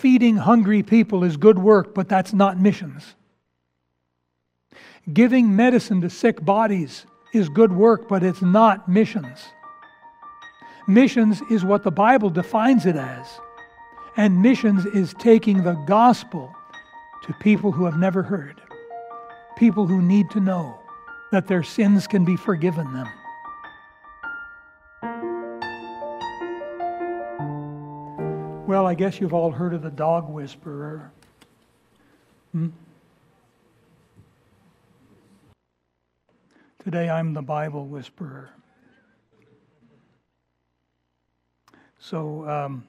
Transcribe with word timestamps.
Feeding 0.00 0.36
hungry 0.36 0.82
people 0.82 1.24
is 1.24 1.38
good 1.38 1.58
work, 1.58 1.94
but 1.94 2.06
that's 2.06 2.34
not 2.34 2.60
missions. 2.60 3.14
Giving 5.10 5.56
medicine 5.56 6.02
to 6.02 6.10
sick 6.10 6.44
bodies 6.44 7.06
is 7.32 7.48
good 7.48 7.72
work, 7.72 8.06
but 8.06 8.22
it's 8.22 8.42
not 8.42 8.90
missions. 8.90 9.42
Missions 10.86 11.40
is 11.50 11.64
what 11.64 11.82
the 11.82 11.90
Bible 11.90 12.28
defines 12.28 12.84
it 12.84 12.96
as. 12.96 13.26
And 14.18 14.42
missions 14.42 14.84
is 14.84 15.14
taking 15.18 15.64
the 15.64 15.82
gospel 15.86 16.54
to 17.22 17.32
people 17.40 17.72
who 17.72 17.86
have 17.86 17.96
never 17.96 18.22
heard, 18.22 18.60
people 19.56 19.86
who 19.86 20.02
need 20.02 20.28
to 20.32 20.40
know 20.40 20.78
that 21.32 21.46
their 21.46 21.62
sins 21.62 22.06
can 22.06 22.22
be 22.22 22.36
forgiven 22.36 22.92
them. 22.92 23.08
I 28.86 28.94
guess 28.94 29.20
you've 29.20 29.34
all 29.34 29.50
heard 29.50 29.74
of 29.74 29.82
the 29.82 29.90
dog 29.90 30.28
whisperer. 30.28 31.10
Hmm? 32.52 32.68
Today 36.84 37.10
I'm 37.10 37.34
the 37.34 37.42
Bible 37.42 37.84
whisperer. 37.86 38.50
So, 41.98 42.48
um, 42.48 42.86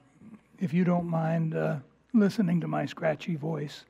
if 0.60 0.72
you 0.72 0.84
don't 0.84 1.06
mind 1.06 1.56
uh, 1.56 1.78
listening 2.14 2.60
to 2.60 2.68
my 2.68 2.86
scratchy 2.86 3.34
voice, 3.34 3.84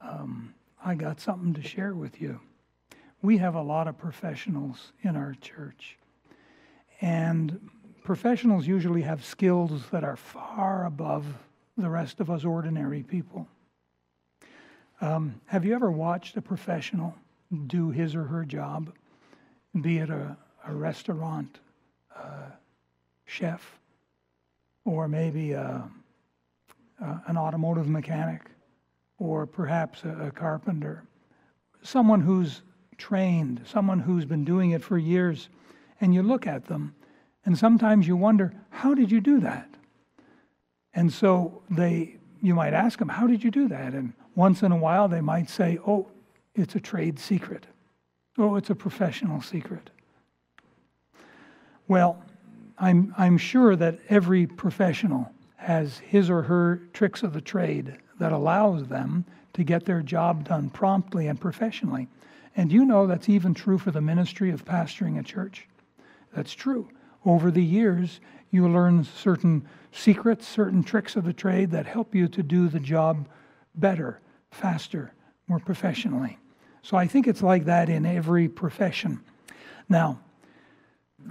um, 0.00 0.54
I 0.82 0.94
got 0.94 1.20
something 1.20 1.52
to 1.52 1.62
share 1.62 1.92
with 1.92 2.22
you. 2.22 2.40
We 3.20 3.36
have 3.36 3.54
a 3.54 3.62
lot 3.62 3.86
of 3.86 3.98
professionals 3.98 4.92
in 5.02 5.16
our 5.16 5.36
church, 5.42 5.98
and 7.02 7.68
professionals 8.02 8.66
usually 8.66 9.02
have 9.02 9.24
skills 9.24 9.82
that 9.90 10.04
are 10.04 10.16
far 10.16 10.86
above 10.86 11.24
the 11.76 11.88
rest 11.88 12.20
of 12.20 12.30
us 12.30 12.44
ordinary 12.44 13.02
people. 13.02 13.46
Um, 15.00 15.40
have 15.46 15.64
you 15.64 15.74
ever 15.74 15.90
watched 15.90 16.36
a 16.36 16.42
professional 16.42 17.14
do 17.66 17.90
his 17.90 18.14
or 18.14 18.24
her 18.24 18.44
job, 18.44 18.92
be 19.80 19.98
it 19.98 20.10
a, 20.10 20.36
a 20.66 20.74
restaurant 20.74 21.58
uh, 22.16 22.50
chef 23.24 23.78
or 24.84 25.08
maybe 25.08 25.52
a, 25.52 25.88
a, 27.00 27.22
an 27.26 27.36
automotive 27.36 27.88
mechanic 27.88 28.42
or 29.18 29.46
perhaps 29.46 30.04
a, 30.04 30.26
a 30.26 30.30
carpenter? 30.30 31.04
Someone 31.82 32.20
who's 32.20 32.62
trained, 32.96 33.62
someone 33.64 33.98
who's 33.98 34.24
been 34.24 34.44
doing 34.44 34.70
it 34.70 34.82
for 34.82 34.98
years, 34.98 35.48
and 36.00 36.14
you 36.14 36.22
look 36.22 36.46
at 36.46 36.66
them 36.66 36.94
and 37.44 37.58
sometimes 37.58 38.06
you 38.06 38.16
wonder, 38.16 38.52
how 38.70 38.94
did 38.94 39.10
you 39.10 39.20
do 39.20 39.40
that? 39.40 39.68
And 40.94 41.12
so 41.12 41.62
they, 41.70 42.16
you 42.40 42.54
might 42.54 42.74
ask 42.74 42.98
them, 42.98 43.08
how 43.08 43.26
did 43.26 43.42
you 43.42 43.50
do 43.50 43.68
that? 43.68 43.94
And 43.94 44.12
once 44.34 44.62
in 44.62 44.72
a 44.72 44.76
while 44.76 45.08
they 45.08 45.20
might 45.20 45.50
say, 45.50 45.78
oh, 45.86 46.08
it's 46.54 46.74
a 46.74 46.80
trade 46.80 47.18
secret. 47.18 47.66
Oh, 48.38 48.56
it's 48.56 48.70
a 48.70 48.74
professional 48.74 49.42
secret. 49.42 49.90
Well, 51.88 52.22
I'm, 52.78 53.14
I'm 53.18 53.38
sure 53.38 53.74
that 53.76 53.98
every 54.08 54.46
professional 54.46 55.30
has 55.56 55.98
his 55.98 56.30
or 56.30 56.42
her 56.42 56.82
tricks 56.92 57.22
of 57.22 57.32
the 57.32 57.40
trade 57.40 57.96
that 58.18 58.32
allows 58.32 58.86
them 58.86 59.24
to 59.54 59.64
get 59.64 59.84
their 59.84 60.02
job 60.02 60.48
done 60.48 60.70
promptly 60.70 61.26
and 61.26 61.40
professionally. 61.40 62.08
And 62.56 62.70
you 62.70 62.84
know 62.84 63.06
that's 63.06 63.28
even 63.28 63.54
true 63.54 63.78
for 63.78 63.90
the 63.90 64.00
ministry 64.00 64.50
of 64.50 64.64
pastoring 64.64 65.18
a 65.18 65.22
church. 65.22 65.66
That's 66.34 66.54
true 66.54 66.88
over 67.24 67.50
the 67.50 67.62
years, 67.62 68.20
you 68.50 68.68
learn 68.68 69.04
certain 69.04 69.66
secrets, 69.92 70.46
certain 70.46 70.82
tricks 70.82 71.16
of 71.16 71.24
the 71.24 71.32
trade 71.32 71.70
that 71.70 71.86
help 71.86 72.14
you 72.14 72.28
to 72.28 72.42
do 72.42 72.68
the 72.68 72.80
job 72.80 73.28
better, 73.74 74.20
faster, 74.50 75.12
more 75.48 75.58
professionally. 75.58 76.38
So 76.82 76.96
I 76.96 77.06
think 77.06 77.26
it's 77.26 77.42
like 77.42 77.66
that 77.66 77.88
in 77.88 78.04
every 78.04 78.48
profession. 78.48 79.20
Now, 79.88 80.18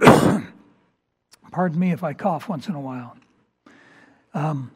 pardon 1.50 1.78
me 1.78 1.92
if 1.92 2.02
I 2.02 2.14
cough 2.14 2.48
once 2.48 2.68
in 2.68 2.74
a 2.74 2.80
while. 2.80 3.16
Um, 4.34 4.70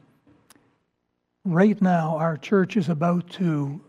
right 1.44 1.80
now, 1.80 2.16
our 2.18 2.36
church 2.36 2.76
is 2.76 2.88
about 2.88 3.30
to 3.30 3.80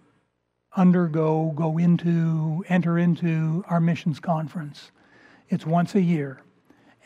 undergo, 0.75 1.51
go 1.55 1.77
into, 1.77 2.63
enter 2.69 2.97
into 2.97 3.65
our 3.67 3.81
missions 3.81 4.19
conference. 4.19 4.91
It's 5.49 5.65
once 5.65 5.95
a 5.95 6.01
year. 6.01 6.39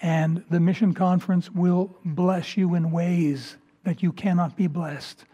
And 0.01 0.43
the 0.49 0.59
mission 0.59 0.93
conference 0.93 1.51
will 1.51 1.95
bless 2.03 2.57
you 2.57 2.75
in 2.75 2.91
ways 2.91 3.57
that 3.83 4.01
you 4.01 4.11
cannot 4.11 4.55
be 4.55 4.67
blessed. 4.67 5.25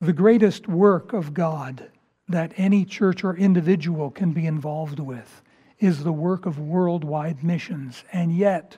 The 0.00 0.12
greatest 0.12 0.68
work 0.68 1.12
of 1.12 1.34
God 1.34 1.90
that 2.28 2.52
any 2.56 2.84
church 2.84 3.24
or 3.24 3.36
individual 3.36 4.10
can 4.10 4.32
be 4.32 4.46
involved 4.46 5.00
with 5.00 5.42
is 5.80 6.04
the 6.04 6.12
work 6.12 6.46
of 6.46 6.58
worldwide 6.58 7.42
missions. 7.42 8.04
And 8.12 8.36
yet, 8.36 8.76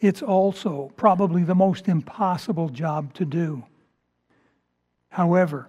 it's 0.00 0.20
also 0.20 0.92
probably 0.96 1.42
the 1.42 1.54
most 1.54 1.88
impossible 1.88 2.68
job 2.68 3.14
to 3.14 3.24
do. 3.24 3.64
However, 5.08 5.68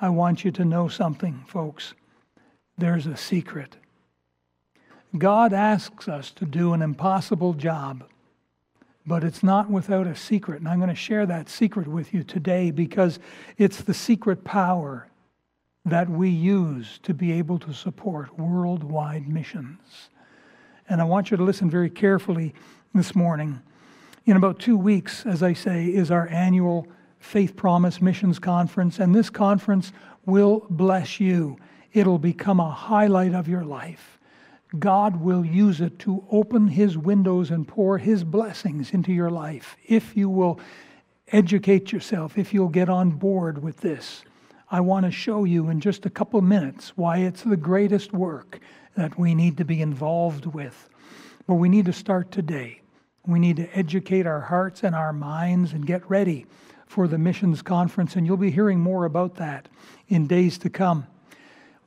I 0.00 0.08
want 0.08 0.44
you 0.44 0.50
to 0.52 0.64
know 0.64 0.88
something, 0.88 1.44
folks. 1.46 1.94
There's 2.76 3.06
a 3.06 3.16
secret. 3.16 3.76
God 5.18 5.52
asks 5.52 6.08
us 6.08 6.30
to 6.32 6.44
do 6.44 6.72
an 6.72 6.82
impossible 6.82 7.54
job, 7.54 8.04
but 9.06 9.24
it's 9.24 9.42
not 9.42 9.70
without 9.70 10.06
a 10.06 10.14
secret. 10.14 10.60
And 10.60 10.68
I'm 10.68 10.78
going 10.78 10.88
to 10.88 10.94
share 10.94 11.26
that 11.26 11.48
secret 11.48 11.88
with 11.88 12.12
you 12.12 12.22
today 12.22 12.70
because 12.70 13.18
it's 13.56 13.82
the 13.82 13.94
secret 13.94 14.44
power 14.44 15.08
that 15.84 16.08
we 16.08 16.28
use 16.28 16.98
to 17.02 17.14
be 17.14 17.32
able 17.32 17.58
to 17.60 17.72
support 17.72 18.38
worldwide 18.38 19.28
missions. 19.28 20.10
And 20.88 21.00
I 21.00 21.04
want 21.04 21.30
you 21.30 21.36
to 21.36 21.42
listen 21.42 21.70
very 21.70 21.90
carefully 21.90 22.54
this 22.94 23.14
morning. 23.14 23.60
In 24.26 24.36
about 24.36 24.58
two 24.58 24.76
weeks, 24.76 25.24
as 25.24 25.42
I 25.42 25.54
say, 25.54 25.86
is 25.86 26.10
our 26.10 26.28
annual 26.28 26.86
Faith 27.18 27.56
Promise 27.56 28.00
Missions 28.00 28.38
Conference, 28.38 28.98
and 28.98 29.14
this 29.14 29.30
conference 29.30 29.92
will 30.26 30.66
bless 30.70 31.18
you. 31.18 31.56
It'll 31.92 32.18
become 32.18 32.60
a 32.60 32.70
highlight 32.70 33.34
of 33.34 33.48
your 33.48 33.64
life. 33.64 34.17
God 34.76 35.20
will 35.20 35.44
use 35.44 35.80
it 35.80 35.98
to 36.00 36.24
open 36.30 36.68
His 36.68 36.98
windows 36.98 37.50
and 37.50 37.66
pour 37.66 37.98
His 37.98 38.24
blessings 38.24 38.90
into 38.90 39.12
your 39.12 39.30
life 39.30 39.76
if 39.86 40.16
you 40.16 40.28
will 40.28 40.60
educate 41.28 41.92
yourself, 41.92 42.36
if 42.36 42.52
you'll 42.52 42.68
get 42.68 42.88
on 42.88 43.10
board 43.10 43.62
with 43.62 43.78
this. 43.78 44.24
I 44.70 44.80
want 44.80 45.06
to 45.06 45.10
show 45.10 45.44
you 45.44 45.70
in 45.70 45.80
just 45.80 46.04
a 46.04 46.10
couple 46.10 46.40
minutes 46.42 46.92
why 46.96 47.18
it's 47.18 47.42
the 47.42 47.56
greatest 47.56 48.12
work 48.12 48.60
that 48.96 49.18
we 49.18 49.34
need 49.34 49.56
to 49.56 49.64
be 49.64 49.80
involved 49.80 50.44
with. 50.44 50.88
But 51.46 51.54
we 51.54 51.70
need 51.70 51.86
to 51.86 51.92
start 51.92 52.30
today. 52.30 52.82
We 53.26 53.38
need 53.38 53.56
to 53.56 53.78
educate 53.78 54.26
our 54.26 54.42
hearts 54.42 54.82
and 54.82 54.94
our 54.94 55.12
minds 55.12 55.72
and 55.72 55.86
get 55.86 56.08
ready 56.10 56.44
for 56.86 57.08
the 57.08 57.18
missions 57.18 57.62
conference, 57.62 58.16
and 58.16 58.26
you'll 58.26 58.36
be 58.36 58.50
hearing 58.50 58.80
more 58.80 59.04
about 59.04 59.36
that 59.36 59.68
in 60.08 60.26
days 60.26 60.58
to 60.58 60.70
come. 60.70 61.06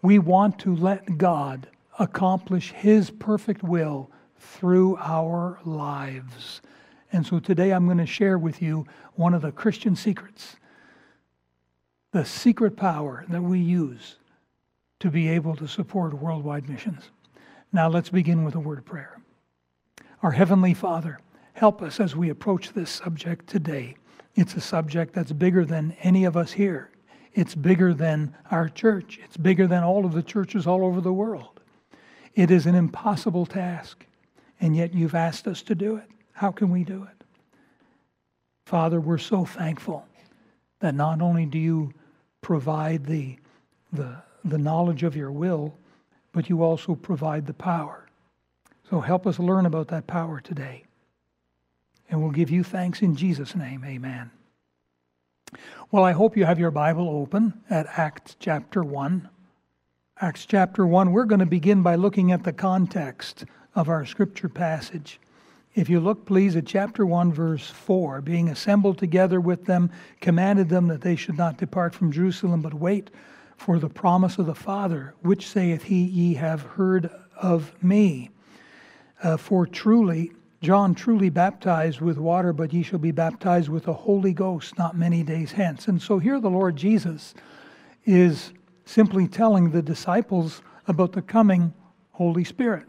We 0.02 0.18
want 0.18 0.58
to 0.59 0.75
let 0.75 1.18
God 1.18 1.68
accomplish 2.02 2.72
His 2.72 3.12
perfect 3.12 3.62
will 3.62 4.10
through 4.36 4.98
our 4.98 5.60
lives. 5.64 6.62
And 7.12 7.26
so 7.26 7.40
today 7.40 7.72
I'm 7.72 7.86
going 7.86 8.00
to 8.00 8.08
share 8.08 8.40
with 8.40 8.62
you 8.62 8.88
one 9.14 9.36
of 9.36 9.44
the 9.44 9.52
Christian 9.52 9.96
secrets 9.96 10.56
the 12.12 12.26
secret 12.26 12.76
power 12.76 13.24
that 13.30 13.42
we 13.42 13.60
use 13.60 14.18
to 15.00 15.10
be 15.10 15.30
able 15.30 15.56
to 15.56 15.68
support 15.68 16.14
worldwide 16.14 16.68
missions. 16.68 17.04
Now 17.72 17.88
let's 17.88 18.10
begin 18.10 18.44
with 18.44 18.56
a 18.56 18.60
word 18.60 18.80
of 18.80 18.86
prayer. 18.86 19.22
Our 20.24 20.32
Heavenly 20.32 20.74
Father, 20.74 21.20
help 21.54 21.82
us 21.82 22.00
as 22.00 22.16
we 22.16 22.30
approach 22.30 22.74
this 22.74 22.90
subject 22.90 23.48
today. 23.48 23.96
It's 24.36 24.56
a 24.56 24.62
subject 24.62 25.14
that's 25.14 25.32
bigger 25.32 25.66
than 25.66 25.96
any 26.02 26.26
of 26.26 26.36
us 26.36 26.52
here. 26.52 26.90
It's 27.34 27.56
bigger 27.56 27.94
than 27.94 28.36
our 28.50 28.68
church. 28.68 29.20
It's 29.24 29.38
bigger 29.38 29.68
than 29.68 29.84
all 29.84 30.06
of 30.06 30.14
the 30.14 30.24
churches 30.24 30.68
all 30.68 30.84
over 30.84 31.00
the 31.00 31.14
world. 31.14 31.60
It 32.34 32.52
is 32.52 32.66
an 32.66 32.76
impossible 32.76 33.46
task, 33.46 34.06
and 34.60 34.76
yet 34.76 34.94
you've 34.94 35.16
asked 35.16 35.48
us 35.48 35.62
to 35.64 35.76
do 35.76 35.98
it. 35.98 36.10
How 36.34 36.52
can 36.52 36.70
we 36.70 36.84
do 36.84 37.04
it? 37.04 37.24
Father, 38.66 39.02
we're 39.02 39.18
so 39.18 39.46
thankful 39.46 40.06
that 40.80 40.96
not 40.96 41.22
only 41.22 41.46
do 41.46 41.60
you 41.60 41.94
provide 42.42 43.06
the, 43.06 43.38
the, 43.92 44.16
the 44.46 44.58
knowledge 44.58 45.04
of 45.04 45.16
your 45.16 45.32
will, 45.32 45.76
but 46.32 46.50
you 46.50 46.64
also 46.64 46.96
provide 46.96 47.46
the 47.46 47.54
power. 47.54 48.08
So 48.90 49.00
help 49.02 49.28
us 49.28 49.40
learn 49.40 49.66
about 49.66 49.90
that 49.90 50.08
power 50.08 50.40
today. 50.40 50.86
And 52.10 52.22
we'll 52.22 52.32
give 52.32 52.50
you 52.50 52.64
thanks 52.64 53.02
in 53.02 53.16
Jesus' 53.16 53.56
name. 53.56 53.84
Amen. 53.86 54.32
Well, 55.92 56.04
I 56.04 56.14
hope 56.14 56.38
you 56.38 56.46
have 56.46 56.60
your 56.60 56.72
Bible 56.72 57.10
open 57.10 57.62
at 57.70 57.86
Acts 57.98 58.36
chapter 58.40 58.84
1. 58.84 59.30
Acts 60.23 60.46
chapter 60.46 60.85
1, 60.85 61.12
we're 61.12 61.26
going 61.26 61.40
to 61.40 61.47
begin 61.47 61.82
by 61.82 61.96
looking 61.96 62.32
at 62.32 62.44
the 62.44 62.53
context 62.53 63.44
of 63.73 63.90
our 63.90 64.06
scripture 64.06 64.50
passage. 64.50 65.20
If 65.73 65.90
you 65.90 66.00
look, 66.00 66.28
please, 66.28 66.56
at 66.56 66.68
chapter 66.68 67.08
1, 67.08 67.34
verse 67.34 67.72
4, 67.72 68.22
being 68.22 68.47
assembled 68.47 69.00
together 69.00 69.41
with 69.41 69.66
them, 69.66 69.90
commanded 70.20 70.70
them 70.70 70.90
that 70.90 71.02
they 71.02 71.16
should 71.16 71.40
not 71.40 71.58
depart 71.58 71.96
from 71.96 72.12
Jerusalem, 72.12 72.62
but 72.62 72.76
wait 72.76 73.09
for 73.58 73.79
the 73.79 73.90
promise 73.90 74.38
of 74.38 74.46
the 74.46 74.53
Father, 74.53 75.16
which 75.23 75.47
saith 75.47 75.82
he, 75.82 76.03
Ye 76.03 76.35
have 76.35 76.62
heard 76.62 77.09
of 77.35 77.73
me. 77.84 78.29
Uh, 79.23 79.38
for 79.38 79.66
truly, 79.66 80.34
John 80.62 80.94
truly 80.94 81.32
baptized 81.32 82.00
with 82.00 82.20
water, 82.20 82.53
but 82.53 82.72
ye 82.72 82.84
shall 82.84 83.00
be 83.00 83.09
baptized 83.09 83.70
with 83.70 83.85
the 83.85 83.94
Holy 83.94 84.34
Ghost 84.34 84.78
not 84.78 84.96
many 84.96 85.23
days 85.23 85.53
hence. 85.53 85.88
And 85.88 86.00
so 86.00 86.20
here 86.20 86.40
the 86.40 86.47
Lord 86.47 86.76
Jesus 86.76 87.34
is 88.06 88.52
simply 88.86 89.28
telling 89.28 89.72
the 89.72 89.82
disciples 89.82 90.62
about 90.88 91.14
the 91.14 91.22
coming 91.22 91.74
Holy 92.12 92.44
Spirit. 92.44 92.86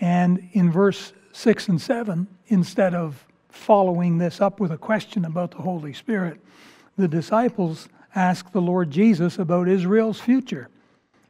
And 0.00 0.48
in 0.52 0.70
verse 0.70 1.12
6 1.32 1.68
and 1.68 1.80
7, 1.80 2.26
instead 2.46 2.94
of 2.94 3.26
following 3.48 4.18
this 4.18 4.40
up 4.40 4.60
with 4.60 4.70
a 4.70 4.78
question 4.78 5.24
about 5.24 5.50
the 5.50 5.58
Holy 5.58 5.92
Spirit, 5.92 6.40
the 6.96 7.08
disciples 7.08 7.88
ask 8.14 8.50
the 8.52 8.60
Lord 8.60 8.90
Jesus 8.90 9.38
about 9.38 9.68
Israel's 9.68 10.20
future. 10.20 10.68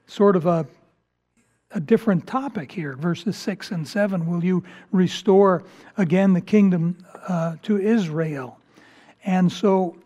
Sort 0.06 0.36
of 0.36 0.46
a, 0.46 0.66
a 1.72 1.80
different 1.80 2.26
topic 2.26 2.72
here, 2.72 2.96
verses 2.96 3.36
6 3.36 3.70
and 3.72 3.86
7. 3.86 4.26
Will 4.26 4.44
you 4.44 4.64
restore 4.92 5.64
again 5.96 6.32
the 6.32 6.40
kingdom 6.40 6.96
uh, 7.28 7.56
to 7.62 7.78
Israel? 7.78 8.58
And 9.24 9.50
so 9.50 9.96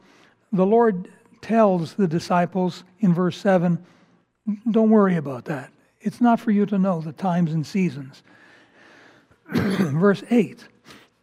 the 0.53 0.67
Lord 0.67 1.09
tells 1.43 1.95
the 1.95 2.09
disciples 2.09 2.85
in 3.01 3.13
verse 3.13 3.37
7 3.37 3.85
don't 4.71 4.91
worry 4.91 5.17
about 5.17 5.45
that. 5.47 5.73
It's 6.01 6.21
not 6.21 6.41
for 6.41 6.51
you 6.51 6.67
to 6.67 6.79
know 6.79 7.01
the 7.01 7.13
times 7.13 7.53
and 7.53 7.67
seasons. 7.67 8.23
verse 9.53 10.25
8 10.31 10.65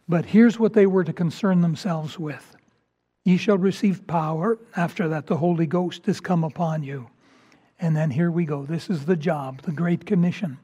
But 0.08 0.24
here's 0.24 0.58
what 0.58 0.72
they 0.72 0.86
were 0.86 1.04
to 1.04 1.12
concern 1.12 1.60
themselves 1.60 2.18
with 2.18 2.56
Ye 3.24 3.36
shall 3.36 3.58
receive 3.58 4.06
power. 4.06 4.58
After 4.76 5.08
that, 5.08 5.26
the 5.26 5.36
Holy 5.36 5.66
Ghost 5.66 6.08
is 6.08 6.20
come 6.20 6.44
upon 6.44 6.82
you. 6.82 7.08
And 7.78 7.94
then 7.96 8.10
here 8.10 8.30
we 8.30 8.44
go. 8.44 8.64
This 8.64 8.88
is 8.88 9.04
the 9.04 9.16
job, 9.16 9.62
the 9.62 9.72
Great 9.72 10.06
Commission, 10.06 10.58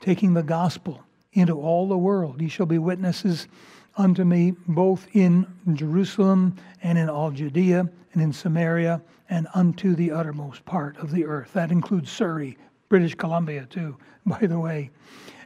taking 0.00 0.34
the 0.34 0.42
gospel 0.42 1.02
into 1.32 1.58
all 1.58 1.88
the 1.88 1.96
world. 1.96 2.40
Ye 2.40 2.48
shall 2.48 2.66
be 2.66 2.78
witnesses 2.78 3.48
unto 3.96 4.24
me 4.24 4.54
both 4.66 5.06
in 5.14 5.46
Jerusalem 5.72 6.56
and 6.82 6.98
in 6.98 7.08
all 7.08 7.30
Judea 7.30 7.88
and 8.18 8.24
in 8.24 8.32
Samaria 8.32 9.00
and 9.30 9.46
unto 9.54 9.94
the 9.94 10.10
uttermost 10.10 10.64
part 10.64 10.96
of 10.96 11.12
the 11.12 11.24
earth. 11.24 11.52
That 11.52 11.70
includes 11.70 12.10
Surrey, 12.10 12.58
British 12.88 13.14
Columbia, 13.14 13.66
too, 13.70 13.96
by 14.26 14.40
the 14.40 14.58
way. 14.58 14.90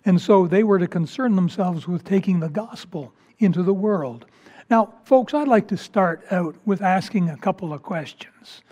And 0.06 0.18
so 0.18 0.46
they 0.46 0.64
were 0.64 0.78
to 0.78 0.86
concern 0.86 1.36
themselves 1.36 1.86
with 1.86 2.02
taking 2.02 2.40
the 2.40 2.48
gospel 2.48 3.12
into 3.38 3.62
the 3.62 3.74
world. 3.74 4.24
Now, 4.70 4.94
folks, 5.04 5.34
I'd 5.34 5.48
like 5.48 5.68
to 5.68 5.76
start 5.76 6.24
out 6.30 6.56
with 6.64 6.80
asking 6.80 7.28
a 7.28 7.36
couple 7.36 7.74
of 7.74 7.82
questions. 7.82 8.62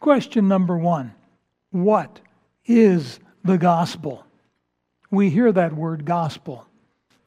Question 0.00 0.48
number 0.48 0.78
one 0.78 1.12
What 1.70 2.20
is 2.64 3.20
the 3.44 3.58
gospel? 3.58 4.24
We 5.10 5.28
hear 5.28 5.52
that 5.52 5.74
word 5.74 6.06
gospel, 6.06 6.66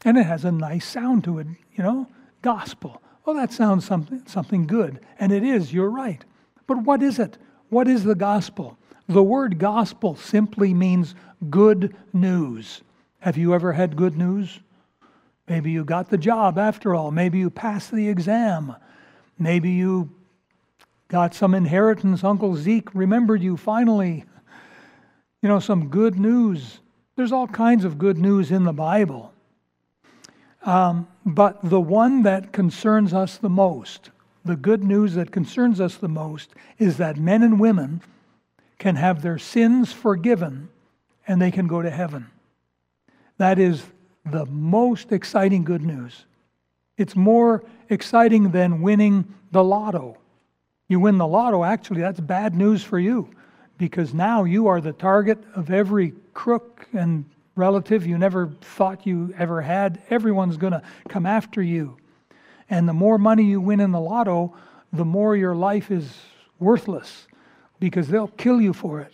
and 0.04 0.18
it 0.18 0.25
has 0.25 0.46
a 0.46 0.52
nice 0.52 0.88
sound 0.88 1.25
to 1.25 1.38
it, 1.38 1.48
you 1.75 1.84
know, 1.84 2.08
gospel. 2.42 3.04
Well, 3.27 3.35
that 3.35 3.51
sounds 3.51 3.83
something, 3.83 4.24
something 4.25 4.68
good, 4.68 5.01
and 5.19 5.33
it 5.33 5.44
is, 5.44 5.74
you're 5.74 5.89
right. 5.89 6.24
But 6.65 6.83
what 6.83 7.03
is 7.03 7.19
it? 7.19 7.38
What 7.68 7.89
is 7.89 8.06
the 8.06 8.15
gospel? 8.15 8.77
The 9.09 9.21
word 9.21 9.59
gospel 9.59 10.15
simply 10.15 10.74
means 10.74 11.13
good 11.50 11.94
news. 12.13 12.83
Have 13.19 13.35
you 13.35 13.53
ever 13.53 13.74
had 13.74 13.97
good 13.97 14.18
news? 14.18 14.62
Maybe 15.45 15.71
you 15.71 15.83
got 15.83 16.09
the 16.09 16.18
job 16.18 16.57
after 16.57 16.95
all. 16.95 17.12
Maybe 17.12 17.38
you 17.38 17.50
passed 17.50 17.91
the 17.91 18.07
exam. 18.07 18.74
Maybe 19.38 19.71
you 19.71 20.09
got 21.09 21.35
some 21.35 21.53
inheritance. 21.53 22.23
Uncle 22.23 22.56
Zeke 22.56 22.95
remembered 22.95 23.41
you 23.41 23.57
finally. 23.57 24.23
You 25.41 25.50
know, 25.50 25.59
some 25.59 25.89
good 25.89 26.18
news. 26.18 26.80
There's 27.18 27.33
all 27.33 27.47
kinds 27.47 27.83
of 27.83 27.97
good 27.97 28.18
news 28.18 28.51
in 28.51 28.63
the 28.63 28.71
Bible. 28.71 29.33
Um, 30.68 31.08
but 31.25 31.58
the 31.64 31.80
one 31.80 32.24
that 32.24 32.52
concerns 32.52 33.14
us 33.14 33.38
the 33.38 33.50
most, 33.50 34.12
the 34.44 34.58
good 34.58 34.84
news 34.84 35.14
that 35.14 35.31
concerns 35.31 35.80
us 35.80 35.96
the 35.96 36.10
most, 36.10 36.54
is 36.78 36.98
that 36.98 37.16
men 37.18 37.42
and 37.42 37.58
women 37.58 38.02
can 38.78 38.98
have 38.98 39.22
their 39.22 39.38
sins 39.38 39.94
forgiven 39.94 40.68
and 41.25 41.42
they 41.42 41.52
can 41.52 41.68
go 41.68 41.81
to 41.81 41.90
heaven. 41.90 42.28
That 43.38 43.60
is 43.60 43.81
the 44.25 44.46
most 44.48 45.14
exciting 45.14 45.64
good 45.64 45.84
news. 45.84 46.25
It's 46.98 47.16
more 47.16 47.64
exciting 47.90 48.52
than 48.52 48.81
winning 48.81 49.34
the 49.52 49.64
lotto. 49.64 50.18
You 50.90 51.00
win 51.00 51.18
the 51.18 51.28
lotto, 51.28 51.64
actually, 51.64 52.02
that's 52.02 52.19
bad 52.19 52.54
news 52.54 52.84
for 52.84 53.00
you 53.00 53.30
because 53.78 54.14
now 54.14 54.44
you 54.44 54.68
are 54.68 54.81
the 54.81 54.92
target 54.92 55.38
of 55.56 55.72
every 55.72 56.14
crook 56.34 56.88
and 56.92 57.24
relative 57.57 58.06
you 58.06 58.18
never 58.18 58.48
thought 58.62 59.06
you 59.06 59.33
ever 59.38 59.62
had. 59.62 60.01
Everyone's 60.09 60.57
going 60.57 60.74
to 60.74 60.83
come 61.09 61.25
after 61.25 61.62
you. 61.62 61.98
And 62.69 62.88
the 62.88 62.94
more 62.94 63.18
money 63.18 63.44
you 63.44 63.62
win 63.62 63.80
in 63.80 63.92
the 63.92 64.00
lotto, 64.00 64.56
the 64.92 65.06
more 65.06 65.36
your 65.36 65.56
life 65.56 65.92
is 65.92 66.18
worthless 66.59 67.27
because 67.80 68.07
they'll 68.07 68.27
kill 68.27 68.62
you 68.62 68.74
for 68.74 69.00
it. 69.00 69.13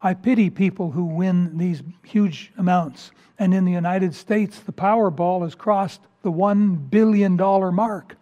I 0.00 0.14
pity 0.14 0.50
people 0.50 0.90
who 0.90 1.04
win 1.04 1.58
these 1.58 1.82
huge 2.04 2.52
amounts. 2.58 3.10
And 3.38 3.52
in 3.52 3.64
the 3.64 3.72
United 3.72 4.14
States, 4.14 4.58
the 4.60 4.72
Powerball 4.72 5.42
has 5.42 5.54
crossed 5.54 6.00
the 6.22 6.32
$1 6.32 6.90
billion 6.90 7.36
mark. 7.36 8.16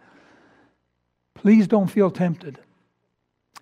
Please 1.33 1.67
don't 1.67 1.87
feel 1.87 2.09
tempted. 2.09 2.59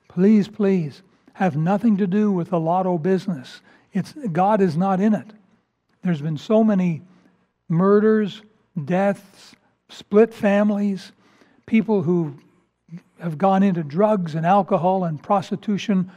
Please, 0.08 0.48
please, 0.48 1.02
have 1.34 1.58
nothing 1.58 1.98
to 1.98 2.08
do 2.08 2.32
with 2.32 2.50
the 2.50 2.60
lotto 2.60 2.98
business. 2.98 3.62
It's, 3.92 4.14
God 4.32 4.62
is 4.62 4.78
not 4.78 5.00
in 5.00 5.14
it. 5.14 5.32
There's 6.04 6.22
been 6.22 6.38
so 6.38 6.64
many 6.64 7.02
murders, 7.70 8.42
deaths, 8.86 9.56
split 9.90 10.34
families, 10.34 11.12
people 11.66 12.02
who 12.02 12.36
have 13.20 13.38
gone 13.38 13.64
into 13.64 13.84
drugs 13.84 14.36
and 14.36 14.46
alcohol 14.46 15.06
and 15.06 15.22
prostitution 15.22 16.12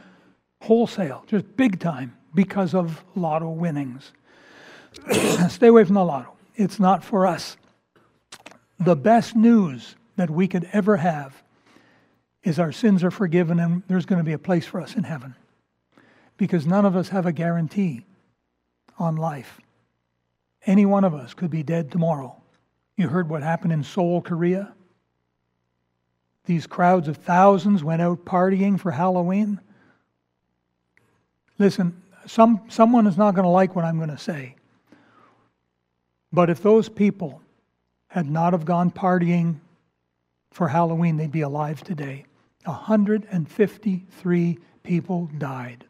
wholesale, 0.61 1.23
just 1.27 1.55
big 1.55 1.79
time, 1.79 2.15
because 2.33 2.73
of 2.73 3.03
lotto 3.15 3.49
winnings. 3.49 4.11
Stay 5.49 5.67
away 5.67 5.85
from 5.85 5.95
the 5.95 6.03
lotto. 6.03 6.33
It's 6.55 6.79
not 6.79 7.03
for 7.03 7.25
us. 7.25 7.55
The 8.79 8.95
best 8.95 9.35
news 9.35 9.95
that 10.17 10.29
we 10.29 10.47
could 10.47 10.67
ever 10.73 10.97
have 10.97 11.41
is 12.43 12.59
our 12.59 12.71
sins 12.71 13.03
are 13.03 13.11
forgiven 13.11 13.59
and 13.59 13.83
there's 13.87 14.05
going 14.05 14.19
to 14.19 14.25
be 14.25 14.33
a 14.33 14.39
place 14.39 14.65
for 14.65 14.81
us 14.81 14.95
in 14.95 15.03
heaven. 15.03 15.35
Because 16.37 16.65
none 16.65 16.85
of 16.85 16.95
us 16.95 17.09
have 17.09 17.25
a 17.25 17.31
guarantee 17.31 18.05
on 18.99 19.15
life. 19.15 19.59
Any 20.67 20.85
one 20.85 21.05
of 21.05 21.15
us 21.15 21.33
could 21.33 21.49
be 21.49 21.63
dead 21.63 21.89
tomorrow. 21.89 22.35
You 22.97 23.07
heard 23.07 23.29
what 23.29 23.41
happened 23.41 23.71
in 23.71 23.83
Seoul, 23.83 24.21
Korea? 24.21 24.73
These 26.45 26.67
crowds 26.67 27.07
of 27.07 27.17
thousands 27.17 27.83
went 27.83 28.01
out 28.01 28.25
partying 28.25 28.77
for 28.79 28.91
Halloween. 28.91 29.61
Listen, 31.57 32.03
some, 32.25 32.61
someone 32.67 33.07
is 33.07 33.17
not 33.17 33.33
going 33.33 33.45
to 33.45 33.49
like 33.49 33.75
what 33.75 33.85
I'm 33.85 33.97
going 33.97 34.09
to 34.09 34.17
say. 34.17 34.55
But 36.33 36.49
if 36.49 36.61
those 36.61 36.89
people 36.89 37.41
had 38.09 38.29
not 38.29 38.51
have 38.51 38.65
gone 38.65 38.91
partying 38.91 39.59
for 40.51 40.67
Halloween, 40.67 41.15
they'd 41.15 41.31
be 41.31 41.41
alive 41.41 41.81
today. 41.81 42.25
153 42.65 44.59
people 44.83 45.29
died 45.37 45.85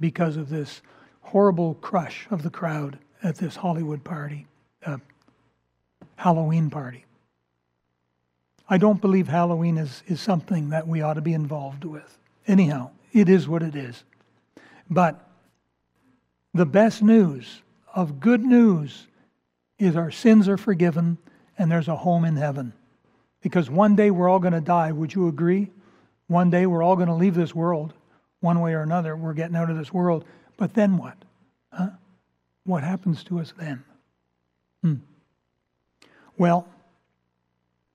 because 0.00 0.36
of 0.36 0.48
this 0.48 0.82
horrible 1.20 1.74
crush 1.74 2.26
of 2.30 2.42
the 2.42 2.50
crowd 2.50 2.98
at 3.22 3.36
this 3.36 3.56
Hollywood 3.56 4.04
party, 4.04 4.46
uh, 4.84 4.98
Halloween 6.16 6.70
party. 6.70 7.04
I 8.68 8.78
don't 8.78 9.00
believe 9.00 9.28
Halloween 9.28 9.78
is, 9.78 10.02
is 10.06 10.20
something 10.20 10.70
that 10.70 10.88
we 10.88 11.02
ought 11.02 11.14
to 11.14 11.20
be 11.20 11.34
involved 11.34 11.84
with. 11.84 12.18
Anyhow, 12.46 12.90
it 13.12 13.28
is 13.28 13.46
what 13.46 13.62
it 13.62 13.76
is. 13.76 14.02
But 14.88 15.28
the 16.54 16.66
best 16.66 17.02
news 17.02 17.62
of 17.94 18.20
good 18.20 18.42
news 18.42 19.06
is 19.78 19.96
our 19.96 20.10
sins 20.10 20.48
are 20.48 20.56
forgiven 20.56 21.18
and 21.58 21.70
there's 21.70 21.88
a 21.88 21.96
home 21.96 22.24
in 22.24 22.36
heaven. 22.36 22.72
Because 23.42 23.68
one 23.68 23.96
day 23.96 24.10
we're 24.10 24.28
all 24.28 24.38
going 24.38 24.52
to 24.52 24.60
die. 24.60 24.92
Would 24.92 25.14
you 25.14 25.28
agree? 25.28 25.70
One 26.28 26.50
day 26.50 26.66
we're 26.66 26.82
all 26.82 26.96
going 26.96 27.08
to 27.08 27.14
leave 27.14 27.34
this 27.34 27.54
world, 27.54 27.92
one 28.40 28.60
way 28.60 28.72
or 28.74 28.82
another. 28.82 29.16
We're 29.16 29.34
getting 29.34 29.56
out 29.56 29.68
of 29.68 29.76
this 29.76 29.92
world. 29.92 30.24
But 30.56 30.74
then 30.74 30.96
what? 30.96 31.16
Huh? 31.72 31.90
What 32.64 32.84
happens 32.84 33.24
to 33.24 33.40
us 33.40 33.52
then? 33.58 33.84
Hmm. 34.82 34.94
Well, 36.36 36.68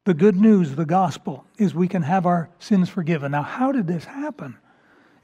the 0.05 0.13
good 0.13 0.35
news, 0.35 0.75
the 0.75 0.85
gospel, 0.85 1.45
is 1.57 1.73
we 1.73 1.87
can 1.87 2.01
have 2.01 2.25
our 2.25 2.49
sins 2.59 2.89
forgiven. 2.89 3.31
Now, 3.31 3.41
how 3.43 3.71
did 3.71 3.87
this 3.87 4.05
happen? 4.05 4.57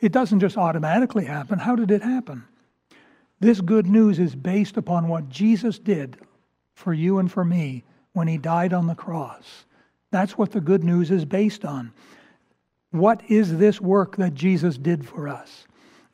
It 0.01 0.11
doesn't 0.11 0.41
just 0.41 0.57
automatically 0.57 1.25
happen. 1.25 1.59
How 1.59 1.75
did 1.75 1.91
it 1.91 2.01
happen? 2.01 2.43
This 3.39 3.61
good 3.61 3.87
news 3.87 4.19
is 4.19 4.35
based 4.35 4.77
upon 4.77 5.07
what 5.07 5.29
Jesus 5.29 5.79
did 5.79 6.17
for 6.75 6.93
you 6.93 7.19
and 7.19 7.31
for 7.31 7.45
me 7.45 7.83
when 8.13 8.27
he 8.27 8.37
died 8.37 8.73
on 8.73 8.87
the 8.87 8.95
cross. 8.95 9.65
That's 10.11 10.37
what 10.37 10.51
the 10.51 10.61
good 10.61 10.83
news 10.83 11.11
is 11.11 11.25
based 11.25 11.65
on. 11.65 11.93
What 12.91 13.21
is 13.29 13.57
this 13.57 13.81
work 13.81 14.17
that 14.17 14.33
Jesus 14.33 14.77
did 14.77 15.07
for 15.07 15.27
us? 15.27 15.65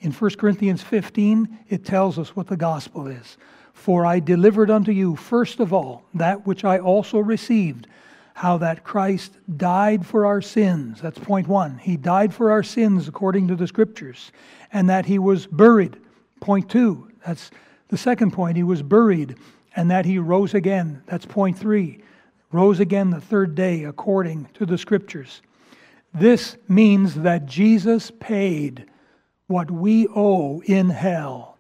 In 0.02 0.12
1 0.12 0.32
Corinthians 0.32 0.82
15, 0.82 1.60
it 1.68 1.84
tells 1.84 2.18
us 2.18 2.36
what 2.36 2.48
the 2.48 2.56
gospel 2.56 3.08
is. 3.08 3.38
For 3.74 4.06
I 4.06 4.20
delivered 4.20 4.70
unto 4.70 4.92
you, 4.92 5.16
first 5.16 5.60
of 5.60 5.74
all, 5.74 6.06
that 6.14 6.46
which 6.48 6.64
I 6.64 6.80
also 6.80 7.20
received, 7.20 7.88
how 8.34 8.58
that 8.60 8.84
Christ 8.86 9.34
died 9.58 10.06
for 10.06 10.26
our 10.26 10.42
sins. 10.42 11.02
That's 11.02 11.20
point 11.20 11.48
one. 11.48 11.78
He 11.78 11.98
died 11.98 12.34
for 12.34 12.52
our 12.52 12.64
sins 12.64 13.08
according 13.08 13.50
to 13.50 13.56
the 13.56 13.68
scriptures, 13.68 14.32
and 14.72 14.90
that 14.90 15.06
he 15.06 15.20
was 15.20 15.48
buried. 15.48 15.98
Point 16.40 16.70
two. 16.70 17.12
That's 17.26 17.52
the 17.90 17.98
second 17.98 18.32
point. 18.32 18.56
He 18.56 18.64
was 18.64 18.82
buried, 18.82 19.36
and 19.76 19.92
that 19.92 20.06
he 20.06 20.18
rose 20.18 20.54
again. 20.54 21.04
That's 21.08 21.26
point 21.26 21.58
three. 21.58 22.02
Rose 22.52 22.80
again 22.80 23.10
the 23.10 23.22
third 23.22 23.56
day 23.56 23.84
according 23.84 24.46
to 24.54 24.66
the 24.66 24.78
scriptures. 24.78 25.42
This 26.14 26.56
means 26.70 27.16
that 27.16 27.46
Jesus 27.46 28.12
paid 28.20 28.86
what 29.50 29.72
we 29.72 30.08
owe 30.16 30.62
in 30.62 30.90
hell. 30.92 31.58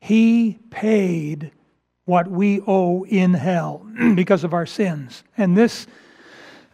He 0.00 0.56
paid 0.70 1.50
what 2.04 2.28
we 2.28 2.60
owe 2.64 3.04
in 3.04 3.34
hell 3.34 3.84
because 4.14 4.44
of 4.44 4.54
our 4.54 4.66
sins. 4.66 5.24
And 5.36 5.56
this 5.56 5.88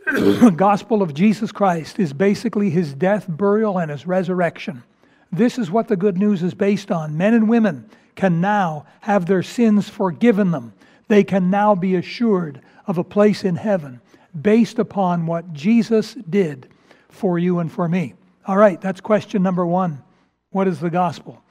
gospel 0.57 1.01
of 1.01 1.15
Jesus 1.15 1.51
Christ 1.51 1.99
is 1.99 2.13
basically 2.13 2.69
his 2.69 2.93
death, 2.93 3.25
burial, 3.27 3.79
and 3.79 3.91
his 3.91 4.07
resurrection. 4.07 4.83
This 5.33 5.59
is 5.59 5.71
what 5.71 5.89
the 5.89 5.97
good 5.97 6.19
news 6.19 6.43
is 6.43 6.53
based 6.53 6.91
on. 6.91 7.17
Men 7.17 7.33
and 7.33 7.49
women 7.49 7.89
can 8.15 8.43
now 8.43 8.85
have 9.01 9.25
their 9.25 9.43
sins 9.43 9.89
forgiven 9.89 10.51
them. 10.51 10.75
They 11.09 11.25
can 11.25 11.49
now 11.49 11.75
be 11.75 11.95
assured 11.95 12.61
of 12.87 12.99
a 12.99 13.05
place 13.05 13.45
in 13.45 13.57
heaven 13.57 14.03
based 14.39 14.79
upon 14.79 15.25
what 15.25 15.55
Jesus 15.55 16.15
did 16.29 16.69
for 17.09 17.39
you 17.39 17.61
and 17.61 17.73
for 17.73 17.89
me. 17.89 18.13
All 18.47 18.59
right, 18.59 18.79
that's 18.79 19.01
question 19.01 19.43
number 19.43 19.65
one. 19.65 20.04
What 20.55 20.69
is 20.69 20.79
the 20.79 20.89
gospel? 20.89 21.43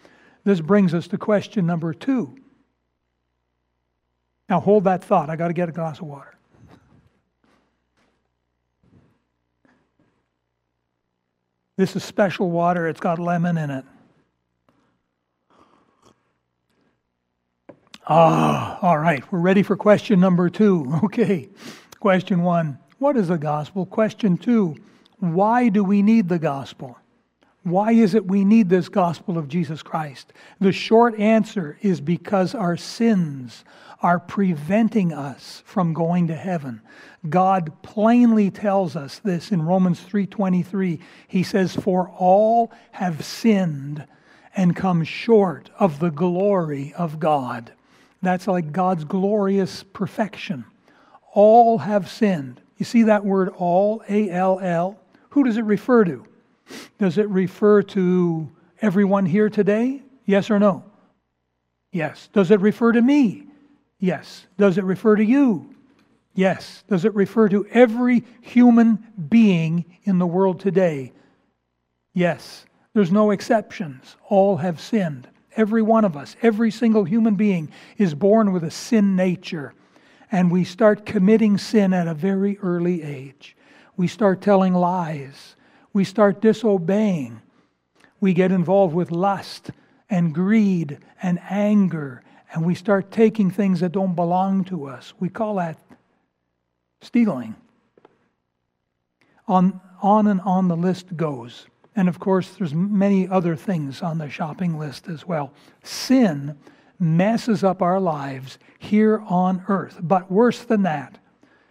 This 0.46 0.62
brings 0.62 0.94
us 0.94 1.10
to 1.10 1.18
question 1.18 1.66
number 1.66 1.94
two. 1.94 2.38
Now 4.48 4.62
hold 4.62 4.86
that 4.86 5.04
thought. 5.04 5.30
I 5.30 5.36
got 5.36 5.50
to 5.50 5.54
get 5.54 5.68
a 5.68 5.74
glass 5.74 6.00
of 6.00 6.06
water. 6.06 6.38
This 11.76 11.98
is 11.98 12.04
special 12.06 12.50
water, 12.50 12.88
it's 12.88 13.02
got 13.02 13.20
lemon 13.20 13.58
in 13.58 13.72
it. 13.72 13.86
Ah, 18.08 18.80
all 18.82 19.00
right, 19.00 19.30
we're 19.34 19.40
ready 19.40 19.64
for 19.64 19.76
question 19.76 20.22
number 20.22 20.50
two. 20.50 20.86
Okay, 21.04 21.50
question 22.00 22.42
one 22.42 22.78
What 23.00 23.18
is 23.18 23.28
the 23.28 23.38
gospel? 23.38 23.86
Question 23.86 24.38
two 24.38 24.78
Why 25.20 25.68
do 25.68 25.84
we 25.84 26.02
need 26.02 26.30
the 26.30 26.40
gospel? 26.40 26.98
Why 27.64 27.94
is 27.94 28.14
it 28.14 28.28
we 28.28 28.44
need 28.44 28.68
this 28.68 28.90
gospel 28.90 29.38
of 29.38 29.48
Jesus 29.48 29.82
Christ? 29.82 30.34
The 30.60 30.74
short 30.74 31.18
answer 31.18 31.78
is 31.82 32.02
because 32.02 32.54
our 32.54 32.76
sins 32.76 33.64
are 34.02 34.20
preventing 34.20 35.14
us 35.14 35.64
from 35.66 35.94
going 35.94 36.28
to 36.28 36.36
heaven. 36.36 36.82
God 37.30 37.72
plainly 37.82 38.52
tells 38.52 38.98
us 38.98 39.20
this 39.20 39.50
in 39.50 39.62
Romans 39.62 40.02
3:23. 40.02 41.00
He 41.26 41.42
says 41.42 41.74
for 41.74 42.10
all 42.10 42.70
have 42.92 43.24
sinned 43.24 44.06
and 44.56 44.76
come 44.76 45.06
short 45.06 45.70
of 45.80 46.00
the 46.00 46.12
glory 46.12 46.94
of 46.98 47.18
God. 47.18 47.72
That's 48.22 48.48
like 48.48 48.74
God's 48.74 49.06
glorious 49.06 49.84
perfection. 49.84 50.66
All 51.32 51.78
have 51.78 52.10
sinned. 52.10 52.60
You 52.78 52.86
see 52.86 53.04
that 53.04 53.24
word 53.24 53.50
all, 53.58 54.04
A 54.10 54.30
L 54.30 54.60
L? 54.60 55.00
Who 55.30 55.46
does 55.46 55.56
it 55.56 55.64
refer 55.64 56.04
to? 56.04 56.26
Does 56.98 57.18
it 57.18 57.30
refer 57.30 57.82
to 57.84 58.52
everyone 58.82 59.26
here 59.26 59.50
today? 59.50 60.02
Yes 60.26 60.50
or 60.50 60.60
no? 60.60 60.84
Yes. 61.92 62.30
Does 62.34 62.52
it 62.52 62.60
refer 62.60 62.92
to 62.92 63.02
me? 63.02 63.48
Yes. 64.00 64.46
Does 64.58 64.78
it 64.78 64.84
refer 64.84 65.16
to 65.16 65.24
you? 65.24 65.74
Yes. 66.34 66.84
Does 66.88 67.06
it 67.06 67.14
refer 67.14 67.50
to 67.50 67.66
every 67.68 68.24
human 68.42 69.06
being 69.30 69.86
in 70.04 70.18
the 70.20 70.26
world 70.26 70.60
today? 70.60 71.14
Yes. 72.14 72.66
There's 72.94 73.12
no 73.12 73.32
exceptions. 73.32 74.16
All 74.28 74.58
have 74.58 74.80
sinned. 74.80 75.28
Every 75.56 75.82
one 75.82 76.04
of 76.04 76.18
us, 76.18 76.36
every 76.42 76.72
single 76.72 77.04
human 77.04 77.36
being 77.36 77.72
is 77.98 78.16
born 78.16 78.52
with 78.52 78.64
a 78.64 78.72
sin 78.72 79.16
nature. 79.16 79.74
And 80.32 80.52
we 80.52 80.64
start 80.64 81.06
committing 81.06 81.60
sin 81.60 81.94
at 81.94 82.08
a 82.08 82.14
very 82.16 82.58
early 82.60 83.04
age. 83.04 83.56
We 83.96 84.08
start 84.08 84.42
telling 84.42 84.74
lies 84.74 85.56
we 85.94 86.04
start 86.04 86.42
disobeying. 86.42 87.42
We 88.20 88.34
get 88.34 88.52
involved 88.52 88.96
with 88.96 89.12
lust 89.12 89.72
and 90.10 90.34
greed 90.34 90.98
and 91.22 91.40
anger, 91.50 92.24
and 92.54 92.66
we 92.66 92.76
start 92.76 93.12
taking 93.12 93.52
things 93.52 93.80
that 93.80 93.92
don't 93.92 94.16
belong 94.16 94.64
to 94.66 94.86
us. 94.86 95.14
We 95.20 95.30
call 95.30 95.56
that 95.56 95.78
stealing. 97.02 97.56
On, 99.48 99.80
on 100.02 100.28
and 100.28 100.42
on 100.42 100.68
the 100.68 100.78
list 100.78 101.16
goes. 101.16 101.68
And 101.96 102.08
of 102.08 102.20
course, 102.20 102.50
there's 102.50 102.74
many 102.74 103.28
other 103.28 103.56
things 103.56 104.02
on 104.02 104.18
the 104.18 104.30
shopping 104.30 104.80
list 104.80 105.08
as 105.08 105.28
well. 105.28 105.52
Sin 105.84 106.58
messes 107.00 107.64
up 107.64 107.82
our 107.82 108.00
lives 108.00 108.58
here 108.80 109.22
on 109.28 109.64
earth. 109.68 110.00
But 110.02 110.32
worse 110.32 110.64
than 110.64 110.84
that, 110.84 111.20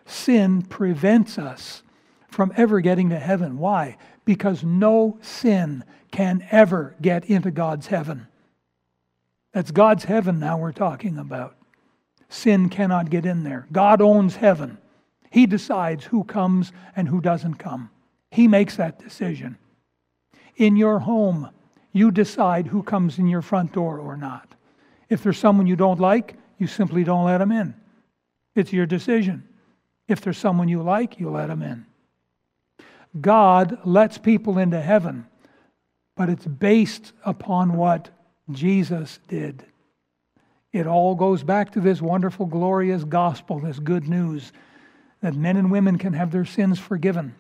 sin 0.05 0.63
prevents 0.63 1.39
us 1.39 1.83
from 2.29 2.53
ever 2.57 2.81
getting 2.81 3.11
to 3.11 3.19
heaven. 3.19 3.59
Why? 3.59 3.97
Because 4.25 4.63
no 4.63 5.19
sin 5.21 5.85
can 6.11 6.47
ever 6.51 6.95
get 7.01 7.25
into 7.25 7.51
God's 7.51 7.87
heaven. 7.87 8.27
That's 9.53 9.71
God's 9.71 10.05
heaven 10.05 10.39
now 10.39 10.59
we're 10.59 10.73
talking 10.73 11.19
about. 11.19 11.57
Sin 12.29 12.69
cannot 12.69 13.11
get 13.11 13.27
in 13.27 13.45
there. 13.45 13.67
God 13.73 14.01
owns 14.01 14.37
heaven. 14.37 14.79
He 15.31 15.47
decides 15.47 16.05
who 16.05 16.25
comes 16.25 16.73
and 16.97 17.09
who 17.09 17.21
doesn't 17.21 17.55
come. 17.55 17.91
He 18.31 18.49
makes 18.49 18.77
that 18.77 18.99
decision. 18.99 19.59
In 20.57 20.77
your 20.77 20.99
home, 20.99 21.51
you 21.93 22.11
decide 22.11 22.67
who 22.67 22.83
comes 22.83 23.19
in 23.19 23.27
your 23.27 23.43
front 23.43 23.73
door 23.73 23.99
or 23.99 24.17
not. 24.17 24.49
If 25.09 25.23
there's 25.23 25.39
someone 25.39 25.67
you 25.67 25.77
don't 25.77 26.01
like, 26.01 26.37
you 26.59 26.67
simply 26.67 27.05
don't 27.05 27.25
let 27.25 27.39
them 27.39 27.53
in. 27.53 27.75
It's 28.55 28.73
your 28.73 28.87
decision. 28.87 29.47
If 30.09 30.21
there's 30.21 30.39
someone 30.39 30.69
you 30.69 30.83
like, 30.83 31.19
you 31.21 31.31
let 31.31 31.49
them 31.49 31.63
in. 31.63 31.87
God 33.21 33.79
lets 33.85 34.19
people 34.19 34.59
into 34.59 34.81
heaven, 34.81 35.27
but 36.17 36.31
it's 36.31 36.47
based 36.47 37.13
upon 37.25 37.77
what 37.77 38.11
Jesus 38.51 39.19
did. 39.29 39.65
It 40.73 40.87
all 40.87 41.15
goes 41.15 41.43
back 41.43 41.73
to 41.73 41.81
this 41.81 42.01
wonderful, 42.01 42.47
glorious 42.47 43.05
gospel, 43.05 43.61
this 43.61 43.79
good 43.79 44.09
news 44.09 44.53
that 45.21 45.35
men 45.35 45.57
and 45.57 45.71
women 45.71 45.99
can 45.99 46.15
have 46.15 46.33
their 46.33 46.47
sins 46.47 46.79
forgiven. 46.79 47.35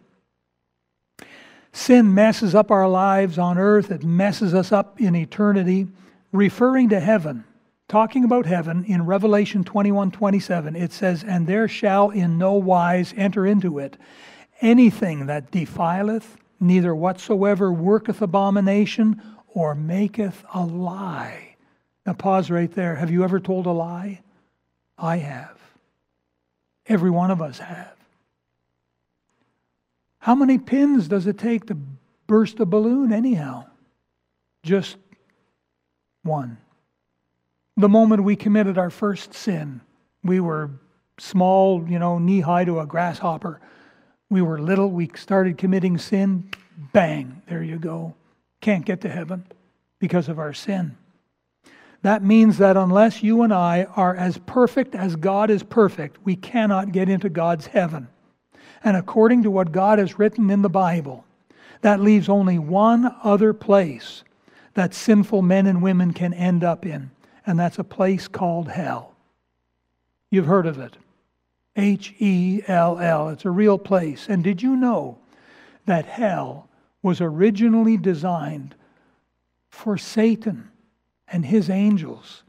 Sin 1.72 2.12
messes 2.12 2.54
up 2.54 2.70
our 2.70 2.88
lives 2.88 3.38
on 3.38 3.56
earth, 3.56 3.90
it 3.90 4.04
messes 4.04 4.52
us 4.52 4.72
up 4.72 5.00
in 5.00 5.16
eternity. 5.16 5.88
Referring 6.30 6.90
to 6.90 7.00
heaven, 7.00 7.44
talking 7.88 8.24
about 8.24 8.44
heaven 8.44 8.84
in 8.84 9.06
Revelation 9.06 9.64
21 9.64 10.10
27, 10.10 10.76
it 10.76 10.92
says, 10.92 11.24
And 11.24 11.46
there 11.46 11.68
shall 11.68 12.10
in 12.10 12.36
no 12.36 12.52
wise 12.52 13.14
enter 13.16 13.46
into 13.46 13.78
it 13.78 13.96
anything 14.62 15.26
that 15.26 15.50
defileth, 15.50 16.36
neither 16.60 16.94
whatsoever 16.94 17.70
worketh 17.70 18.22
abomination 18.22 19.20
or 19.48 19.74
maketh 19.74 20.44
a 20.54 20.64
lie. 20.64 21.56
Now, 22.06 22.14
pause 22.14 22.50
right 22.50 22.72
there. 22.72 22.94
Have 22.96 23.10
you 23.10 23.24
ever 23.24 23.38
told 23.38 23.66
a 23.66 23.72
lie? 23.72 24.22
I 24.96 25.18
have. 25.18 25.58
Every 26.86 27.10
one 27.10 27.30
of 27.30 27.42
us 27.42 27.58
have. 27.58 27.94
How 30.18 30.34
many 30.34 30.58
pins 30.58 31.08
does 31.08 31.26
it 31.26 31.38
take 31.38 31.66
to 31.66 31.76
burst 32.26 32.60
a 32.60 32.64
balloon, 32.64 33.12
anyhow? 33.12 33.66
Just 34.62 34.96
one. 36.22 36.58
The 37.76 37.88
moment 37.88 38.22
we 38.22 38.36
committed 38.36 38.78
our 38.78 38.90
first 38.90 39.34
sin, 39.34 39.80
we 40.22 40.38
were 40.38 40.70
small, 41.18 41.88
you 41.88 41.98
know, 41.98 42.18
knee 42.18 42.40
high 42.40 42.64
to 42.64 42.80
a 42.80 42.86
grasshopper 42.86 43.60
we 44.32 44.42
were 44.42 44.58
little, 44.58 44.90
we 44.90 45.10
started 45.14 45.58
committing 45.58 45.98
sin, 45.98 46.50
bang, 46.92 47.42
there 47.48 47.62
you 47.62 47.78
go. 47.78 48.14
Can't 48.62 48.84
get 48.84 49.02
to 49.02 49.08
heaven 49.08 49.44
because 49.98 50.28
of 50.28 50.38
our 50.38 50.54
sin. 50.54 50.96
That 52.00 52.24
means 52.24 52.58
that 52.58 52.76
unless 52.76 53.22
you 53.22 53.42
and 53.42 53.52
I 53.52 53.84
are 53.94 54.16
as 54.16 54.38
perfect 54.38 54.94
as 54.94 55.16
God 55.16 55.50
is 55.50 55.62
perfect, 55.62 56.16
we 56.24 56.34
cannot 56.34 56.92
get 56.92 57.08
into 57.08 57.28
God's 57.28 57.66
heaven. 57.66 58.08
And 58.82 58.96
according 58.96 59.42
to 59.42 59.50
what 59.50 59.70
God 59.70 59.98
has 59.98 60.18
written 60.18 60.50
in 60.50 60.62
the 60.62 60.68
Bible, 60.68 61.24
that 61.82 62.00
leaves 62.00 62.28
only 62.28 62.58
one 62.58 63.14
other 63.22 63.52
place 63.52 64.24
that 64.74 64.94
sinful 64.94 65.42
men 65.42 65.66
and 65.66 65.82
women 65.82 66.12
can 66.14 66.32
end 66.32 66.64
up 66.64 66.86
in, 66.86 67.10
and 67.46 67.58
that's 67.58 67.78
a 67.78 67.84
place 67.84 68.28
called 68.28 68.68
hell. 68.68 69.14
You've 70.30 70.46
heard 70.46 70.66
of 70.66 70.78
it. 70.78 70.96
H 71.76 72.14
E 72.18 72.62
L 72.66 72.98
L. 72.98 73.28
It's 73.30 73.44
a 73.44 73.50
real 73.50 73.78
place. 73.78 74.26
And 74.28 74.44
did 74.44 74.62
you 74.62 74.76
know 74.76 75.18
that 75.86 76.06
hell 76.06 76.68
was 77.02 77.20
originally 77.20 77.96
designed 77.96 78.74
for 79.70 79.96
Satan 79.96 80.70
and 81.28 81.46
his 81.46 81.70
angels? 81.70 82.42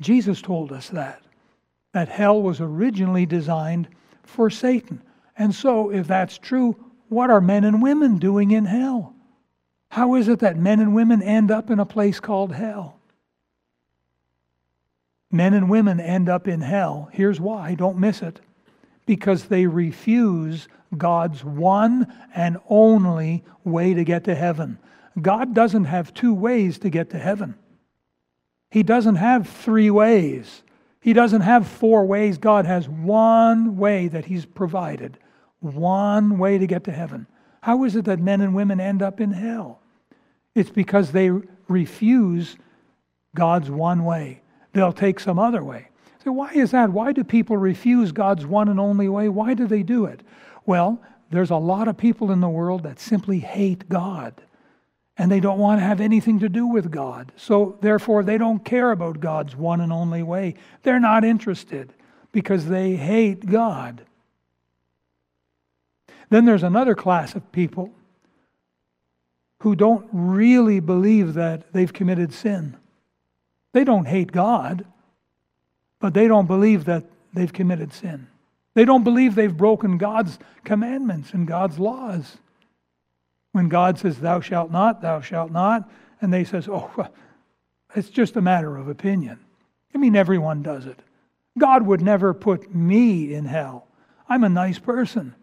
Jesus 0.00 0.42
told 0.42 0.72
us 0.72 0.88
that. 0.90 1.22
That 1.92 2.08
hell 2.08 2.42
was 2.42 2.60
originally 2.60 3.24
designed 3.24 3.88
for 4.24 4.50
Satan. 4.50 5.00
And 5.38 5.54
so, 5.54 5.90
if 5.90 6.06
that's 6.06 6.38
true, 6.38 6.76
what 7.08 7.30
are 7.30 7.40
men 7.40 7.64
and 7.64 7.80
women 7.80 8.18
doing 8.18 8.50
in 8.50 8.64
hell? 8.64 9.14
How 9.90 10.14
is 10.16 10.26
it 10.26 10.40
that 10.40 10.56
men 10.56 10.80
and 10.80 10.94
women 10.94 11.22
end 11.22 11.52
up 11.52 11.70
in 11.70 11.78
a 11.78 11.86
place 11.86 12.18
called 12.18 12.52
hell? 12.52 12.98
Men 15.34 15.52
and 15.52 15.68
women 15.68 15.98
end 15.98 16.28
up 16.28 16.46
in 16.46 16.60
hell. 16.60 17.08
Here's 17.12 17.40
why, 17.40 17.74
don't 17.74 17.98
miss 17.98 18.22
it. 18.22 18.38
Because 19.04 19.46
they 19.46 19.66
refuse 19.66 20.68
God's 20.96 21.42
one 21.42 22.06
and 22.36 22.58
only 22.68 23.42
way 23.64 23.94
to 23.94 24.04
get 24.04 24.22
to 24.24 24.36
heaven. 24.36 24.78
God 25.20 25.52
doesn't 25.52 25.86
have 25.86 26.14
two 26.14 26.32
ways 26.32 26.78
to 26.78 26.88
get 26.88 27.10
to 27.10 27.18
heaven. 27.18 27.56
He 28.70 28.84
doesn't 28.84 29.16
have 29.16 29.48
three 29.48 29.90
ways. 29.90 30.62
He 31.00 31.12
doesn't 31.12 31.40
have 31.40 31.66
four 31.66 32.06
ways. 32.06 32.38
God 32.38 32.64
has 32.64 32.88
one 32.88 33.76
way 33.76 34.06
that 34.06 34.26
He's 34.26 34.46
provided, 34.46 35.18
one 35.58 36.38
way 36.38 36.58
to 36.58 36.66
get 36.68 36.84
to 36.84 36.92
heaven. 36.92 37.26
How 37.60 37.82
is 37.82 37.96
it 37.96 38.04
that 38.04 38.20
men 38.20 38.40
and 38.40 38.54
women 38.54 38.78
end 38.78 39.02
up 39.02 39.20
in 39.20 39.32
hell? 39.32 39.80
It's 40.54 40.70
because 40.70 41.10
they 41.10 41.30
refuse 41.66 42.54
God's 43.34 43.68
one 43.68 44.04
way. 44.04 44.42
They'll 44.74 44.92
take 44.92 45.18
some 45.18 45.38
other 45.38 45.64
way. 45.64 45.88
So, 46.22 46.32
why 46.32 46.52
is 46.52 46.72
that? 46.72 46.90
Why 46.90 47.12
do 47.12 47.24
people 47.24 47.56
refuse 47.56 48.12
God's 48.12 48.44
one 48.44 48.68
and 48.68 48.78
only 48.78 49.08
way? 49.08 49.28
Why 49.28 49.54
do 49.54 49.66
they 49.66 49.82
do 49.82 50.04
it? 50.04 50.20
Well, 50.66 51.00
there's 51.30 51.50
a 51.50 51.56
lot 51.56 51.88
of 51.88 51.96
people 51.96 52.30
in 52.30 52.40
the 52.40 52.48
world 52.48 52.82
that 52.82 53.00
simply 53.00 53.38
hate 53.38 53.88
God 53.88 54.42
and 55.16 55.30
they 55.30 55.40
don't 55.40 55.58
want 55.58 55.80
to 55.80 55.84
have 55.84 56.00
anything 56.00 56.40
to 56.40 56.48
do 56.48 56.66
with 56.66 56.90
God. 56.90 57.30
So, 57.36 57.78
therefore, 57.80 58.24
they 58.24 58.36
don't 58.36 58.64
care 58.64 58.90
about 58.90 59.20
God's 59.20 59.54
one 59.54 59.80
and 59.80 59.92
only 59.92 60.22
way. 60.22 60.54
They're 60.82 61.00
not 61.00 61.24
interested 61.24 61.92
because 62.32 62.66
they 62.66 62.96
hate 62.96 63.46
God. 63.46 64.04
Then 66.30 66.46
there's 66.46 66.64
another 66.64 66.96
class 66.96 67.34
of 67.36 67.52
people 67.52 67.92
who 69.60 69.76
don't 69.76 70.08
really 70.12 70.80
believe 70.80 71.34
that 71.34 71.72
they've 71.72 71.92
committed 71.92 72.32
sin. 72.32 72.76
They 73.74 73.82
don't 73.82 74.06
hate 74.06 74.30
God, 74.30 74.86
but 76.00 76.14
they 76.14 76.28
don't 76.28 76.46
believe 76.46 76.84
that 76.84 77.04
they've 77.32 77.52
committed 77.52 77.92
sin. 77.92 78.28
They 78.74 78.84
don't 78.84 79.02
believe 79.02 79.34
they've 79.34 79.54
broken 79.54 79.98
God's 79.98 80.38
commandments 80.62 81.32
and 81.32 81.46
God's 81.46 81.80
laws. 81.80 82.38
When 83.50 83.68
God 83.68 83.98
says, 83.98 84.20
Thou 84.20 84.40
shalt 84.40 84.70
not, 84.70 85.02
thou 85.02 85.20
shalt 85.20 85.50
not, 85.50 85.90
and 86.20 86.32
they 86.32 86.44
says, 86.44 86.68
Oh, 86.70 87.08
it's 87.96 88.10
just 88.10 88.36
a 88.36 88.40
matter 88.40 88.76
of 88.76 88.86
opinion. 88.86 89.40
I 89.92 89.98
mean, 89.98 90.14
everyone 90.14 90.62
does 90.62 90.86
it. 90.86 91.00
God 91.58 91.84
would 91.84 92.00
never 92.00 92.32
put 92.32 92.72
me 92.72 93.34
in 93.34 93.44
hell. 93.44 93.88
I'm 94.28 94.44
a 94.44 94.48
nice 94.48 94.78
person. 94.78 95.34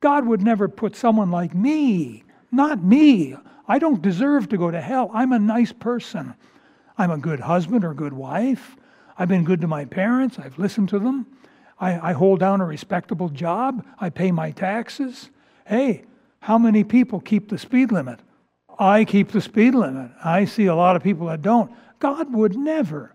God 0.00 0.26
would 0.26 0.42
never 0.42 0.68
put 0.68 0.94
someone 0.94 1.32
like 1.32 1.54
me, 1.54 2.22
not 2.52 2.82
me. 2.82 3.36
I 3.66 3.80
don't 3.80 4.00
deserve 4.00 4.48
to 4.50 4.58
go 4.58 4.70
to 4.70 4.80
hell. 4.80 5.10
I'm 5.12 5.32
a 5.32 5.38
nice 5.40 5.72
person. 5.72 6.34
I'm 6.96 7.10
a 7.10 7.18
good 7.18 7.40
husband 7.40 7.84
or 7.84 7.94
good 7.94 8.12
wife. 8.12 8.76
I've 9.18 9.28
been 9.28 9.44
good 9.44 9.60
to 9.60 9.66
my 9.66 9.84
parents. 9.84 10.38
I've 10.38 10.58
listened 10.58 10.88
to 10.90 10.98
them. 10.98 11.26
I, 11.78 12.10
I 12.10 12.12
hold 12.12 12.40
down 12.40 12.60
a 12.60 12.64
respectable 12.64 13.28
job. 13.28 13.84
I 13.98 14.10
pay 14.10 14.30
my 14.30 14.50
taxes. 14.50 15.30
Hey, 15.66 16.04
how 16.40 16.58
many 16.58 16.84
people 16.84 17.20
keep 17.20 17.48
the 17.48 17.58
speed 17.58 17.90
limit? 17.90 18.20
I 18.78 19.04
keep 19.04 19.30
the 19.30 19.40
speed 19.40 19.74
limit. 19.74 20.10
I 20.22 20.44
see 20.44 20.66
a 20.66 20.74
lot 20.74 20.96
of 20.96 21.02
people 21.02 21.28
that 21.28 21.42
don't. 21.42 21.70
God 21.98 22.32
would 22.32 22.56
never 22.56 23.12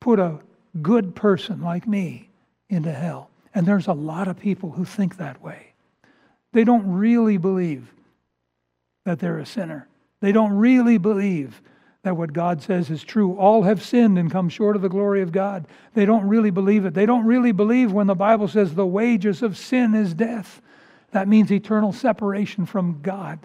put 0.00 0.18
a 0.18 0.40
good 0.80 1.14
person 1.14 1.60
like 1.60 1.86
me 1.86 2.28
into 2.68 2.92
hell. 2.92 3.30
And 3.54 3.66
there's 3.66 3.86
a 3.86 3.92
lot 3.92 4.28
of 4.28 4.38
people 4.38 4.70
who 4.70 4.84
think 4.84 5.16
that 5.16 5.42
way. 5.42 5.72
They 6.52 6.64
don't 6.64 6.92
really 6.92 7.36
believe 7.36 7.92
that 9.04 9.18
they're 9.18 9.38
a 9.38 9.46
sinner. 9.46 9.88
They 10.20 10.32
don't 10.32 10.52
really 10.52 10.98
believe 10.98 11.60
that 12.02 12.16
what 12.16 12.32
God 12.32 12.60
says 12.62 12.90
is 12.90 13.04
true. 13.04 13.36
All 13.36 13.62
have 13.62 13.82
sinned 13.82 14.18
and 14.18 14.30
come 14.30 14.48
short 14.48 14.74
of 14.74 14.82
the 14.82 14.88
glory 14.88 15.22
of 15.22 15.30
God. 15.30 15.66
They 15.94 16.04
don't 16.04 16.26
really 16.26 16.50
believe 16.50 16.84
it. 16.84 16.94
They 16.94 17.06
don't 17.06 17.24
really 17.24 17.52
believe 17.52 17.92
when 17.92 18.08
the 18.08 18.14
Bible 18.14 18.48
says 18.48 18.74
the 18.74 18.86
wages 18.86 19.42
of 19.42 19.56
sin 19.56 19.94
is 19.94 20.12
death. 20.12 20.60
That 21.12 21.28
means 21.28 21.52
eternal 21.52 21.92
separation 21.92 22.66
from 22.66 23.00
God. 23.02 23.38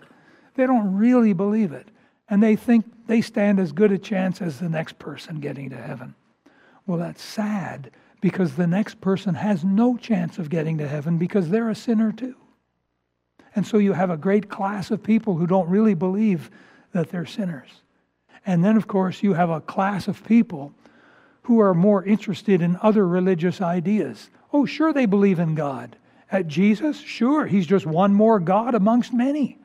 They 0.55 0.65
don't 0.65 0.95
really 0.95 1.33
believe 1.33 1.71
it. 1.71 1.87
And 2.29 2.41
they 2.41 2.55
think 2.55 2.85
they 3.05 3.21
stand 3.21 3.59
as 3.59 3.71
good 3.71 3.91
a 3.91 3.97
chance 3.97 4.41
as 4.41 4.59
the 4.59 4.69
next 4.69 4.97
person 4.97 5.39
getting 5.39 5.69
to 5.69 5.77
heaven. 5.77 6.15
Well, 6.87 6.97
that's 6.97 7.21
sad 7.21 7.91
because 8.21 8.55
the 8.55 8.67
next 8.67 8.99
person 9.01 9.35
has 9.35 9.63
no 9.63 9.97
chance 9.97 10.39
of 10.39 10.49
getting 10.49 10.79
to 10.79 10.87
heaven 10.87 11.17
because 11.17 11.49
they're 11.49 11.69
a 11.69 11.75
sinner 11.75 12.11
too. 12.11 12.35
And 13.55 13.67
so 13.67 13.77
you 13.77 13.93
have 13.93 14.09
a 14.09 14.17
great 14.17 14.49
class 14.49 14.89
of 14.89 15.03
people 15.03 15.35
who 15.35 15.45
don't 15.45 15.69
really 15.69 15.93
believe 15.93 16.49
that 16.93 17.09
they're 17.09 17.25
sinners. 17.25 17.69
And 18.47 18.63
then, 18.63 18.77
of 18.77 18.87
course, 18.87 19.21
you 19.21 19.33
have 19.33 19.49
a 19.49 19.59
class 19.59 20.07
of 20.07 20.25
people 20.25 20.73
who 21.43 21.59
are 21.59 21.73
more 21.73 22.03
interested 22.03 22.61
in 22.61 22.79
other 22.81 23.05
religious 23.05 23.61
ideas. 23.61 24.29
Oh, 24.53 24.65
sure, 24.65 24.93
they 24.93 25.05
believe 25.05 25.37
in 25.37 25.53
God. 25.53 25.97
At 26.31 26.47
Jesus, 26.47 26.97
sure, 26.97 27.45
he's 27.45 27.67
just 27.67 27.85
one 27.85 28.13
more 28.13 28.39
God 28.39 28.73
amongst 28.73 29.13
many. 29.13 29.57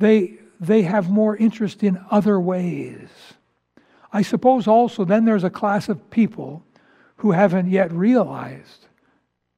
They, 0.00 0.38
they 0.58 0.82
have 0.82 1.08
more 1.08 1.36
interest 1.36 1.84
in 1.84 2.04
other 2.10 2.38
ways. 2.40 3.08
I 4.12 4.22
suppose 4.22 4.66
also 4.66 5.04
then 5.04 5.24
there's 5.24 5.44
a 5.44 5.50
class 5.50 5.88
of 5.88 6.10
people 6.10 6.64
who 7.18 7.30
haven't 7.30 7.70
yet 7.70 7.92
realized 7.92 8.86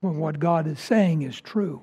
what 0.00 0.38
God 0.38 0.66
is 0.66 0.79
saying 0.79 1.22
is 1.22 1.40
true. 1.40 1.83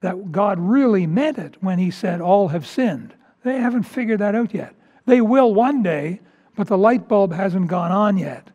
That 0.00 0.32
God 0.32 0.58
really 0.58 1.06
meant 1.06 1.38
it 1.38 1.56
when 1.60 1.78
he 1.78 1.92
said, 1.92 2.20
All 2.20 2.48
have 2.48 2.66
sinned. 2.66 3.14
They 3.44 3.58
haven't 3.58 3.84
figured 3.84 4.20
that 4.20 4.34
out 4.34 4.54
yet. 4.54 4.74
They 5.06 5.20
will 5.20 5.52
one 5.52 5.82
day, 5.82 6.20
but 6.56 6.68
the 6.68 6.78
light 6.78 7.08
bulb 7.08 7.32
hasn't 7.32 7.68
gone 7.68 7.92
on 7.92 8.16
yet. 8.18 8.48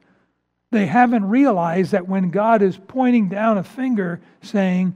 They 0.71 0.85
haven't 0.85 1.29
realized 1.29 1.91
that 1.91 2.07
when 2.07 2.29
God 2.29 2.61
is 2.61 2.77
pointing 2.87 3.29
down 3.29 3.57
a 3.57 3.63
finger 3.63 4.21
saying, 4.41 4.95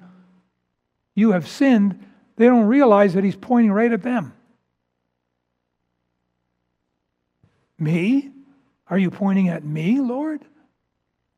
You 1.16 1.32
have 1.32 1.48
sinned, 1.48 2.06
they 2.36 2.46
don't 2.46 2.66
realize 2.66 3.14
that 3.14 3.24
He's 3.24 3.36
pointing 3.36 3.72
right 3.72 3.92
at 3.92 4.04
them. 4.04 4.34
Me? 7.80 8.32
Are 8.90 8.98
you 8.98 9.10
pointing 9.10 9.50
at 9.50 9.64
me, 9.64 10.00
Lord? 10.00 10.42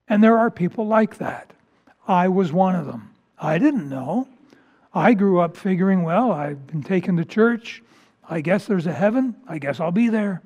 And 0.08 0.24
there 0.24 0.38
are 0.38 0.52
people 0.52 0.88
like 0.88 1.18
that. 1.20 1.52
I 2.08 2.28
was 2.28 2.52
one 2.52 2.76
of 2.76 2.86
them. 2.86 3.12
I 3.40 3.58
didn't 3.58 3.90
know. 3.90 4.28
I 4.94 5.14
grew 5.14 5.40
up 5.40 5.56
figuring, 5.56 6.04
well, 6.04 6.32
I've 6.32 6.68
been 6.68 6.84
taken 6.84 7.18
to 7.18 7.26
church. 7.26 7.82
I 8.30 8.42
guess 8.42 8.66
there's 8.66 8.88
a 8.88 8.94
heaven. 8.94 9.36
I 9.48 9.58
guess 9.58 9.80
I'll 9.80 9.92
be 9.92 10.10
there. 10.10 10.42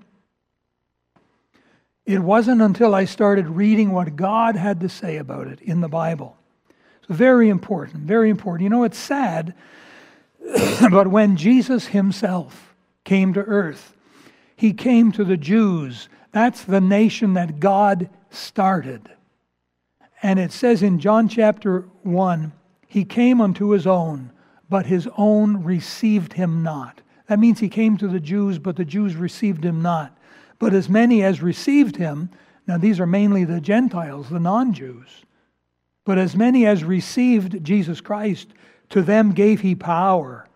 It 2.06 2.20
wasn't 2.20 2.62
until 2.62 2.96
I 2.96 3.06
started 3.06 3.48
reading 3.48 3.92
what 3.92 4.16
God 4.16 4.56
had 4.56 4.80
to 4.80 4.90
say 4.90 5.18
about 5.18 5.48
it 5.48 5.62
in 5.62 5.82
the 5.82 5.90
Bible. 5.90 6.38
So, 7.08 7.13
very 7.13 7.50
important, 7.50 8.04
very 8.04 8.30
important. 8.30 8.63
You 8.63 8.70
know, 8.70 8.86
it's 8.86 8.98
sad, 8.98 9.54
but 10.90 11.08
when 11.08 11.36
Jesus 11.36 11.88
himself 11.88 12.74
came 13.04 13.34
to 13.34 13.42
earth, 13.42 13.94
he 14.56 14.74
came 14.74 15.12
to 15.12 15.24
the 15.24 15.38
Jews. 15.38 16.08
That's 16.32 16.63
the 16.63 16.82
nation 16.82 17.34
that 17.34 17.60
God 17.60 18.10
started. 18.30 19.10
And 20.24 20.40
it 20.40 20.52
says 20.52 20.82
in 20.82 21.00
John 21.00 21.28
chapter 21.28 21.82
1 22.04 22.54
he 22.88 23.04
came 23.04 23.42
unto 23.42 23.70
his 23.70 23.86
own, 23.86 24.32
but 24.70 24.86
his 24.86 25.10
own 25.18 25.63
received 25.63 26.34
him 26.34 26.63
not. 26.63 27.02
That 27.28 27.40
means 27.40 27.60
he 27.60 27.70
came 27.70 27.98
to 27.98 28.08
the 28.08 28.20
Jews, 28.20 28.58
but 28.58 28.76
the 28.76 28.86
Jews 28.86 29.16
received 29.16 29.63
him 29.63 29.82
not. 29.82 30.18
But 30.60 30.74
as 30.74 30.90
many 30.90 31.24
as 31.24 31.42
received 31.42 31.98
him, 31.98 32.30
now 32.66 32.78
these 32.78 33.00
are 33.00 33.08
mainly 33.08 33.44
the 33.44 33.62
Gentiles, 33.62 34.30
the 34.30 34.40
non 34.40 34.74
Jews, 34.74 35.26
but 36.06 36.18
as 36.18 36.36
many 36.36 36.66
as 36.66 36.84
received 36.84 37.63
Jesus 37.63 38.02
Christ, 38.02 38.48
to 38.90 39.02
them 39.02 39.34
gave 39.34 39.62
he 39.62 39.76
power 39.76 40.48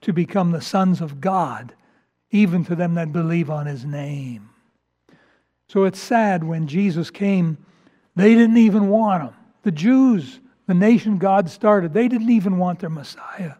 to 0.00 0.12
become 0.12 0.52
the 0.52 0.60
sons 0.60 1.00
of 1.00 1.20
God, 1.20 1.74
even 2.30 2.64
to 2.66 2.76
them 2.76 2.94
that 2.94 3.12
believe 3.12 3.50
on 3.50 3.66
his 3.66 3.84
name. 3.84 4.50
So 5.68 5.84
it's 5.84 5.98
sad 5.98 6.44
when 6.44 6.68
Jesus 6.68 7.10
came, 7.10 7.58
they 8.14 8.34
didn't 8.34 8.58
even 8.58 8.88
want 8.88 9.24
him. 9.24 9.34
The 9.62 9.72
Jews, 9.72 10.40
the 10.66 10.74
nation 10.74 11.18
God 11.18 11.48
started, 11.50 11.92
they 11.92 12.06
didn't 12.06 12.30
even 12.30 12.58
want 12.58 12.80
their 12.80 12.90
Messiah. 12.90 13.54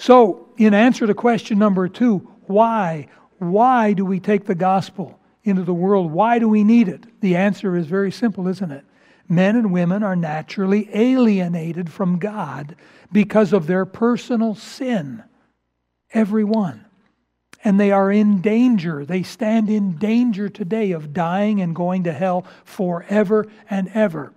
So, 0.00 0.48
in 0.56 0.72
answer 0.72 1.06
to 1.06 1.12
question 1.12 1.58
number 1.58 1.86
two, 1.86 2.26
why? 2.46 3.08
Why 3.36 3.92
do 3.92 4.06
we 4.06 4.18
take 4.18 4.46
the 4.46 4.54
gospel 4.54 5.20
into 5.44 5.62
the 5.62 5.74
world? 5.74 6.10
Why 6.10 6.38
do 6.38 6.48
we 6.48 6.64
need 6.64 6.88
it? 6.88 7.04
The 7.20 7.36
answer 7.36 7.76
is 7.76 7.84
very 7.86 8.10
simple, 8.10 8.48
isn't 8.48 8.72
it? 8.72 8.86
Men 9.28 9.56
and 9.56 9.74
women 9.74 10.02
are 10.02 10.16
naturally 10.16 10.88
alienated 10.94 11.92
from 11.92 12.18
God 12.18 12.76
because 13.12 13.52
of 13.52 13.66
their 13.66 13.84
personal 13.84 14.54
sin. 14.54 15.22
Everyone. 16.14 16.86
And 17.62 17.78
they 17.78 17.92
are 17.92 18.10
in 18.10 18.40
danger. 18.40 19.04
They 19.04 19.22
stand 19.22 19.68
in 19.68 19.98
danger 19.98 20.48
today 20.48 20.92
of 20.92 21.12
dying 21.12 21.60
and 21.60 21.76
going 21.76 22.04
to 22.04 22.12
hell 22.14 22.46
forever 22.64 23.46
and 23.68 23.88
ever. 23.92 24.32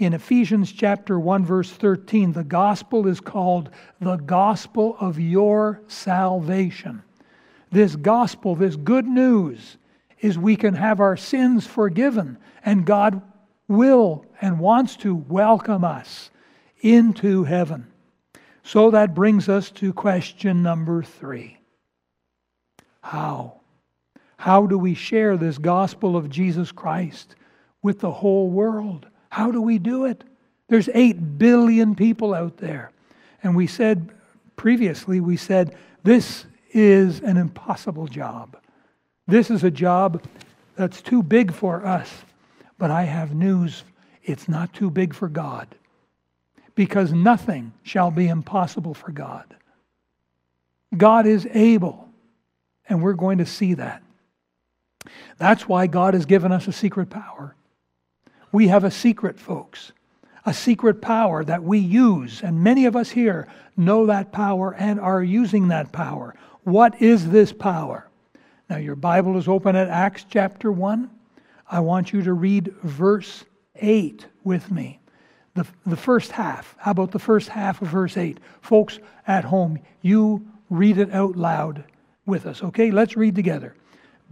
In 0.00 0.14
Ephesians 0.14 0.72
chapter 0.72 1.20
1 1.20 1.44
verse 1.44 1.70
13, 1.70 2.32
the 2.32 2.42
gospel 2.42 3.06
is 3.06 3.20
called 3.20 3.68
the 4.00 4.16
gospel 4.16 4.96
of 4.98 5.20
your 5.20 5.82
salvation. 5.88 7.02
This 7.70 7.96
gospel, 7.96 8.54
this 8.54 8.76
good 8.76 9.06
news 9.06 9.76
is 10.20 10.38
we 10.38 10.56
can 10.56 10.72
have 10.72 11.00
our 11.00 11.18
sins 11.18 11.66
forgiven 11.66 12.38
and 12.64 12.86
God 12.86 13.20
will 13.68 14.24
and 14.40 14.58
wants 14.58 14.96
to 14.96 15.14
welcome 15.14 15.84
us 15.84 16.30
into 16.80 17.44
heaven. 17.44 17.86
So 18.62 18.90
that 18.92 19.14
brings 19.14 19.50
us 19.50 19.70
to 19.72 19.92
question 19.92 20.62
number 20.62 21.02
three 21.02 21.58
How? 23.02 23.60
How 24.38 24.66
do 24.66 24.78
we 24.78 24.94
share 24.94 25.36
this 25.36 25.58
gospel 25.58 26.16
of 26.16 26.30
Jesus 26.30 26.72
Christ 26.72 27.34
with 27.82 28.00
the 28.00 28.12
whole 28.12 28.48
world? 28.48 29.06
How 29.30 29.50
do 29.50 29.62
we 29.62 29.78
do 29.78 30.04
it? 30.04 30.22
There's 30.68 30.88
8 30.92 31.38
billion 31.38 31.94
people 31.94 32.34
out 32.34 32.58
there. 32.58 32.90
And 33.42 33.56
we 33.56 33.66
said 33.66 34.10
previously, 34.56 35.20
we 35.20 35.36
said 35.36 35.74
this 36.02 36.44
is 36.72 37.20
an 37.20 37.36
impossible 37.36 38.06
job. 38.06 38.56
This 39.26 39.50
is 39.50 39.64
a 39.64 39.70
job 39.70 40.22
that's 40.76 41.00
too 41.00 41.22
big 41.22 41.52
for 41.52 41.86
us. 41.86 42.10
But 42.78 42.90
I 42.90 43.04
have 43.04 43.34
news 43.34 43.84
it's 44.22 44.48
not 44.48 44.72
too 44.72 44.90
big 44.90 45.14
for 45.14 45.28
God 45.28 45.66
because 46.74 47.12
nothing 47.12 47.72
shall 47.82 48.10
be 48.10 48.28
impossible 48.28 48.94
for 48.94 49.12
God. 49.12 49.56
God 50.96 51.26
is 51.26 51.46
able, 51.52 52.08
and 52.88 53.02
we're 53.02 53.14
going 53.14 53.38
to 53.38 53.46
see 53.46 53.74
that. 53.74 54.02
That's 55.38 55.68
why 55.68 55.86
God 55.86 56.14
has 56.14 56.26
given 56.26 56.52
us 56.52 56.68
a 56.68 56.72
secret 56.72 57.10
power. 57.10 57.54
We 58.52 58.68
have 58.68 58.84
a 58.84 58.90
secret, 58.90 59.38
folks, 59.38 59.92
a 60.44 60.52
secret 60.52 61.00
power 61.00 61.44
that 61.44 61.62
we 61.62 61.78
use, 61.78 62.42
and 62.42 62.64
many 62.64 62.86
of 62.86 62.96
us 62.96 63.10
here 63.10 63.46
know 63.76 64.06
that 64.06 64.32
power 64.32 64.74
and 64.74 64.98
are 64.98 65.22
using 65.22 65.68
that 65.68 65.92
power. 65.92 66.34
What 66.64 67.00
is 67.00 67.30
this 67.30 67.52
power? 67.52 68.08
Now, 68.68 68.76
your 68.76 68.96
Bible 68.96 69.36
is 69.36 69.48
open 69.48 69.76
at 69.76 69.88
Acts 69.88 70.24
chapter 70.28 70.70
1. 70.70 71.10
I 71.70 71.80
want 71.80 72.12
you 72.12 72.22
to 72.22 72.32
read 72.32 72.74
verse 72.82 73.44
8 73.76 74.26
with 74.44 74.70
me 74.70 75.00
the, 75.54 75.66
the 75.86 75.96
first 75.96 76.32
half. 76.32 76.74
How 76.78 76.92
about 76.92 77.10
the 77.10 77.18
first 77.18 77.48
half 77.48 77.82
of 77.82 77.88
verse 77.88 78.16
8? 78.16 78.38
Folks 78.60 78.98
at 79.26 79.44
home, 79.44 79.78
you 80.02 80.46
read 80.68 80.98
it 80.98 81.12
out 81.12 81.36
loud 81.36 81.84
with 82.26 82.46
us, 82.46 82.62
okay? 82.62 82.90
Let's 82.90 83.16
read 83.16 83.34
together. 83.34 83.74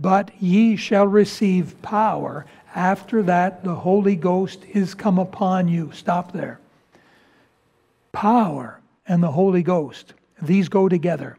But 0.01 0.31
ye 0.41 0.77
shall 0.77 1.07
receive 1.07 1.81
power 1.83 2.47
after 2.75 3.23
that 3.25 3.65
the 3.65 3.75
Holy 3.75 4.17
Ghost 4.17 4.65
is 4.73 4.95
come 4.95 5.19
upon 5.19 5.69
you. 5.69 5.91
Stop 5.93 6.33
there. 6.33 6.61
Power 8.13 8.81
and 9.07 9.23
the 9.23 9.31
Holy 9.31 9.63
Ghost, 9.63 10.15
these 10.41 10.69
go 10.69 10.89
together. 10.89 11.37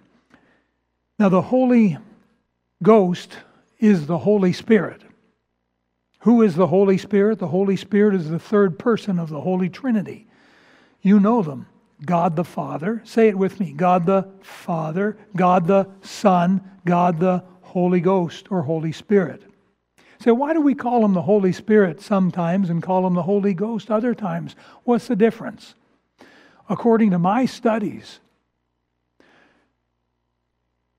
Now, 1.17 1.29
the 1.29 1.41
Holy 1.41 1.97
Ghost 2.81 3.37
is 3.79 4.07
the 4.07 4.17
Holy 4.17 4.53
Spirit. 4.53 5.01
Who 6.19 6.41
is 6.41 6.55
the 6.55 6.67
Holy 6.67 6.97
Spirit? 6.97 7.39
The 7.39 7.47
Holy 7.47 7.75
Spirit 7.75 8.15
is 8.15 8.29
the 8.29 8.39
third 8.39 8.79
person 8.79 9.19
of 9.19 9.29
the 9.29 9.41
Holy 9.41 9.69
Trinity. 9.69 10.27
You 11.01 11.19
know 11.19 11.41
them 11.41 11.67
God 12.05 12.35
the 12.35 12.43
Father. 12.43 13.01
Say 13.05 13.27
it 13.27 13.37
with 13.37 13.59
me 13.59 13.73
God 13.73 14.05
the 14.05 14.27
Father, 14.41 15.17
God 15.35 15.67
the 15.67 15.87
Son, 16.01 16.61
God 16.85 17.19
the 17.19 17.43
Holy 17.61 17.99
Ghost 17.99 18.47
or 18.49 18.61
Holy 18.61 18.91
Spirit. 18.91 19.43
Say, 20.21 20.31
why 20.31 20.53
do 20.53 20.59
we 20.59 20.75
call 20.75 21.05
him 21.05 21.13
the 21.13 21.21
Holy 21.21 21.53
Spirit 21.53 22.01
sometimes 22.01 22.69
and 22.69 22.83
call 22.83 23.07
him 23.07 23.13
the 23.13 23.23
Holy 23.23 23.53
Ghost 23.53 23.89
other 23.89 24.13
times? 24.13 24.55
What's 24.83 25.07
the 25.07 25.15
difference? 25.15 25.75
According 26.67 27.11
to 27.11 27.19
my 27.19 27.45
studies, 27.45 28.19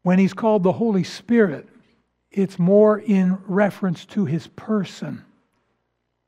when 0.03 0.19
he's 0.19 0.33
called 0.33 0.63
the 0.63 0.73
Holy 0.73 1.05
Spirit, 1.05 1.69
it's 2.31 2.59
more 2.59 2.99
in 2.99 3.37
reference 3.47 4.07
to 4.07 4.25
his 4.25 4.47
person, 4.47 5.25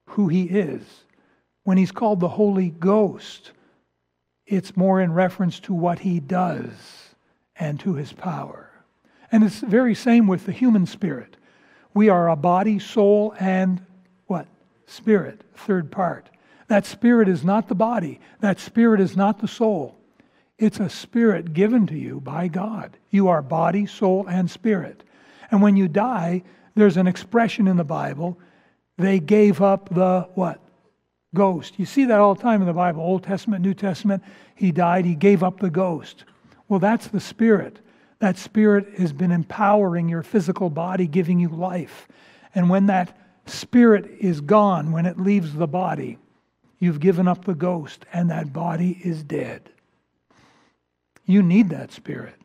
who 0.07 0.28
he 0.28 0.42
is. 0.42 0.83
When 1.64 1.78
he's 1.78 1.92
called 1.92 2.20
the 2.20 2.28
Holy 2.28 2.70
Ghost, 2.70 3.52
it's 4.46 4.76
more 4.76 5.00
in 5.00 5.14
reference 5.14 5.61
to 5.61 5.72
what 5.72 6.00
he 6.00 6.20
does 6.20 7.14
and 7.57 7.81
to 7.81 7.94
his 7.94 8.12
power. 8.12 8.68
And 9.31 9.42
it's 9.42 9.61
the 9.61 9.66
very 9.66 9.94
same 9.94 10.26
with 10.26 10.44
the 10.44 10.52
human 10.52 10.85
spirit. 10.85 11.37
We 11.94 12.09
are 12.09 12.28
a 12.28 12.37
body, 12.37 12.78
soul, 12.78 13.35
and 13.38 13.85
what? 14.26 14.46
Spirit, 14.87 15.42
third 15.55 15.90
part. 15.90 16.28
That 16.68 16.87
spirit 16.87 17.28
is 17.28 17.44
not 17.44 17.68
the 17.68 17.74
body, 17.74 18.20
that 18.40 18.59
spirit 18.59 19.00
is 19.00 19.16
not 19.16 19.38
the 19.38 19.48
soul. 19.48 19.98
It's 20.59 20.81
a 20.81 20.88
spirit 20.88 21.55
given 21.55 21.87
to 21.88 21.98
you 21.98 22.20
by 22.20 22.48
God. 22.48 22.96
You 23.11 23.28
are 23.28 23.42
body, 23.42 23.85
soul, 23.87 24.26
and 24.28 24.50
spirit. 24.50 25.02
And 25.50 25.61
when 25.61 25.76
you 25.76 25.88
die, 25.88 26.44
there's 26.74 26.96
an 26.96 27.07
expression 27.07 27.66
in 27.66 27.76
the 27.76 27.85
Bible, 27.85 28.38
they 28.96 29.18
gave 29.18 29.61
up 29.61 29.88
the 29.92 30.28
what? 30.35 30.61
Ghost. 31.35 31.78
You 31.78 31.87
see 31.87 32.05
that 32.05 32.20
all 32.20 32.35
the 32.35 32.42
time 32.42 32.61
in 32.61 32.66
the 32.66 32.72
Bible, 32.72 33.02
Old 33.02 33.24
Testament, 33.24 33.62
New 33.62 33.74
Testament. 33.74 34.22
He 34.55 34.70
died, 34.70 35.05
he 35.05 35.14
gave 35.14 35.42
up 35.42 35.61
the 35.61 35.70
ghost. 35.70 36.24
Well, 36.68 36.78
that's 36.78 37.09
the 37.09 37.20
spirit. 37.20 37.78
That 38.22 38.38
spirit 38.38 39.00
has 39.00 39.12
been 39.12 39.32
empowering 39.32 40.08
your 40.08 40.22
physical 40.22 40.70
body, 40.70 41.08
giving 41.08 41.40
you 41.40 41.48
life. 41.48 42.06
And 42.54 42.70
when 42.70 42.87
that 42.87 43.18
spirit 43.46 44.08
is 44.20 44.40
gone, 44.40 44.92
when 44.92 45.06
it 45.06 45.18
leaves 45.18 45.54
the 45.54 45.66
body, 45.66 46.18
you've 46.78 47.00
given 47.00 47.26
up 47.26 47.44
the 47.44 47.56
ghost 47.56 48.06
and 48.12 48.30
that 48.30 48.52
body 48.52 49.00
is 49.02 49.24
dead. 49.24 49.70
You 51.24 51.42
need 51.42 51.70
that 51.70 51.90
spirit. 51.90 52.37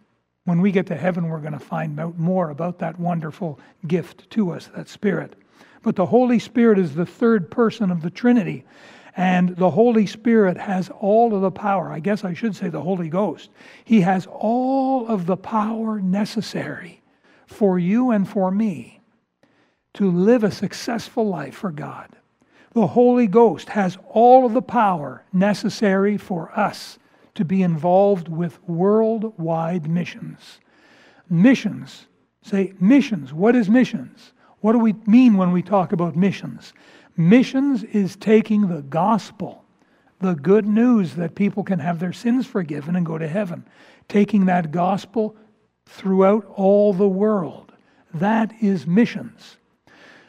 When 0.46 0.62
we 0.62 0.72
get 0.72 0.88
to 0.88 0.96
heaven, 0.96 1.28
we're 1.28 1.42
going 1.42 1.54
to 1.54 1.60
find 1.60 2.00
out 2.00 2.18
more 2.18 2.50
about 2.50 2.80
that 2.80 3.00
wonderful 3.00 3.60
gift 3.86 4.28
to 4.32 4.50
us, 4.54 4.72
that 4.76 4.90
Spirit. 4.90 5.36
But 5.84 5.96
the 5.96 6.08
Holy 6.08 6.40
Spirit 6.40 6.80
is 6.80 6.96
the 6.96 7.06
third 7.06 7.52
person 7.52 7.92
of 7.92 8.02
the 8.02 8.10
Trinity. 8.10 8.66
And 9.18 9.56
the 9.58 9.72
Holy 9.72 10.06
Spirit 10.06 10.58
has 10.58 10.92
all 11.00 11.34
of 11.34 11.42
the 11.42 11.50
power. 11.50 11.92
I 11.92 12.00
guess 12.00 12.24
I 12.24 12.36
should 12.36 12.56
say 12.56 12.70
the 12.70 12.84
Holy 12.84 13.10
Ghost. 13.10 13.50
He 13.84 14.02
has 14.02 14.28
all 14.28 15.08
of 15.08 15.26
the 15.26 15.36
power 15.36 16.00
necessary 16.00 17.02
for 17.48 17.80
you 17.80 18.12
and 18.12 18.30
for 18.30 18.52
me 18.52 19.02
to 19.96 20.12
live 20.12 20.44
a 20.44 20.52
successful 20.52 21.28
life 21.28 21.56
for 21.56 21.72
God. 21.72 22.16
The 22.74 22.86
Holy 22.86 23.26
Ghost 23.26 23.70
has 23.70 23.98
all 24.08 24.46
of 24.46 24.54
the 24.54 24.62
power 24.62 25.24
necessary 25.34 26.16
for 26.16 26.52
us 26.58 27.00
to 27.34 27.44
be 27.44 27.64
involved 27.64 28.28
with 28.28 28.62
worldwide 28.70 29.90
missions. 29.90 30.60
Missions, 31.28 32.06
say 32.44 32.74
missions. 32.80 33.34
What 33.34 33.56
is 33.56 33.68
missions? 33.68 34.34
What 34.60 34.74
do 34.74 34.80
we 34.80 34.94
mean 35.08 35.38
when 35.38 35.52
we 35.52 35.64
talk 35.64 35.92
about 35.92 36.16
missions? 36.16 36.74
Missions 37.18 37.84
is 37.84 38.16
taking 38.16 38.68
the 38.68 38.84
gospel, 38.84 39.66
the 40.20 40.36
good 40.36 40.68
news 40.68 41.16
that 41.16 41.34
people 41.34 41.64
can 41.64 41.80
have 41.80 42.00
their 42.00 42.14
sins 42.14 42.46
forgiven 42.46 42.96
and 42.96 43.06
go 43.06 43.18
to 43.18 43.28
heaven, 43.28 43.66
taking 44.08 44.46
that 44.46 44.72
gospel 44.72 45.36
throughout 45.88 46.46
all 46.56 46.94
the 46.94 47.08
world. 47.08 47.74
That 48.14 48.54
is 48.62 48.86
missions. 48.86 49.58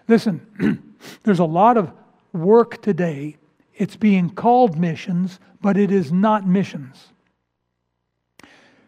Listen, 0.08 0.96
there's 1.24 1.38
a 1.38 1.44
lot 1.44 1.76
of 1.76 1.92
work 2.32 2.80
today. 2.80 3.36
It's 3.74 3.96
being 3.96 4.30
called 4.30 4.78
missions, 4.78 5.38
but 5.60 5.76
it 5.76 5.92
is 5.92 6.10
not 6.10 6.46
missions. 6.46 7.08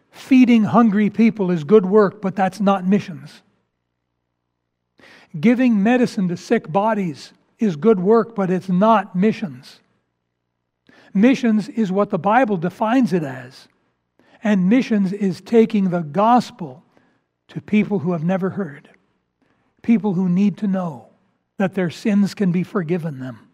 Feeding 0.09 0.63
hungry 0.63 1.11
people 1.11 1.51
is 1.51 1.63
good 1.63 1.85
work, 1.85 2.19
but 2.19 2.35
that's 2.35 2.59
not 2.59 2.85
missions. 2.85 3.43
Giving 5.39 5.81
medicine 5.81 6.27
to 6.27 6.35
sick 6.35 6.69
bodies 6.71 7.31
is 7.61 7.75
good 7.75 7.99
work, 7.99 8.35
but 8.35 8.49
it's 8.49 8.69
not 8.69 9.15
missions. 9.15 9.79
Missions 11.13 11.69
is 11.69 11.91
what 11.91 12.09
the 12.09 12.19
Bible 12.19 12.57
defines 12.57 13.13
it 13.13 13.23
as. 13.23 13.67
And 14.43 14.69
missions 14.69 15.13
is 15.13 15.41
taking 15.41 15.89
the 15.89 16.01
gospel 16.01 16.83
to 17.49 17.61
people 17.61 17.99
who 17.99 18.13
have 18.13 18.23
never 18.23 18.51
heard, 18.51 18.89
people 19.81 20.13
who 20.13 20.29
need 20.29 20.57
to 20.59 20.67
know 20.67 21.09
that 21.57 21.73
their 21.75 21.89
sins 21.89 22.33
can 22.33 22.51
be 22.51 22.63
forgiven 22.63 23.19
them. 23.19 23.49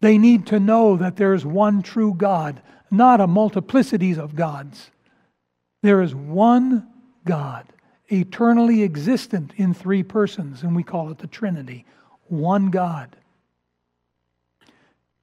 They 0.00 0.18
need 0.18 0.46
to 0.48 0.60
know 0.60 0.96
that 0.96 1.16
there 1.16 1.34
is 1.34 1.46
one 1.46 1.82
true 1.82 2.14
God, 2.14 2.60
not 2.90 3.20
a 3.20 3.26
multiplicities 3.26 4.18
of 4.18 4.34
gods. 4.34 4.90
There 5.82 6.02
is 6.02 6.14
one 6.14 6.88
God, 7.24 7.66
eternally 8.08 8.82
existent 8.82 9.52
in 9.56 9.72
three 9.72 10.02
persons, 10.02 10.62
and 10.62 10.74
we 10.74 10.82
call 10.82 11.10
it 11.10 11.18
the 11.18 11.26
Trinity. 11.26 11.86
One 12.30 12.70
God. 12.70 13.16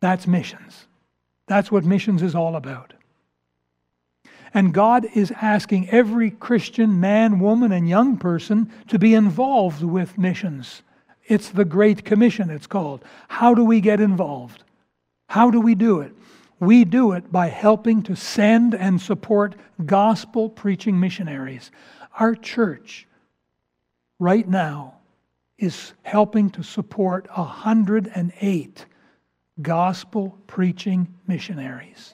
That's 0.01 0.27
missions. 0.27 0.85
That's 1.47 1.71
what 1.71 1.85
missions 1.85 2.21
is 2.21 2.35
all 2.35 2.55
about. 2.55 2.93
And 4.53 4.73
God 4.73 5.07
is 5.13 5.31
asking 5.41 5.89
every 5.89 6.31
Christian 6.31 6.99
man, 6.99 7.39
woman, 7.39 7.71
and 7.71 7.87
young 7.87 8.17
person 8.17 8.71
to 8.87 8.99
be 8.99 9.13
involved 9.13 9.83
with 9.83 10.17
missions. 10.17 10.81
It's 11.25 11.49
the 11.49 11.65
Great 11.65 12.03
Commission, 12.03 12.49
it's 12.49 12.67
called. 12.67 13.03
How 13.29 13.53
do 13.53 13.63
we 13.63 13.81
get 13.81 14.01
involved? 14.01 14.63
How 15.27 15.49
do 15.49 15.61
we 15.61 15.75
do 15.75 16.01
it? 16.01 16.13
We 16.59 16.83
do 16.85 17.13
it 17.13 17.31
by 17.31 17.47
helping 17.47 18.03
to 18.03 18.15
send 18.15 18.73
and 18.73 18.99
support 18.99 19.55
gospel 19.85 20.49
preaching 20.49 20.99
missionaries. 20.99 21.71
Our 22.19 22.35
church, 22.35 23.07
right 24.19 24.47
now, 24.47 24.96
is 25.57 25.93
helping 26.03 26.49
to 26.51 26.63
support 26.63 27.27
108 27.35 28.85
gospel 29.61 30.37
preaching 30.47 31.07
missionaries. 31.27 32.13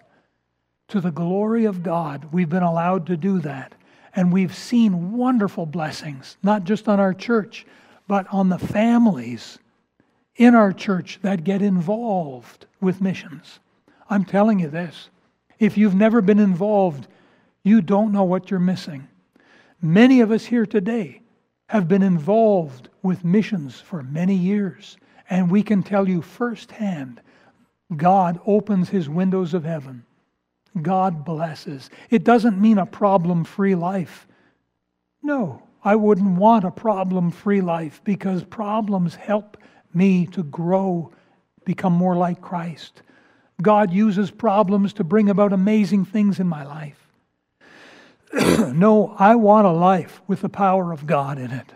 To 0.90 1.02
the 1.02 1.12
glory 1.12 1.66
of 1.66 1.84
God, 1.84 2.30
we've 2.32 2.50
been 2.50 2.64
allowed 2.64 3.08
to 3.08 3.18
do 3.18 3.40
that. 3.40 3.74
And 4.16 4.32
we've 4.32 4.56
seen 4.56 5.14
wonderful 5.14 5.66
blessings, 5.66 6.38
not 6.44 6.66
just 6.66 6.88
on 6.88 7.00
our 7.00 7.14
church, 7.14 7.66
but 8.08 8.28
on 8.32 8.50
the 8.50 8.60
families 8.60 9.58
in 10.36 10.56
our 10.56 10.72
church 10.72 11.20
that 11.24 11.44
get 11.44 11.62
involved 11.62 12.68
with 12.80 13.02
missions. 13.02 13.60
I'm 14.10 14.24
telling 14.24 14.60
you 14.60 14.70
this 14.70 15.10
if 15.58 15.78
you've 15.78 15.96
never 15.96 16.22
been 16.22 16.40
involved, 16.40 17.08
you 17.64 17.82
don't 17.82 18.12
know 18.12 18.24
what 18.24 18.52
you're 18.52 18.60
missing. 18.60 19.08
Many 19.82 20.22
of 20.22 20.32
us 20.32 20.46
here 20.46 20.66
today 20.66 21.23
have 21.68 21.88
been 21.88 22.04
involved 22.04 22.90
with 23.02 23.24
missions 23.24 23.80
for 23.80 24.04
many 24.04 24.36
years, 24.36 24.98
and 25.30 25.50
we 25.50 25.64
can 25.64 25.84
tell 25.84 26.08
you 26.08 26.22
firsthand 26.22 27.22
God 27.96 28.40
opens 28.46 28.90
his 28.90 29.10
windows 29.10 29.54
of 29.54 29.64
heaven. 29.64 30.06
God 30.82 31.24
blesses. 31.24 31.90
It 32.10 32.24
doesn't 32.24 32.60
mean 32.60 32.78
a 32.80 32.86
problem 32.86 33.44
free 33.44 33.76
life. 33.76 34.28
No, 35.22 35.62
I 35.84 35.96
wouldn't 35.96 36.38
want 36.38 36.66
a 36.66 36.72
problem 36.72 37.32
free 37.32 37.62
life 37.62 38.02
because 38.04 38.44
problems 38.44 39.16
help 39.16 39.58
me 39.94 40.26
to 40.28 40.44
grow, 40.44 41.12
become 41.66 41.94
more 41.94 42.16
like 42.16 42.42
Christ. 42.42 43.02
God 43.62 43.92
uses 43.92 44.32
problems 44.32 44.94
to 44.94 45.04
bring 45.04 45.30
about 45.30 45.54
amazing 45.54 46.06
things 46.06 46.40
in 46.40 46.48
my 46.48 46.64
life. 46.64 47.03
no, 48.74 49.16
I 49.20 49.36
want 49.36 49.68
a 49.68 49.72
life 49.72 50.22
with 50.28 50.42
the 50.42 50.50
power 50.50 50.92
of 50.92 51.06
God 51.06 51.38
in 51.38 51.52
it. 51.52 51.72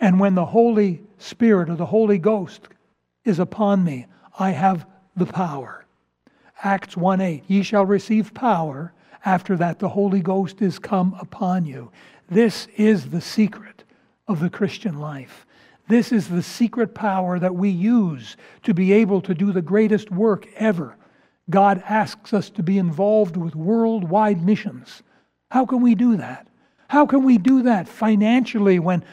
And 0.00 0.18
when 0.18 0.34
the 0.34 0.46
Holy 0.46 1.02
Spirit 1.18 1.68
or 1.68 1.76
the 1.76 1.86
Holy 1.86 2.18
Ghost 2.18 2.68
is 3.24 3.38
upon 3.38 3.84
me, 3.84 4.06
I 4.38 4.50
have 4.50 4.86
the 5.16 5.26
power. 5.26 5.84
Acts 6.62 6.96
1 6.96 7.20
8, 7.20 7.44
ye 7.46 7.62
shall 7.62 7.84
receive 7.84 8.32
power. 8.32 8.92
After 9.24 9.56
that, 9.56 9.78
the 9.78 9.88
Holy 9.88 10.20
Ghost 10.20 10.62
is 10.62 10.78
come 10.78 11.14
upon 11.20 11.66
you. 11.66 11.90
This 12.28 12.66
is 12.76 13.10
the 13.10 13.20
secret 13.20 13.84
of 14.26 14.40
the 14.40 14.50
Christian 14.50 14.98
life. 14.98 15.46
This 15.88 16.10
is 16.12 16.28
the 16.28 16.42
secret 16.42 16.94
power 16.94 17.38
that 17.38 17.54
we 17.54 17.68
use 17.68 18.36
to 18.62 18.72
be 18.72 18.92
able 18.94 19.20
to 19.22 19.34
do 19.34 19.52
the 19.52 19.62
greatest 19.62 20.10
work 20.10 20.46
ever. 20.56 20.96
God 21.50 21.82
asks 21.86 22.32
us 22.32 22.48
to 22.50 22.62
be 22.62 22.78
involved 22.78 23.36
with 23.36 23.54
worldwide 23.54 24.42
missions. 24.42 25.02
How 25.50 25.66
can 25.66 25.80
we 25.80 25.94
do 25.94 26.16
that? 26.16 26.46
How 26.88 27.06
can 27.06 27.24
we 27.24 27.38
do 27.38 27.62
that 27.62 27.88
financially 27.88 28.78
when, 28.78 29.04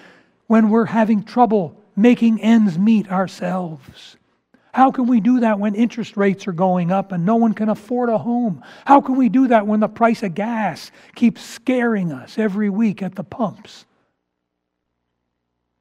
when 0.47 0.69
we're 0.69 0.85
having 0.85 1.23
trouble 1.23 1.77
making 1.95 2.41
ends 2.41 2.77
meet 2.77 3.11
ourselves? 3.11 4.17
How 4.73 4.91
can 4.91 5.07
we 5.07 5.19
do 5.19 5.41
that 5.41 5.59
when 5.59 5.75
interest 5.75 6.15
rates 6.15 6.47
are 6.47 6.53
going 6.53 6.91
up 6.91 7.11
and 7.11 7.25
no 7.25 7.35
one 7.35 7.53
can 7.53 7.69
afford 7.69 8.09
a 8.09 8.17
home? 8.17 8.63
How 8.85 9.01
can 9.01 9.17
we 9.17 9.27
do 9.27 9.49
that 9.49 9.67
when 9.67 9.81
the 9.81 9.89
price 9.89 10.23
of 10.23 10.33
gas 10.33 10.91
keeps 11.15 11.41
scaring 11.41 12.11
us 12.11 12.37
every 12.37 12.69
week 12.69 13.01
at 13.01 13.15
the 13.15 13.23
pumps? 13.23 13.85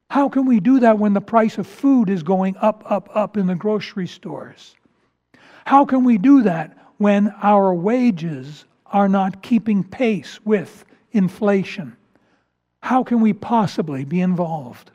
How 0.09 0.27
can 0.27 0.45
we 0.45 0.59
do 0.59 0.81
that 0.81 0.99
when 0.99 1.13
the 1.13 1.21
price 1.21 1.57
of 1.57 1.65
food 1.65 2.09
is 2.09 2.21
going 2.21 2.57
up, 2.57 2.83
up, 2.85 3.09
up 3.15 3.37
in 3.37 3.47
the 3.47 3.55
grocery 3.55 4.07
stores? 4.07 4.75
How 5.65 5.85
can 5.85 6.03
we 6.03 6.17
do 6.17 6.43
that 6.43 6.77
when 6.97 7.33
our 7.41 7.73
wages 7.73 8.65
are 8.91 9.09
not 9.09 9.41
keeping 9.41 9.83
pace 9.83 10.39
with 10.45 10.85
inflation? 11.11 11.95
How 12.81 13.03
can 13.03 13.21
we 13.21 13.33
possibly 13.33 14.05
be 14.05 14.21
involved? 14.21 14.91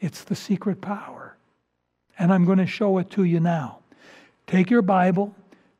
It's 0.00 0.24
the 0.24 0.36
secret 0.36 0.80
power. 0.80 1.36
And 2.18 2.32
I'm 2.32 2.44
going 2.44 2.58
to 2.58 2.66
show 2.66 2.98
it 2.98 3.10
to 3.10 3.24
you 3.24 3.40
now. 3.40 3.78
Take 4.46 4.70
your 4.70 4.82
Bible, 4.82 5.34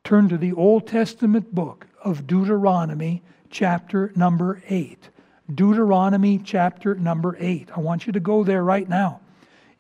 turn 0.05 0.29
to 0.29 0.39
the 0.39 0.53
Old 0.53 0.87
Testament 0.87 1.55
book 1.55 1.87
of 2.03 2.27
Deuteronomy, 2.27 3.23
chapter 3.51 4.13
number 4.17 4.63
8. 4.69 5.09
Deuteronomy 5.55 6.39
chapter 6.39 6.95
number 6.95 7.37
8. 7.39 7.69
I 7.77 7.81
want 7.81 8.07
you 8.07 8.13
to 8.13 8.21
go 8.21 8.45
there 8.45 8.65
right 8.65 8.89
now. 8.89 9.21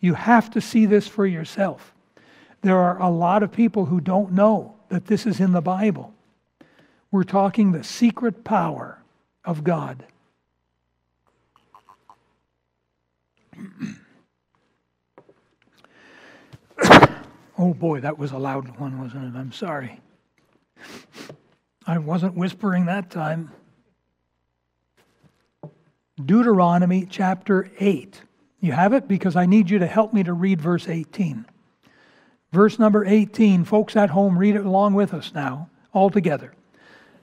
You 0.00 0.14
have 0.14 0.50
to 0.50 0.60
see 0.60 0.86
this 0.86 1.06
for 1.06 1.24
yourself. 1.24 1.94
There 2.60 2.78
are 2.78 3.00
a 3.00 3.08
lot 3.08 3.42
of 3.42 3.52
people 3.52 3.86
who 3.86 4.00
don't 4.00 4.32
know 4.32 4.74
that 4.88 5.06
this 5.06 5.26
is 5.26 5.40
in 5.40 5.52
the 5.52 5.62
Bible. 5.62 6.12
We're 7.12 7.22
talking 7.24 7.70
the 7.72 7.84
secret 7.84 8.42
power 8.42 8.98
of 9.44 9.62
God. 9.62 10.06
oh 17.58 17.74
boy, 17.74 18.00
that 18.00 18.18
was 18.18 18.32
a 18.32 18.38
loud 18.38 18.78
one, 18.78 18.98
wasn't 18.98 19.26
it? 19.26 19.38
I'm 19.38 19.52
sorry. 19.52 20.00
I 21.86 21.98
wasn't 21.98 22.34
whispering 22.34 22.86
that 22.86 23.10
time. 23.10 23.50
Deuteronomy 26.24 27.06
chapter 27.10 27.70
8. 27.78 28.22
You 28.60 28.72
have 28.72 28.94
it? 28.94 29.06
Because 29.06 29.36
I 29.36 29.44
need 29.44 29.68
you 29.68 29.78
to 29.80 29.86
help 29.86 30.14
me 30.14 30.22
to 30.22 30.32
read 30.32 30.62
verse 30.62 30.88
18. 30.88 31.44
Verse 32.52 32.78
number 32.78 33.04
18, 33.04 33.64
folks 33.64 33.96
at 33.96 34.08
home, 34.10 34.38
read 34.38 34.56
it 34.56 34.64
along 34.64 34.94
with 34.94 35.12
us 35.12 35.32
now, 35.34 35.68
all 35.92 36.08
together. 36.08 36.54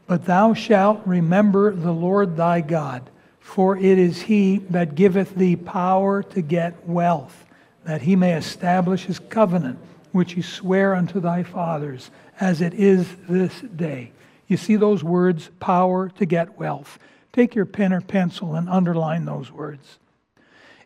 But 0.10 0.26
thou 0.26 0.56
shalt 0.56 1.06
remember 1.06 1.72
the 1.72 1.92
Lord 1.92 2.36
thy 2.36 2.62
God, 2.62 3.08
for 3.40 3.78
it 3.78 4.00
is 4.00 4.24
he 4.24 4.58
that 4.72 4.96
giveth 4.96 5.36
thee 5.36 5.56
power 5.56 6.24
to 6.24 6.42
get 6.42 6.90
wealth, 6.90 7.46
that 7.84 8.02
he 8.02 8.16
may 8.16 8.34
establish 8.34 9.06
his 9.06 9.20
covenant, 9.20 9.78
which 10.12 10.32
he 10.32 10.42
sware 10.42 10.96
unto 10.96 11.20
thy 11.20 11.44
fathers, 11.44 12.10
as 12.40 12.60
it 12.60 12.74
is 12.74 13.08
this 13.30 13.62
day. 13.62 14.12
You 14.48 14.58
see 14.58 14.78
those 14.78 15.04
words, 15.04 15.52
power 15.60 16.10
to 16.10 16.26
get 16.26 16.58
wealth. 16.58 16.98
Take 17.32 17.54
your 17.54 17.68
pen 17.68 17.94
or 17.94 18.02
pencil 18.02 18.56
and 18.56 18.68
underline 18.68 19.26
those 19.26 19.52
words. 19.52 20.00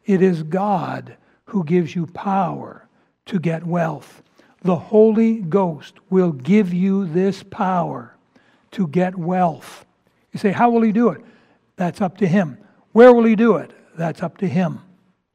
It 0.05 0.21
is 0.21 0.43
God 0.43 1.15
who 1.45 1.63
gives 1.63 1.95
you 1.95 2.07
power 2.07 2.89
to 3.27 3.39
get 3.39 3.65
wealth. 3.65 4.21
The 4.63 4.75
Holy 4.75 5.35
Ghost 5.35 5.93
will 6.09 6.33
give 6.33 6.73
you 6.73 7.05
this 7.05 7.41
power 7.41 8.12
to 8.73 8.87
get 8.87 9.15
wealth. 9.17 9.85
You 10.31 10.39
say, 10.39 10.51
How 10.51 10.69
will 10.69 10.81
He 10.81 10.91
do 10.91 11.09
it? 11.09 11.21
That's 11.75 12.01
up 12.01 12.17
to 12.17 12.27
Him. 12.27 12.57
Where 12.91 13.13
will 13.13 13.23
He 13.23 13.35
do 13.35 13.57
it? 13.57 13.71
That's 13.95 14.21
up 14.21 14.37
to 14.39 14.47
Him. 14.47 14.81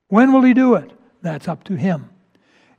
When 0.08 0.32
will 0.32 0.42
He 0.42 0.54
do 0.54 0.74
it? 0.74 0.92
That's 1.22 1.48
up 1.48 1.64
to 1.64 1.74
Him. 1.74 2.10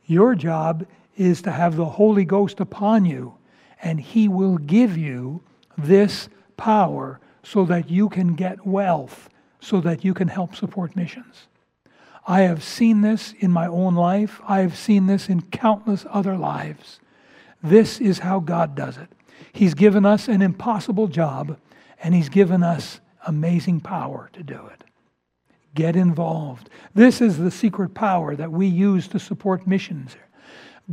Your 0.05 0.35
job 0.35 0.85
is 1.15 1.41
to 1.43 1.51
have 1.51 1.75
the 1.75 1.85
Holy 1.85 2.25
Ghost 2.25 2.59
upon 2.59 3.05
you, 3.05 3.35
and 3.81 3.99
He 3.99 4.27
will 4.27 4.57
give 4.57 4.97
you 4.97 5.41
this 5.77 6.29
power 6.57 7.19
so 7.43 7.65
that 7.65 7.89
you 7.89 8.09
can 8.09 8.35
get 8.35 8.65
wealth, 8.65 9.29
so 9.59 9.81
that 9.81 10.03
you 10.03 10.13
can 10.13 10.27
help 10.27 10.55
support 10.55 10.95
missions. 10.95 11.47
I 12.27 12.41
have 12.41 12.63
seen 12.63 13.01
this 13.01 13.33
in 13.39 13.51
my 13.51 13.67
own 13.67 13.95
life. 13.95 14.39
I 14.47 14.59
have 14.59 14.77
seen 14.77 15.07
this 15.07 15.29
in 15.29 15.41
countless 15.41 16.05
other 16.09 16.37
lives. 16.37 16.99
This 17.63 17.99
is 17.99 18.19
how 18.19 18.39
God 18.39 18.75
does 18.75 18.97
it. 18.97 19.09
He's 19.53 19.73
given 19.73 20.05
us 20.05 20.27
an 20.27 20.41
impossible 20.41 21.07
job, 21.07 21.57
and 22.01 22.13
He's 22.13 22.29
given 22.29 22.63
us 22.63 22.99
amazing 23.27 23.81
power 23.81 24.29
to 24.33 24.43
do 24.43 24.69
it. 24.73 24.83
Get 25.75 25.95
involved. 25.95 26.69
This 26.93 27.21
is 27.21 27.37
the 27.37 27.51
secret 27.51 27.93
power 27.93 28.35
that 28.35 28.51
we 28.51 28.67
use 28.67 29.07
to 29.09 29.19
support 29.19 29.67
missions. 29.67 30.15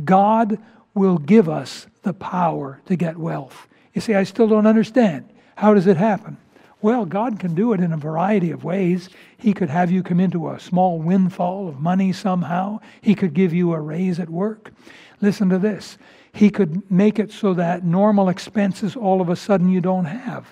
God 0.03 0.59
will 0.93 1.17
give 1.17 1.49
us 1.49 1.87
the 2.03 2.13
power 2.13 2.81
to 2.85 2.95
get 2.95 3.17
wealth. 3.17 3.67
You 3.93 4.01
see, 4.01 4.13
I 4.13 4.23
still 4.23 4.47
don't 4.47 4.67
understand. 4.67 5.29
How 5.55 5.73
does 5.73 5.87
it 5.87 5.97
happen? 5.97 6.37
Well, 6.81 7.05
God 7.05 7.39
can 7.39 7.55
do 7.55 7.73
it 7.73 7.79
in 7.79 7.91
a 7.91 7.97
variety 7.97 8.51
of 8.51 8.63
ways. 8.63 9.09
He 9.37 9.53
could 9.53 9.69
have 9.69 9.89
you 9.89 10.03
come 10.03 10.19
into 10.19 10.49
a 10.49 10.59
small 10.59 10.99
windfall 10.99 11.67
of 11.67 11.79
money 11.79 12.13
somehow. 12.13 12.79
He 13.01 13.15
could 13.15 13.33
give 13.33 13.53
you 13.53 13.73
a 13.73 13.81
raise 13.81 14.19
at 14.19 14.29
work. 14.29 14.71
Listen 15.19 15.49
to 15.49 15.57
this. 15.57 15.97
He 16.33 16.49
could 16.49 16.89
make 16.91 17.19
it 17.19 17.31
so 17.31 17.53
that 17.55 17.83
normal 17.83 18.29
expenses 18.29 18.95
all 18.95 19.21
of 19.21 19.29
a 19.29 19.35
sudden 19.35 19.69
you 19.69 19.81
don't 19.81 20.05
have. 20.05 20.47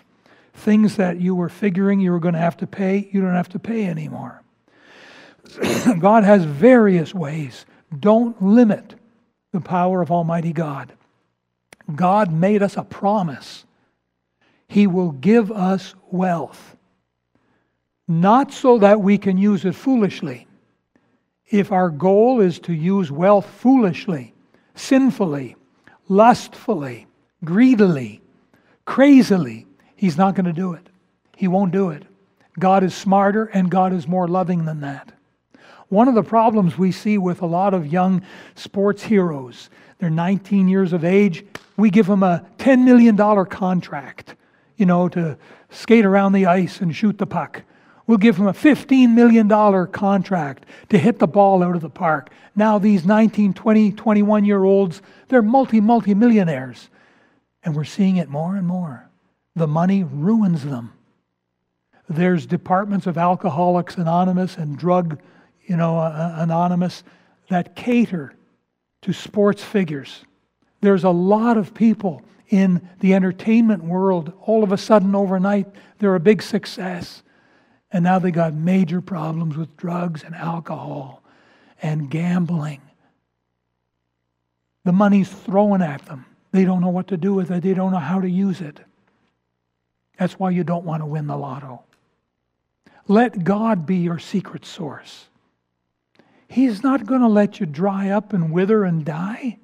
Things 0.53 0.95
that 0.95 1.19
you 1.19 1.35
were 1.35 1.49
figuring 1.49 1.99
you 1.99 2.11
were 2.11 2.19
going 2.19 2.33
to 2.33 2.39
have 2.39 2.57
to 2.57 2.67
pay, 2.67 3.09
you 3.11 3.21
don't 3.21 3.33
have 3.33 3.49
to 3.49 3.59
pay 3.59 3.85
anymore. 3.85 4.41
God 5.99 6.23
has 6.23 6.43
various 6.43 7.13
ways. 7.13 7.65
Don't 7.99 8.41
limit 8.41 8.95
the 9.51 9.61
power 9.61 10.01
of 10.01 10.11
Almighty 10.11 10.53
God. 10.53 10.93
God 11.93 12.31
made 12.31 12.63
us 12.63 12.77
a 12.77 12.83
promise. 12.83 13.65
He 14.67 14.87
will 14.87 15.11
give 15.11 15.51
us 15.51 15.93
wealth, 16.09 16.75
not 18.07 18.51
so 18.51 18.79
that 18.79 19.01
we 19.01 19.17
can 19.17 19.37
use 19.37 19.65
it 19.65 19.75
foolishly. 19.75 20.47
If 21.47 21.71
our 21.71 21.89
goal 21.89 22.41
is 22.41 22.59
to 22.61 22.73
use 22.73 23.11
wealth 23.11 23.45
foolishly, 23.45 24.33
sinfully, 24.73 25.55
lustfully, 26.07 27.07
greedily, 27.43 28.21
crazily, 28.85 29.65
He's 29.95 30.17
not 30.17 30.35
going 30.35 30.45
to 30.45 30.53
do 30.53 30.73
it. 30.73 30.89
He 31.35 31.47
won't 31.47 31.71
do 31.71 31.89
it. 31.89 32.03
God 32.59 32.83
is 32.83 32.93
smarter 32.93 33.45
and 33.45 33.71
God 33.71 33.93
is 33.93 34.07
more 34.07 34.27
loving 34.27 34.65
than 34.65 34.81
that. 34.81 35.11
One 35.89 36.07
of 36.07 36.15
the 36.15 36.23
problems 36.23 36.77
we 36.77 36.91
see 36.91 37.17
with 37.17 37.41
a 37.41 37.45
lot 37.45 37.73
of 37.73 37.91
young 37.91 38.21
sports 38.55 39.03
heroes, 39.03 39.69
they're 39.99 40.09
19 40.09 40.67
years 40.67 40.93
of 40.93 41.05
age, 41.05 41.45
we 41.77 41.89
give 41.89 42.07
them 42.07 42.23
a 42.23 42.45
$10 42.57 42.83
million 42.83 43.17
contract, 43.45 44.35
you 44.77 44.85
know, 44.85 45.07
to 45.09 45.37
skate 45.69 46.05
around 46.05 46.33
the 46.33 46.45
ice 46.45 46.81
and 46.81 46.95
shoot 46.95 47.17
the 47.17 47.27
puck. 47.27 47.63
We'll 48.07 48.17
give 48.19 48.37
them 48.37 48.47
a 48.47 48.53
$15 48.53 49.13
million 49.13 49.49
contract 49.91 50.65
to 50.89 50.97
hit 50.97 51.19
the 51.19 51.27
ball 51.27 51.63
out 51.63 51.75
of 51.75 51.81
the 51.81 51.89
park. 51.89 52.29
Now, 52.55 52.77
these 52.77 53.05
19, 53.05 53.53
20, 53.53 53.91
21 53.93 54.45
year 54.45 54.63
olds, 54.63 55.01
they're 55.27 55.41
multi, 55.41 55.81
multi 55.81 56.13
millionaires. 56.13 56.89
And 57.63 57.75
we're 57.75 57.83
seeing 57.83 58.17
it 58.17 58.29
more 58.29 58.55
and 58.55 58.67
more. 58.67 59.09
The 59.55 59.67
money 59.67 60.03
ruins 60.03 60.63
them. 60.63 60.93
There's 62.07 62.45
departments 62.45 63.07
of 63.07 63.17
Alcoholics 63.17 63.97
Anonymous 63.97 64.57
and 64.57 64.77
Drug 64.77 65.19
you 65.65 65.75
know, 65.75 65.97
uh, 65.97 66.35
Anonymous 66.37 67.03
that 67.49 67.75
cater 67.75 68.33
to 69.01 69.13
sports 69.13 69.63
figures. 69.63 70.23
There's 70.81 71.03
a 71.03 71.09
lot 71.09 71.57
of 71.57 71.73
people 71.73 72.21
in 72.49 72.87
the 72.99 73.15
entertainment 73.15 73.83
world, 73.83 74.31
all 74.41 74.63
of 74.63 74.71
a 74.71 74.77
sudden 74.77 75.15
overnight, 75.15 75.67
they're 75.97 76.15
a 76.15 76.19
big 76.19 76.43
success. 76.43 77.23
And 77.95 78.03
now 78.03 78.19
they 78.19 78.31
got 78.31 78.53
major 78.53 78.99
problems 78.99 79.55
with 79.55 79.77
drugs 79.77 80.25
and 80.25 80.35
alcohol 80.35 81.23
and 81.81 82.11
gambling. 82.11 82.81
The 84.83 84.91
money's 84.91 85.29
thrown 85.29 85.81
at 85.81 86.05
them. 86.05 86.25
They 86.51 86.65
don't 86.65 86.81
know 86.81 86.89
what 86.89 87.07
to 87.07 87.15
do 87.15 87.33
with 87.33 87.51
it, 87.51 87.63
they 87.63 87.73
don't 87.73 87.93
know 87.93 87.99
how 87.99 88.19
to 88.19 88.29
use 88.29 88.59
it. 88.59 88.81
That's 90.19 90.37
why 90.37 90.49
you 90.49 90.65
don't 90.65 90.83
want 90.83 91.03
to 91.03 91.05
win 91.05 91.27
the 91.27 91.37
lotto. 91.37 91.83
Let 93.07 93.45
God 93.45 93.85
be 93.85 93.95
your 93.95 94.19
secret 94.19 94.65
source. 94.65 95.29
He's 96.49 96.83
not 96.83 97.05
going 97.05 97.21
to 97.21 97.29
let 97.29 97.61
you 97.61 97.65
dry 97.65 98.09
up 98.09 98.33
and 98.33 98.51
wither 98.51 98.83
and 98.83 99.05
die. 99.05 99.57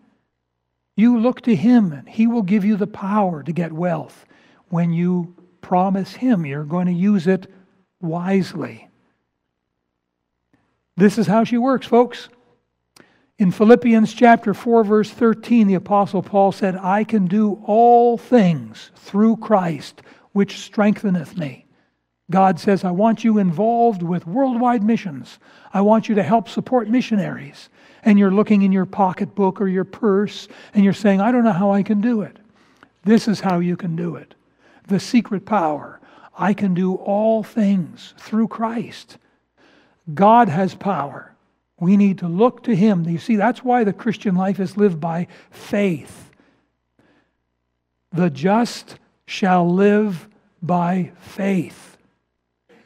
You 0.96 1.20
look 1.20 1.42
to 1.42 1.54
Him, 1.54 1.92
and 1.92 2.08
He 2.08 2.28
will 2.28 2.44
give 2.44 2.64
you 2.64 2.78
the 2.78 2.88
power 2.88 3.44
to 3.44 3.52
get 3.52 3.74
wealth. 3.74 4.26
When 4.70 4.94
you 4.94 5.36
promise 5.60 6.14
Him, 6.14 6.46
you're 6.46 6.64
going 6.64 6.88
to 6.88 6.94
use 6.94 7.28
it 7.28 7.52
wisely. 8.02 8.90
This 10.98 11.18
is 11.18 11.28
how 11.28 11.44
she 11.44 11.58
works, 11.58 11.88
folks. 11.88 12.30
In 13.38 13.52
Philippians 13.52 14.14
chapter 14.14 14.54
4 14.54 14.84
verse 14.84 15.10
13 15.10 15.68
the 15.68 15.74
apostle 15.74 16.22
Paul 16.22 16.52
said, 16.52 16.76
"I 16.76 17.04
can 17.04 17.26
do 17.26 17.62
all 17.66 18.18
things 18.18 18.92
through 18.96 19.38
Christ 19.38 20.02
which 20.34 20.60
strengtheneth 20.60 21.38
me." 21.38 21.66
God 22.32 22.60
says, 22.60 22.84
I 22.84 22.92
want 22.92 23.24
you 23.24 23.38
involved 23.38 24.02
with 24.02 24.26
worldwide 24.26 24.84
missions. 24.84 25.38
I 25.74 25.82
want 25.82 26.10
you 26.10 26.16
to 26.16 26.24
help 26.24 26.50
support 26.50 26.90
missionaries. 26.90 27.70
And 28.04 28.18
you're 28.18 28.32
looking 28.32 28.64
in 28.64 28.72
your 28.72 28.88
pocketbook 28.88 29.62
or 29.62 29.68
your 29.68 29.84
purse 29.84 30.48
and 30.74 30.84
you're 30.84 30.94
saying, 30.94 31.22
I 31.22 31.32
don't 31.32 31.44
know 31.44 31.52
how 31.52 31.72
I 31.72 31.84
can 31.84 32.02
do 32.02 32.22
it. 32.22 32.38
This 33.04 33.28
is 33.28 33.42
how 33.42 33.60
you 33.60 33.76
can 33.76 33.96
do 33.96 34.16
it. 34.16 34.34
The 34.88 35.00
secret 35.00 35.46
power. 35.46 36.00
I 36.38 36.54
can 36.54 36.74
do 36.74 36.96
all 36.96 37.44
things 37.44 38.14
through 38.18 38.48
Christ. 38.48 39.18
God 40.14 40.50
has 40.50 40.76
power. 40.76 41.34
We 41.80 41.98
need 41.98 42.20
to 42.20 42.28
look 42.28 42.64
to 42.64 42.76
Him. 42.76 43.08
You 43.08 43.18
see, 43.18 43.36
that's 43.36 43.64
why 43.64 43.84
the 43.84 43.94
Christian 43.94 44.36
life 44.36 44.60
is 44.60 44.78
lived 44.78 45.00
by 45.00 45.28
faith. 45.50 46.30
The 48.12 48.30
just 48.30 48.98
shall 49.26 49.72
live 49.72 50.28
by 50.62 51.12
faith. 51.20 51.98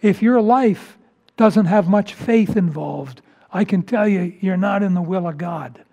If 0.01 0.21
your 0.21 0.41
life 0.41 0.97
doesn't 1.35 1.65
have 1.65 1.89
much 1.89 2.13
faith 2.13 2.55
involved, 2.55 3.21
I 3.51 3.63
can 3.65 3.81
tell 3.81 4.07
you, 4.07 4.33
you're 4.39 4.57
not 4.57 4.83
in 4.83 4.93
the 4.93 5.01
will 5.01 5.27
of 5.27 5.37
God. 5.37 5.83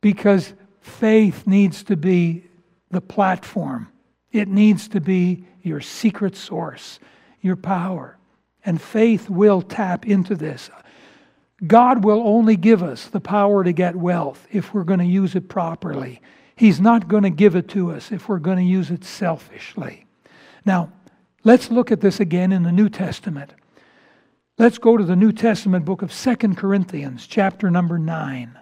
Because 0.00 0.54
faith 0.80 1.46
needs 1.46 1.82
to 1.84 1.96
be 1.96 2.44
the 2.90 3.00
platform, 3.00 3.88
it 4.32 4.48
needs 4.48 4.88
to 4.88 5.00
be 5.00 5.44
your 5.66 5.80
secret 5.80 6.36
source, 6.36 6.98
your 7.40 7.56
power. 7.56 8.16
And 8.64 8.80
faith 8.80 9.28
will 9.28 9.62
tap 9.62 10.06
into 10.06 10.34
this. 10.34 10.70
God 11.66 12.04
will 12.04 12.22
only 12.26 12.56
give 12.56 12.82
us 12.82 13.06
the 13.06 13.20
power 13.20 13.64
to 13.64 13.72
get 13.72 13.96
wealth 13.96 14.46
if 14.50 14.72
we're 14.74 14.84
going 14.84 14.98
to 15.00 15.04
use 15.04 15.34
it 15.34 15.48
properly. 15.48 16.20
He's 16.56 16.80
not 16.80 17.08
going 17.08 17.22
to 17.22 17.30
give 17.30 17.54
it 17.56 17.68
to 17.68 17.92
us 17.92 18.10
if 18.12 18.28
we're 18.28 18.38
going 18.38 18.58
to 18.58 18.64
use 18.64 18.90
it 18.90 19.04
selfishly. 19.04 20.06
Now, 20.64 20.92
Let's 21.46 21.70
look 21.70 21.92
at 21.92 22.00
this 22.00 22.18
again 22.18 22.50
in 22.50 22.64
the 22.64 22.72
New 22.72 22.88
Testament. 22.88 23.52
Let's 24.58 24.78
go 24.78 24.96
to 24.96 25.04
the 25.04 25.14
New 25.14 25.30
Testament 25.30 25.84
book 25.84 26.02
of 26.02 26.12
Second 26.12 26.56
Corinthians, 26.56 27.24
chapter 27.24 27.70
number 27.70 28.00
9. 28.00 28.58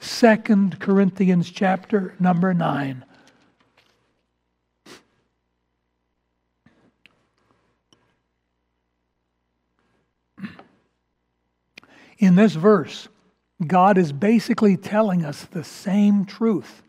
2 0.00 0.36
Corinthians, 0.78 1.50
chapter 1.50 2.14
number 2.20 2.54
9. 2.54 3.04
In 12.22 12.36
this 12.36 12.54
verse, 12.54 13.08
God 13.66 13.98
is 13.98 14.12
basically 14.12 14.76
telling 14.76 15.24
us 15.24 15.44
the 15.46 15.64
same 15.64 16.24
truth. 16.24 16.84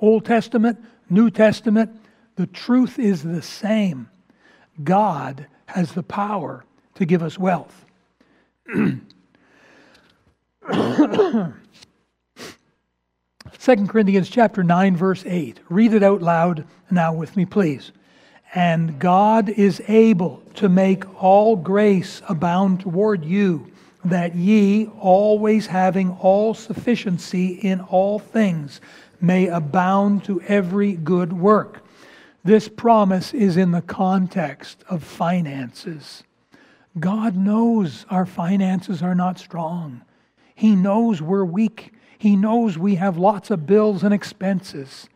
Old 0.00 0.24
Testament, 0.24 0.78
New 1.10 1.32
Testament, 1.32 2.00
the 2.36 2.46
truth 2.46 2.96
is 3.00 3.24
the 3.24 3.42
same. 3.42 4.08
God 4.84 5.48
has 5.66 5.94
the 5.94 6.04
power 6.04 6.64
to 6.94 7.04
give 7.04 7.24
us 7.24 7.36
wealth. 7.36 7.84
Second 13.58 13.88
Corinthians 13.88 14.30
chapter 14.30 14.62
9 14.62 14.96
verse 14.96 15.24
8. 15.26 15.58
Read 15.68 15.92
it 15.92 16.04
out 16.04 16.22
loud 16.22 16.64
now 16.88 17.12
with 17.12 17.36
me 17.36 17.44
please. 17.44 17.90
And 18.54 19.00
God 19.00 19.48
is 19.48 19.82
able 19.88 20.40
to 20.54 20.68
make 20.68 21.20
all 21.20 21.56
grace 21.56 22.22
abound 22.28 22.78
toward 22.82 23.24
you, 23.24 23.72
that 24.04 24.34
ye, 24.34 24.86
always 25.00 25.66
having 25.66 26.10
all 26.12 26.54
sufficiency 26.54 27.48
in 27.48 27.80
all 27.80 28.18
things, 28.18 28.80
may 29.20 29.48
abound 29.48 30.24
to 30.24 30.40
every 30.42 30.92
good 30.92 31.32
work. 31.32 31.84
This 32.44 32.68
promise 32.68 33.34
is 33.34 33.56
in 33.56 33.72
the 33.72 33.82
context 33.82 34.84
of 34.88 35.02
finances. 35.02 36.22
God 36.98 37.36
knows 37.36 38.06
our 38.10 38.26
finances 38.26 39.02
are 39.02 39.14
not 39.14 39.38
strong. 39.38 40.02
He 40.54 40.74
knows 40.74 41.20
we're 41.20 41.44
weak. 41.44 41.92
He 42.18 42.36
knows 42.36 42.78
we 42.78 42.96
have 42.96 43.18
lots 43.18 43.50
of 43.50 43.66
bills 43.66 44.02
and 44.02 44.14
expenses. 44.14 45.08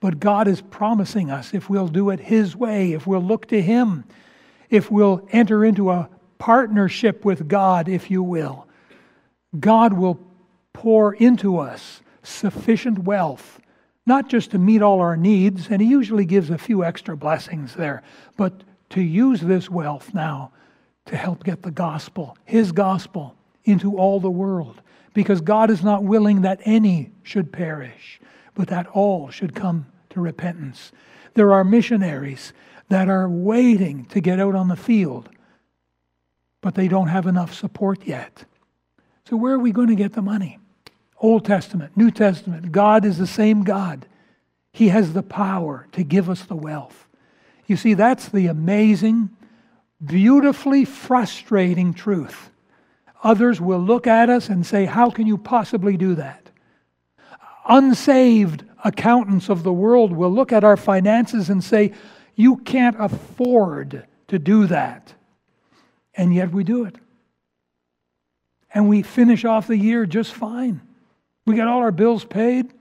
But 0.00 0.18
God 0.18 0.48
is 0.48 0.62
promising 0.62 1.30
us 1.30 1.54
if 1.54 1.68
we'll 1.68 1.88
do 1.88 2.10
it 2.10 2.20
His 2.20 2.56
way, 2.56 2.92
if 2.92 3.06
we'll 3.06 3.22
look 3.22 3.46
to 3.48 3.60
Him, 3.60 4.04
if 4.70 4.90
we'll 4.90 5.26
enter 5.30 5.64
into 5.64 5.90
a 5.90 6.08
partnership 6.40 7.24
with 7.24 7.46
God, 7.46 7.88
if 7.88 8.10
you 8.10 8.24
will, 8.24 8.66
God 9.60 9.92
will 9.92 10.18
pour 10.72 11.14
into 11.14 11.58
us 11.58 12.00
sufficient 12.22 12.98
wealth 13.00 13.60
not 14.06 14.28
just 14.28 14.50
to 14.50 14.58
meet 14.58 14.82
all 14.82 15.00
our 15.00 15.16
needs, 15.16 15.68
and 15.70 15.80
He 15.80 15.86
usually 15.86 16.24
gives 16.24 16.50
a 16.50 16.58
few 16.58 16.82
extra 16.82 17.16
blessings 17.16 17.74
there, 17.76 18.02
but 18.36 18.64
to 18.88 19.00
use 19.00 19.40
this 19.40 19.70
wealth 19.70 20.12
now 20.12 20.50
to 21.06 21.16
help 21.16 21.44
get 21.44 21.62
the 21.62 21.70
gospel, 21.70 22.36
His 22.44 22.72
gospel, 22.72 23.36
into 23.64 23.96
all 23.96 24.18
the 24.18 24.30
world. 24.30 24.82
Because 25.14 25.40
God 25.40 25.70
is 25.70 25.84
not 25.84 26.02
willing 26.02 26.40
that 26.40 26.60
any 26.64 27.12
should 27.22 27.52
perish, 27.52 28.20
but 28.54 28.66
that 28.68 28.88
all 28.88 29.30
should 29.30 29.54
come 29.54 29.86
to 30.10 30.20
repentance. 30.20 30.90
There 31.34 31.52
are 31.52 31.62
missionaries 31.62 32.52
that 32.88 33.08
are 33.08 33.28
waiting 33.28 34.06
to 34.06 34.20
get 34.20 34.40
out 34.40 34.56
on 34.56 34.66
the 34.66 34.76
field, 34.76 35.28
but 36.60 36.74
they 36.74 36.88
don't 36.88 37.08
have 37.08 37.26
enough 37.26 37.54
support 37.54 38.06
yet. 38.06 38.44
So, 39.28 39.36
where 39.36 39.54
are 39.54 39.58
we 39.58 39.72
going 39.72 39.88
to 39.88 39.94
get 39.94 40.12
the 40.12 40.22
money? 40.22 40.58
Old 41.18 41.44
Testament, 41.44 41.96
New 41.96 42.10
Testament, 42.10 42.72
God 42.72 43.04
is 43.04 43.18
the 43.18 43.26
same 43.26 43.62
God. 43.62 44.06
He 44.72 44.88
has 44.88 45.12
the 45.12 45.22
power 45.22 45.86
to 45.92 46.02
give 46.02 46.30
us 46.30 46.42
the 46.42 46.56
wealth. 46.56 47.08
You 47.66 47.76
see, 47.76 47.94
that's 47.94 48.28
the 48.28 48.46
amazing, 48.46 49.30
beautifully 50.04 50.84
frustrating 50.84 51.92
truth. 51.92 52.50
Others 53.22 53.60
will 53.60 53.80
look 53.80 54.06
at 54.06 54.30
us 54.30 54.48
and 54.48 54.66
say, 54.66 54.86
How 54.86 55.10
can 55.10 55.26
you 55.26 55.38
possibly 55.38 55.96
do 55.96 56.14
that? 56.14 56.50
unsaved 57.70 58.64
accountants 58.84 59.48
of 59.48 59.62
the 59.62 59.72
world 59.72 60.12
will 60.12 60.30
look 60.30 60.52
at 60.52 60.64
our 60.64 60.76
finances 60.76 61.48
and 61.48 61.62
say, 61.62 61.92
You 62.34 62.56
can't 62.56 62.96
afford 62.98 64.06
to 64.28 64.38
do 64.38 64.66
that. 64.66 65.14
And 66.20 66.34
yet 66.34 66.52
we 66.52 66.64
do 66.64 66.84
it. 66.84 66.96
And 68.74 68.90
we 68.90 69.00
finish 69.00 69.46
off 69.46 69.66
the 69.66 69.78
year 69.78 70.04
just 70.04 70.34
fine. 70.34 70.82
We 71.46 71.56
got 71.56 71.66
all 71.66 71.78
our 71.78 71.90
bills 71.90 72.26
paid, 72.26 72.74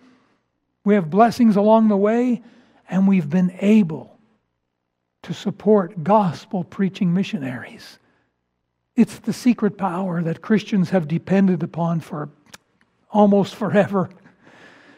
we 0.83 0.95
have 0.95 1.09
blessings 1.09 1.55
along 1.55 1.87
the 1.87 1.95
way, 1.95 2.43
and 2.89 3.07
we've 3.07 3.29
been 3.29 3.55
able 3.61 4.19
to 5.23 5.33
support 5.33 6.03
gospel 6.03 6.65
preaching 6.65 7.13
missionaries. 7.13 7.97
It's 8.97 9.19
the 9.19 9.31
secret 9.31 9.77
power 9.77 10.21
that 10.21 10.41
Christians 10.41 10.89
have 10.89 11.07
depended 11.07 11.63
upon 11.63 12.01
for 12.01 12.27
almost 13.09 13.55
forever. 13.55 14.09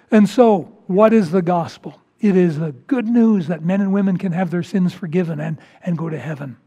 And 0.09 0.27
so, 0.27 0.75
what 0.87 1.13
is 1.13 1.29
the 1.29 1.43
gospel? 1.43 2.01
It 2.19 2.35
is 2.35 2.57
the 2.57 2.71
good 2.71 3.07
news 3.07 3.49
that 3.49 3.63
men 3.63 3.81
and 3.81 3.93
women 3.93 4.17
can 4.17 4.31
have 4.31 4.49
their 4.49 4.63
sins 4.63 4.95
forgiven 4.95 5.39
and, 5.39 5.59
and 5.83 5.95
go 5.95 6.09
to 6.09 6.17
heaven. 6.17 6.57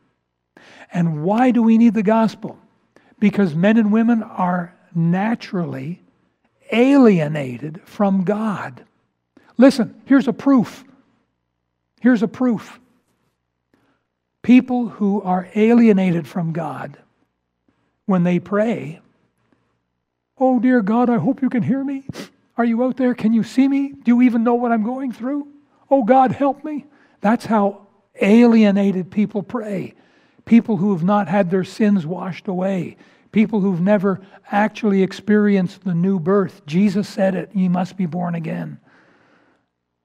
And 0.95 1.25
why 1.25 1.51
do 1.51 1.63
we 1.63 1.77
need 1.77 1.93
the 1.93 2.05
gospel? 2.05 2.57
Because 3.19 3.55
men 3.55 3.77
and 3.77 3.93
women 3.93 4.23
are 4.23 4.75
naturally 4.95 6.01
alienated 6.71 7.83
from 7.85 8.23
God. 8.23 8.85
Listen, 9.57 10.01
here's 10.07 10.29
a 10.29 10.33
proof. 10.33 10.85
Here's 12.01 12.23
a 12.23 12.29
proof. 12.29 12.79
People 14.43 14.89
who 14.89 15.21
are 15.23 15.49
alienated 15.55 16.29
from 16.29 16.53
God, 16.53 16.97
when 18.07 18.23
they 18.23 18.39
pray, 18.39 19.01
Oh, 20.37 20.59
dear 20.59 20.83
God, 20.83 21.09
I 21.11 21.19
hope 21.19 21.43
you 21.43 21.49
can 21.49 21.63
hear 21.63 21.83
me. 21.83 22.05
Are 22.57 22.65
you 22.65 22.83
out 22.85 22.97
there? 22.97 23.15
Can 23.15 23.33
you 23.33 23.43
see 23.43 23.67
me? 23.69 23.93
Do 23.93 24.17
you 24.17 24.23
even 24.23 24.45
know 24.45 24.55
what 24.55 24.73
I'm 24.73 24.83
going 24.83 25.13
through? 25.13 25.49
Oh, 25.91 26.03
God, 26.03 26.33
help 26.33 26.65
me. 26.65 26.87
That's 27.21 27.47
how 27.47 27.87
alienated 28.21 29.11
people 29.11 29.43
pray. 29.43 29.95
People 30.45 30.77
who 30.77 30.93
have 30.93 31.05
not 31.05 31.29
had 31.29 31.51
their 31.51 31.65
sins 31.65 32.07
washed 32.07 32.49
away. 32.49 32.97
People 33.33 33.61
who've 33.61 33.81
never 33.81 34.21
actually 34.51 35.03
experienced 35.03 35.85
the 35.85 35.95
new 35.95 36.21
birth. 36.21 36.65
Jesus 36.67 37.09
said 37.09 37.35
it, 37.35 37.51
you 37.55 37.71
must 37.71 37.97
be 37.97 38.07
born 38.07 38.35
again. 38.35 38.79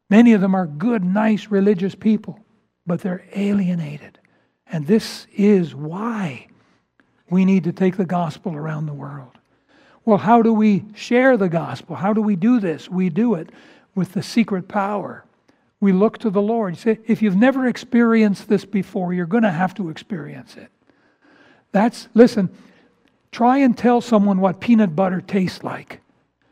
Many 0.10 0.34
of 0.34 0.42
them 0.42 0.56
are 0.56 0.66
good, 0.66 1.04
nice, 1.04 1.48
religious 1.48 1.94
people, 1.94 2.40
but 2.88 3.02
they're 3.02 3.26
alienated. 3.36 4.18
And 4.72 4.88
this 4.88 5.28
is 5.36 5.76
why 5.76 6.48
we 7.30 7.46
need 7.46 7.66
to 7.66 7.72
take 7.72 7.98
the 7.98 8.06
gospel 8.06 8.56
around 8.56 8.86
the 8.86 8.94
world. 8.94 9.38
Well, 10.06 10.18
how 10.18 10.42
do 10.42 10.54
we 10.54 10.86
share 10.96 11.38
the 11.38 11.50
gospel? 11.50 11.96
How 11.96 12.14
do 12.14 12.22
we 12.22 12.36
do 12.36 12.60
this? 12.60 12.90
We 12.90 13.10
do 13.10 13.36
it 13.36 13.52
with 13.94 14.14
the 14.14 14.24
secret 14.24 14.68
power. 14.68 15.24
We 15.82 15.92
look 15.92 16.18
to 16.20 16.30
the 16.30 16.42
Lord. 16.42 16.76
You 16.76 16.80
say, 16.80 17.00
if 17.08 17.22
you've 17.22 17.36
never 17.36 17.68
experienced 17.68 18.50
this 18.50 18.66
before, 18.66 19.14
you're 19.14 19.26
going 19.26 19.44
to 19.44 19.52
have 19.52 19.74
to 19.76 19.90
experience 19.90 20.58
it. 20.58 20.70
That's, 21.72 22.10
listen, 22.14 22.50
try 23.32 23.60
and 23.60 23.78
tell 23.78 24.02
someone 24.02 24.40
what 24.40 24.60
peanut 24.60 24.96
butter 24.96 25.22
tastes 25.22 25.64
like. 25.64 26.02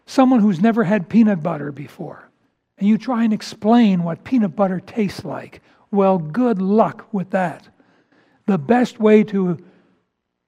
Someone 0.05 0.39
who's 0.39 0.61
never 0.61 0.83
had 0.85 1.09
peanut 1.09 1.43
butter 1.43 1.71
before. 1.71 2.29
And 2.77 2.87
you 2.87 2.97
try 2.97 3.23
and 3.23 3.33
explain 3.33 4.03
what 4.03 4.23
peanut 4.23 4.55
butter 4.55 4.79
tastes 4.79 5.25
like. 5.25 5.61
Well, 5.91 6.17
good 6.17 6.61
luck 6.61 7.11
with 7.11 7.31
that. 7.31 7.67
The 8.45 8.57
best 8.57 8.99
way 8.99 9.23
to 9.25 9.57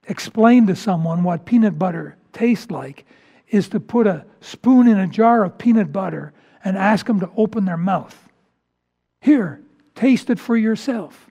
explain 0.08 0.66
to 0.68 0.76
someone 0.76 1.22
what 1.22 1.44
peanut 1.44 1.78
butter 1.78 2.16
tastes 2.32 2.70
like 2.70 3.04
is 3.48 3.68
to 3.70 3.80
put 3.80 4.06
a 4.06 4.24
spoon 4.40 4.88
in 4.88 4.98
a 4.98 5.06
jar 5.06 5.44
of 5.44 5.58
peanut 5.58 5.92
butter 5.92 6.32
and 6.64 6.78
ask 6.78 7.06
them 7.06 7.20
to 7.20 7.30
open 7.36 7.64
their 7.64 7.76
mouth. 7.76 8.29
Here, 9.20 9.60
taste 9.94 10.30
it 10.30 10.38
for 10.38 10.56
yourself. 10.56 11.30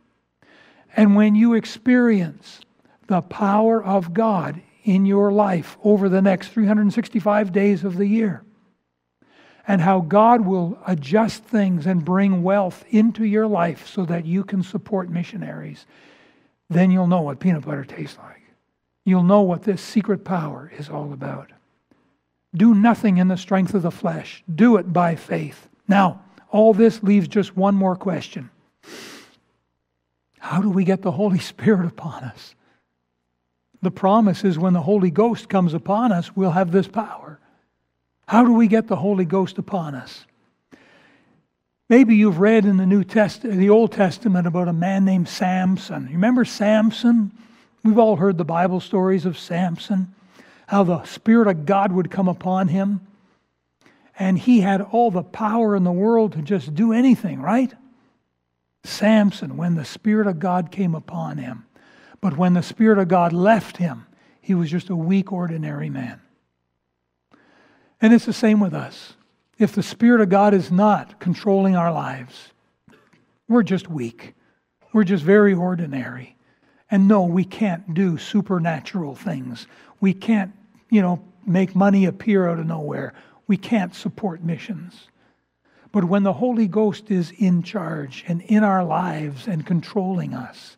And 0.95 1.15
when 1.15 1.35
you 1.35 1.53
experience 1.53 2.61
the 3.07 3.21
power 3.21 3.83
of 3.83 4.13
God 4.13 4.61
in 4.83 5.05
your 5.05 5.31
life 5.31 5.77
over 5.83 6.09
the 6.09 6.21
next 6.21 6.49
365 6.49 7.51
days 7.51 7.83
of 7.83 7.97
the 7.97 8.07
year, 8.07 8.43
and 9.67 9.81
how 9.81 10.01
God 10.01 10.41
will 10.41 10.79
adjust 10.87 11.43
things 11.43 11.85
and 11.85 12.03
bring 12.03 12.41
wealth 12.41 12.83
into 12.89 13.23
your 13.23 13.45
life 13.45 13.87
so 13.87 14.03
that 14.05 14.25
you 14.25 14.43
can 14.43 14.63
support 14.63 15.09
missionaries, 15.09 15.85
then 16.69 16.89
you'll 16.89 17.07
know 17.07 17.21
what 17.21 17.39
peanut 17.39 17.65
butter 17.65 17.85
tastes 17.85 18.17
like 18.17 18.39
you'll 19.09 19.23
know 19.23 19.41
what 19.41 19.63
this 19.63 19.81
secret 19.81 20.23
power 20.23 20.71
is 20.77 20.89
all 20.89 21.11
about. 21.11 21.51
Do 22.55 22.73
nothing 22.73 23.17
in 23.17 23.27
the 23.27 23.37
strength 23.37 23.73
of 23.73 23.81
the 23.81 23.91
flesh, 23.91 24.43
do 24.53 24.77
it 24.77 24.93
by 24.93 25.15
faith. 25.15 25.67
Now, 25.87 26.21
all 26.51 26.73
this 26.73 27.03
leaves 27.03 27.27
just 27.27 27.55
one 27.55 27.75
more 27.75 27.95
question 27.95 28.49
How 30.39 30.61
do 30.61 30.69
we 30.69 30.83
get 30.83 31.01
the 31.01 31.11
Holy 31.11 31.39
Spirit 31.39 31.85
upon 31.85 32.23
us? 32.23 32.55
The 33.81 33.91
promise 33.91 34.43
is 34.43 34.59
when 34.59 34.73
the 34.73 34.81
Holy 34.81 35.11
Ghost 35.11 35.47
comes 35.47 35.73
upon 35.73 36.11
us, 36.11 36.35
we'll 36.35 36.51
have 36.51 36.71
this 36.71 36.87
power. 36.87 37.39
How 38.27 38.43
do 38.43 38.53
we 38.53 38.67
get 38.67 38.87
the 38.87 38.97
Holy 38.97 39.25
Ghost 39.25 39.57
upon 39.57 39.95
us? 39.95 40.25
Maybe 41.87 42.15
you've 42.15 42.39
read 42.39 42.65
in 42.65 42.77
the 42.77 42.85
New 42.85 43.03
Testament, 43.03 43.57
the 43.57 43.71
Old 43.71 43.91
Testament 43.91 44.45
about 44.45 44.67
a 44.67 44.73
man 44.73 45.05
named 45.05 45.27
Samson. 45.27 46.03
You 46.03 46.13
remember 46.13 46.45
Samson? 46.45 47.31
We've 47.83 47.97
all 47.97 48.17
heard 48.17 48.37
the 48.37 48.45
Bible 48.45 48.79
stories 48.79 49.25
of 49.25 49.39
Samson, 49.39 50.13
how 50.67 50.83
the 50.83 51.03
Spirit 51.05 51.47
of 51.47 51.65
God 51.65 51.91
would 51.91 52.11
come 52.11 52.27
upon 52.27 52.67
him, 52.67 53.01
and 54.19 54.37
he 54.37 54.59
had 54.59 54.81
all 54.81 55.09
the 55.09 55.23
power 55.23 55.75
in 55.77 55.85
the 55.85 55.91
world 55.91 56.33
to 56.33 56.41
just 56.41 56.75
do 56.75 56.91
anything, 56.91 57.41
right? 57.41 57.73
Samson, 58.83 59.55
when 59.55 59.75
the 59.75 59.85
Spirit 59.85 60.27
of 60.27 60.39
God 60.39 60.71
came 60.71 60.93
upon 60.93 61.37
him. 61.37 61.65
But 62.21 62.37
when 62.37 62.53
the 62.53 62.61
Spirit 62.61 62.99
of 62.99 63.07
God 63.07 63.31
left 63.31 63.77
him, 63.77 64.05
he 64.41 64.53
was 64.53 64.69
just 64.69 64.89
a 64.89 64.95
weak, 64.95 65.31
ordinary 65.31 65.89
man. 65.89 66.19
And 68.01 68.13
it's 68.13 68.25
the 68.25 68.33
same 68.33 68.59
with 68.59 68.73
us. 68.73 69.13
If 69.57 69.73
the 69.73 69.83
Spirit 69.83 70.21
of 70.21 70.29
God 70.29 70.53
is 70.53 70.71
not 70.71 71.19
controlling 71.19 71.77
our 71.77 71.91
lives, 71.91 72.51
we're 73.47 73.63
just 73.63 73.89
weak. 73.89 74.33
We're 74.91 75.03
just 75.05 75.23
very 75.23 75.53
ordinary. 75.53 76.35
And 76.91 77.07
no, 77.07 77.23
we 77.23 77.45
can't 77.45 77.93
do 77.93 78.17
supernatural 78.17 79.15
things. 79.15 79.67
We 80.01 80.13
can't, 80.13 80.51
you 80.89 81.01
know, 81.01 81.23
make 81.45 81.75
money 81.75 82.05
appear 82.05 82.49
out 82.49 82.59
of 82.59 82.65
nowhere. 82.65 83.13
We 83.49 83.57
can't 83.57 83.95
support 83.95 84.43
missions. 84.43 85.07
But 85.91 86.03
when 86.05 86.21
the 86.21 86.33
Holy 86.33 86.67
Ghost 86.67 87.09
is 87.09 87.33
in 87.35 87.63
charge 87.63 88.23
and 88.27 88.43
in 88.43 88.63
our 88.63 88.83
lives 88.83 89.47
and 89.47 89.65
controlling 89.65 90.35
us, 90.35 90.77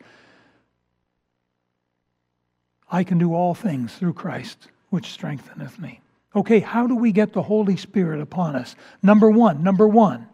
I 2.90 3.04
can 3.04 3.18
do 3.18 3.34
all 3.34 3.54
things 3.54 3.94
through 3.94 4.14
Christ, 4.14 4.70
which 4.90 5.12
strengtheneth 5.12 5.80
me. 5.80 6.00
Okay, 6.34 6.62
how 6.62 6.88
do 6.88 6.96
we 6.96 7.12
get 7.12 7.34
the 7.34 7.42
Holy 7.42 7.76
Spirit 7.76 8.22
upon 8.22 8.56
us? 8.56 8.78
Number 9.04 9.30
one, 9.30 9.64
number 9.64 9.86
one, 9.86 10.30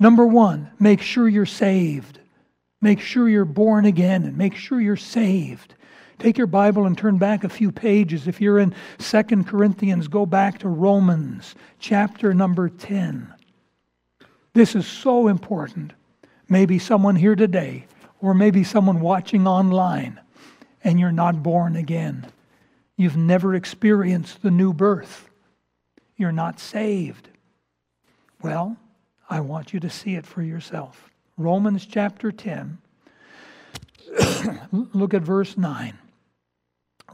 number 0.00 0.26
one, 0.26 0.72
make 0.80 1.00
sure 1.00 1.28
you're 1.28 1.46
saved. 1.46 2.18
Make 2.80 2.98
sure 2.98 3.28
you're 3.28 3.44
born 3.44 3.84
again 3.84 4.24
and 4.24 4.36
make 4.36 4.56
sure 4.56 4.80
you're 4.80 4.96
saved. 4.96 5.74
Take 6.18 6.38
your 6.38 6.46
Bible 6.46 6.86
and 6.86 6.96
turn 6.96 7.18
back 7.18 7.44
a 7.44 7.48
few 7.48 7.70
pages. 7.70 8.26
If 8.26 8.40
you're 8.40 8.58
in 8.58 8.74
Second 8.98 9.46
Corinthians, 9.46 10.08
go 10.08 10.24
back 10.24 10.58
to 10.60 10.68
Romans 10.68 11.54
chapter 11.78 12.32
number 12.32 12.68
10. 12.68 13.32
This 14.54 14.74
is 14.74 14.86
so 14.86 15.28
important. 15.28 15.92
Maybe 16.48 16.78
someone 16.78 17.16
here 17.16 17.36
today, 17.36 17.86
or 18.20 18.32
maybe 18.32 18.64
someone 18.64 19.00
watching 19.00 19.46
online, 19.46 20.18
and 20.82 20.98
you're 20.98 21.12
not 21.12 21.42
born 21.42 21.76
again. 21.76 22.26
You've 22.96 23.16
never 23.16 23.54
experienced 23.54 24.40
the 24.42 24.50
new 24.50 24.72
birth. 24.72 25.28
You're 26.16 26.32
not 26.32 26.58
saved. 26.58 27.28
Well, 28.40 28.78
I 29.28 29.40
want 29.40 29.74
you 29.74 29.80
to 29.80 29.90
see 29.90 30.14
it 30.14 30.24
for 30.24 30.42
yourself. 30.42 31.10
Romans 31.36 31.84
chapter 31.84 32.32
10. 32.32 32.78
Look 34.72 35.12
at 35.12 35.22
verse 35.22 35.58
9. 35.58 35.98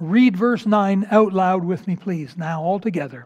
Read 0.02 0.36
verse 0.36 0.66
9 0.66 1.06
out 1.12 1.32
loud 1.32 1.64
with 1.64 1.86
me, 1.86 1.94
please, 1.94 2.36
now 2.36 2.60
all 2.60 2.80
together. 2.80 3.24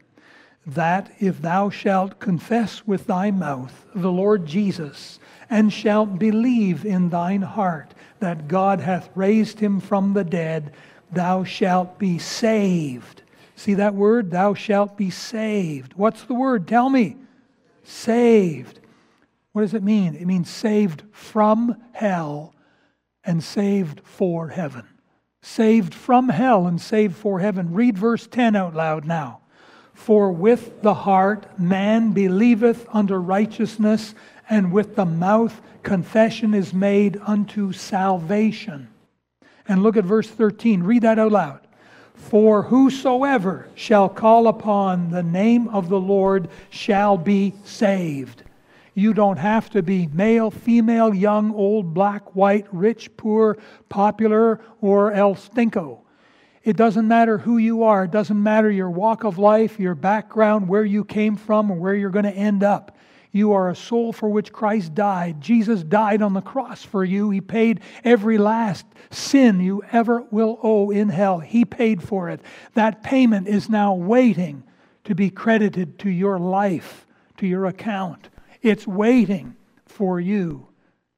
That 0.66 1.10
if 1.18 1.40
thou 1.40 1.70
shalt 1.70 2.18
confess 2.18 2.86
with 2.86 3.06
thy 3.06 3.30
mouth 3.30 3.86
the 3.94 4.12
Lord 4.12 4.44
Jesus, 4.44 5.18
and 5.48 5.72
shalt 5.72 6.18
believe 6.18 6.84
in 6.84 7.08
thine 7.08 7.40
heart 7.40 7.94
that 8.18 8.46
God 8.46 8.80
hath 8.80 9.08
raised 9.14 9.58
him 9.58 9.80
from 9.80 10.12
the 10.12 10.22
dead, 10.22 10.74
thou 11.10 11.44
shalt 11.44 11.98
be 11.98 12.18
saved. 12.18 13.22
See 13.54 13.72
that 13.72 13.94
word? 13.94 14.30
Thou 14.30 14.52
shalt 14.52 14.98
be 14.98 15.08
saved. 15.08 15.94
What's 15.94 16.24
the 16.24 16.34
word? 16.34 16.68
Tell 16.68 16.90
me. 16.90 17.16
Saved. 17.84 18.80
What 19.52 19.62
does 19.62 19.72
it 19.72 19.82
mean? 19.82 20.14
It 20.14 20.26
means 20.26 20.50
saved 20.50 21.04
from 21.10 21.82
hell 21.92 22.54
and 23.24 23.42
saved 23.42 24.02
for 24.04 24.48
heaven. 24.48 24.86
Saved 25.48 25.94
from 25.94 26.28
hell 26.28 26.66
and 26.66 26.80
saved 26.80 27.14
for 27.14 27.38
heaven. 27.38 27.72
Read 27.72 27.96
verse 27.96 28.26
10 28.26 28.56
out 28.56 28.74
loud 28.74 29.04
now. 29.04 29.42
For 29.94 30.32
with 30.32 30.82
the 30.82 30.92
heart 30.92 31.46
man 31.58 32.10
believeth 32.10 32.84
unto 32.92 33.14
righteousness, 33.14 34.16
and 34.50 34.72
with 34.72 34.96
the 34.96 35.06
mouth 35.06 35.62
confession 35.84 36.52
is 36.52 36.74
made 36.74 37.20
unto 37.24 37.72
salvation. 37.72 38.88
And 39.68 39.84
look 39.84 39.96
at 39.96 40.04
verse 40.04 40.28
13. 40.28 40.82
Read 40.82 41.02
that 41.02 41.20
out 41.20 41.30
loud. 41.30 41.60
For 42.14 42.64
whosoever 42.64 43.68
shall 43.76 44.08
call 44.08 44.48
upon 44.48 45.10
the 45.10 45.22
name 45.22 45.68
of 45.68 45.88
the 45.88 46.00
Lord 46.00 46.48
shall 46.70 47.16
be 47.16 47.54
saved. 47.62 48.42
You 48.96 49.12
don't 49.12 49.36
have 49.36 49.68
to 49.70 49.82
be 49.82 50.06
male, 50.06 50.50
female, 50.50 51.12
young, 51.12 51.54
old, 51.54 51.92
black, 51.92 52.34
white, 52.34 52.66
rich, 52.72 53.14
poor, 53.18 53.58
popular, 53.90 54.58
or 54.80 55.12
el 55.12 55.34
stinko. 55.34 55.98
It 56.64 56.78
doesn't 56.78 57.06
matter 57.06 57.36
who 57.36 57.58
you 57.58 57.82
are. 57.82 58.04
It 58.04 58.10
doesn't 58.10 58.42
matter 58.42 58.70
your 58.70 58.88
walk 58.88 59.24
of 59.24 59.36
life, 59.36 59.78
your 59.78 59.94
background, 59.94 60.66
where 60.66 60.82
you 60.82 61.04
came 61.04 61.36
from, 61.36 61.70
or 61.70 61.76
where 61.76 61.94
you're 61.94 62.08
going 62.08 62.24
to 62.24 62.30
end 62.30 62.62
up. 62.62 62.96
You 63.32 63.52
are 63.52 63.68
a 63.68 63.76
soul 63.76 64.14
for 64.14 64.30
which 64.30 64.50
Christ 64.50 64.94
died. 64.94 65.42
Jesus 65.42 65.82
died 65.82 66.22
on 66.22 66.32
the 66.32 66.40
cross 66.40 66.82
for 66.82 67.04
you. 67.04 67.28
He 67.28 67.42
paid 67.42 67.80
every 68.02 68.38
last 68.38 68.86
sin 69.10 69.60
you 69.60 69.82
ever 69.92 70.22
will 70.30 70.58
owe 70.62 70.90
in 70.90 71.10
hell. 71.10 71.40
He 71.40 71.66
paid 71.66 72.02
for 72.02 72.30
it. 72.30 72.40
That 72.72 73.02
payment 73.02 73.46
is 73.46 73.68
now 73.68 73.92
waiting 73.92 74.62
to 75.04 75.14
be 75.14 75.28
credited 75.28 75.98
to 75.98 76.08
your 76.08 76.38
life, 76.38 77.06
to 77.36 77.46
your 77.46 77.66
account. 77.66 78.30
It's 78.62 78.86
waiting 78.86 79.56
for 79.86 80.20
you 80.20 80.68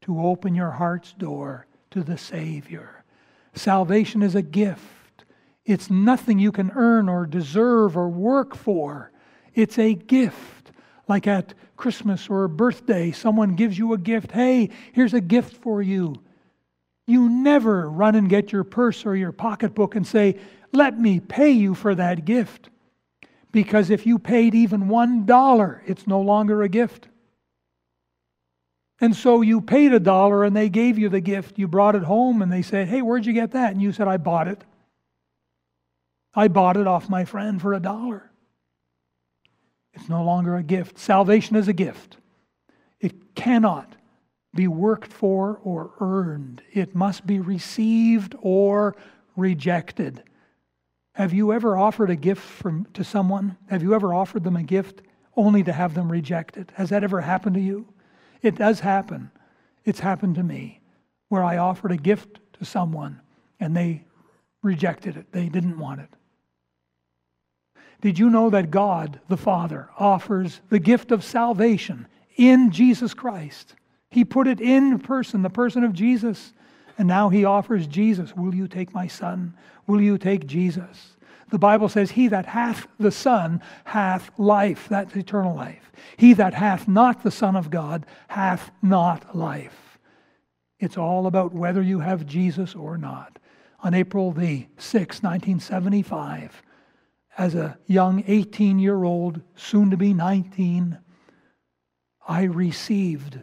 to 0.02 0.20
open 0.20 0.54
your 0.54 0.70
heart's 0.70 1.12
door 1.12 1.66
to 1.90 2.02
the 2.02 2.18
Savior. 2.18 3.04
Salvation 3.54 4.22
is 4.22 4.34
a 4.34 4.42
gift. 4.42 5.24
It's 5.64 5.90
nothing 5.90 6.38
you 6.38 6.52
can 6.52 6.70
earn 6.74 7.08
or 7.08 7.26
deserve 7.26 7.96
or 7.96 8.08
work 8.08 8.54
for. 8.54 9.12
It's 9.54 9.78
a 9.78 9.94
gift. 9.94 10.70
Like 11.08 11.26
at 11.26 11.54
Christmas 11.76 12.28
or 12.28 12.44
a 12.44 12.48
birthday, 12.48 13.12
someone 13.12 13.54
gives 13.54 13.78
you 13.78 13.92
a 13.92 13.98
gift. 13.98 14.32
Hey, 14.32 14.70
here's 14.92 15.14
a 15.14 15.20
gift 15.20 15.56
for 15.56 15.82
you. 15.82 16.14
You 17.06 17.28
never 17.28 17.88
run 17.88 18.14
and 18.14 18.28
get 18.28 18.52
your 18.52 18.64
purse 18.64 19.06
or 19.06 19.16
your 19.16 19.32
pocketbook 19.32 19.94
and 19.94 20.06
say, 20.06 20.38
Let 20.72 20.98
me 20.98 21.20
pay 21.20 21.50
you 21.50 21.74
for 21.74 21.94
that 21.94 22.24
gift. 22.26 22.68
Because 23.50 23.88
if 23.88 24.06
you 24.06 24.18
paid 24.18 24.54
even 24.54 24.88
one 24.88 25.24
dollar, 25.24 25.82
it's 25.86 26.06
no 26.06 26.20
longer 26.20 26.62
a 26.62 26.68
gift. 26.68 27.08
And 29.00 29.14
so 29.14 29.42
you 29.42 29.60
paid 29.60 29.92
a 29.92 30.00
dollar 30.00 30.44
and 30.44 30.56
they 30.56 30.68
gave 30.68 30.98
you 30.98 31.08
the 31.08 31.20
gift. 31.20 31.58
You 31.58 31.68
brought 31.68 31.94
it 31.94 32.02
home 32.02 32.42
and 32.42 32.52
they 32.52 32.62
said, 32.62 32.88
Hey, 32.88 33.00
where'd 33.02 33.26
you 33.26 33.32
get 33.32 33.52
that? 33.52 33.72
And 33.72 33.80
you 33.80 33.92
said, 33.92 34.08
I 34.08 34.16
bought 34.16 34.48
it. 34.48 34.64
I 36.34 36.48
bought 36.48 36.76
it 36.76 36.86
off 36.86 37.08
my 37.08 37.24
friend 37.24 37.60
for 37.60 37.74
a 37.74 37.80
dollar. 37.80 38.30
It's 39.94 40.08
no 40.08 40.24
longer 40.24 40.56
a 40.56 40.62
gift. 40.62 40.98
Salvation 40.98 41.56
is 41.56 41.68
a 41.68 41.72
gift. 41.72 42.16
It 43.00 43.34
cannot 43.34 43.94
be 44.54 44.68
worked 44.68 45.12
for 45.12 45.60
or 45.62 45.92
earned, 46.00 46.62
it 46.72 46.94
must 46.94 47.26
be 47.26 47.38
received 47.38 48.34
or 48.40 48.96
rejected. 49.36 50.22
Have 51.14 51.32
you 51.32 51.52
ever 51.52 51.76
offered 51.76 52.10
a 52.10 52.16
gift 52.16 52.42
from, 52.42 52.86
to 52.94 53.04
someone? 53.04 53.56
Have 53.68 53.82
you 53.82 53.94
ever 53.94 54.14
offered 54.14 54.44
them 54.44 54.56
a 54.56 54.62
gift 54.62 55.02
only 55.36 55.62
to 55.64 55.72
have 55.72 55.94
them 55.94 56.10
reject 56.10 56.56
it? 56.56 56.72
Has 56.74 56.90
that 56.90 57.04
ever 57.04 57.20
happened 57.20 57.54
to 57.56 57.60
you? 57.60 57.86
It 58.42 58.54
does 58.56 58.80
happen. 58.80 59.30
It's 59.84 60.00
happened 60.00 60.36
to 60.36 60.42
me 60.42 60.80
where 61.28 61.44
I 61.44 61.58
offered 61.58 61.92
a 61.92 61.96
gift 61.96 62.40
to 62.54 62.64
someone 62.64 63.20
and 63.60 63.76
they 63.76 64.04
rejected 64.62 65.16
it. 65.16 65.32
They 65.32 65.48
didn't 65.48 65.78
want 65.78 66.00
it. 66.00 66.08
Did 68.00 68.18
you 68.18 68.30
know 68.30 68.50
that 68.50 68.70
God, 68.70 69.20
the 69.28 69.36
Father, 69.36 69.88
offers 69.98 70.60
the 70.68 70.78
gift 70.78 71.10
of 71.10 71.24
salvation 71.24 72.06
in 72.36 72.70
Jesus 72.70 73.12
Christ? 73.12 73.74
He 74.10 74.24
put 74.24 74.46
it 74.46 74.60
in 74.60 74.98
person, 74.98 75.42
the 75.42 75.50
person 75.50 75.84
of 75.84 75.92
Jesus. 75.92 76.52
And 76.96 77.06
now 77.06 77.28
he 77.28 77.44
offers 77.44 77.86
Jesus. 77.86 78.34
Will 78.34 78.54
you 78.54 78.68
take 78.68 78.94
my 78.94 79.06
son? 79.06 79.54
Will 79.86 80.00
you 80.00 80.18
take 80.18 80.46
Jesus? 80.46 81.16
The 81.50 81.58
Bible 81.58 81.88
says, 81.88 82.10
He 82.10 82.28
that 82.28 82.46
hath 82.46 82.86
the 82.98 83.10
Son 83.10 83.62
hath 83.84 84.30
life. 84.38 84.86
That's 84.88 85.16
eternal 85.16 85.54
life. 85.54 85.92
He 86.16 86.32
that 86.34 86.54
hath 86.54 86.86
not 86.88 87.22
the 87.22 87.30
Son 87.30 87.56
of 87.56 87.70
God 87.70 88.06
hath 88.28 88.70
not 88.82 89.36
life. 89.36 89.98
It's 90.78 90.98
all 90.98 91.26
about 91.26 91.52
whether 91.52 91.82
you 91.82 92.00
have 92.00 92.26
Jesus 92.26 92.74
or 92.74 92.96
not. 92.96 93.38
On 93.80 93.94
April 93.94 94.32
the 94.32 94.66
6th, 94.76 95.22
1975, 95.22 96.62
as 97.36 97.54
a 97.54 97.78
young 97.86 98.24
18 98.26 98.78
year 98.78 99.04
old, 99.04 99.40
soon 99.54 99.90
to 99.90 99.96
be 99.96 100.12
19, 100.12 100.98
I 102.26 102.42
received 102.42 103.40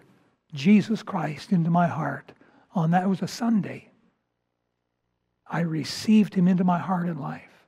Jesus 0.53 1.01
Christ 1.01 1.51
into 1.51 1.69
my 1.69 1.87
heart. 1.87 2.33
On 2.73 2.91
that 2.91 3.09
was 3.09 3.21
a 3.21 3.27
Sunday. 3.27 3.91
I 5.47 5.61
received 5.61 6.33
him 6.33 6.47
into 6.47 6.63
my 6.63 6.79
heart 6.79 7.07
and 7.07 7.19
life. 7.19 7.64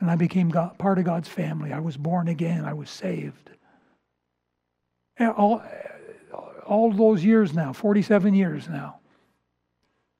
And 0.00 0.10
I 0.10 0.16
became 0.16 0.50
God, 0.50 0.78
part 0.78 0.98
of 0.98 1.04
God's 1.04 1.28
family. 1.28 1.72
I 1.72 1.80
was 1.80 1.96
born 1.96 2.28
again. 2.28 2.64
I 2.64 2.74
was 2.74 2.90
saved. 2.90 3.50
All, 5.20 5.62
all 6.66 6.92
those 6.92 7.24
years 7.24 7.54
now, 7.54 7.72
47 7.72 8.34
years 8.34 8.68
now, 8.68 8.98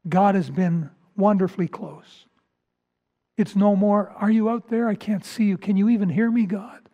God 0.08 0.34
has 0.34 0.50
been 0.50 0.90
wonderfully 1.16 1.68
close. 1.68 2.26
It's 3.36 3.56
no 3.56 3.74
more, 3.74 4.10
are 4.16 4.30
you 4.30 4.48
out 4.48 4.68
there? 4.68 4.88
I 4.88 4.94
can't 4.94 5.24
see 5.24 5.44
you. 5.44 5.58
Can 5.58 5.76
you 5.76 5.88
even 5.88 6.08
hear 6.08 6.30
me, 6.30 6.46
God? 6.46 6.88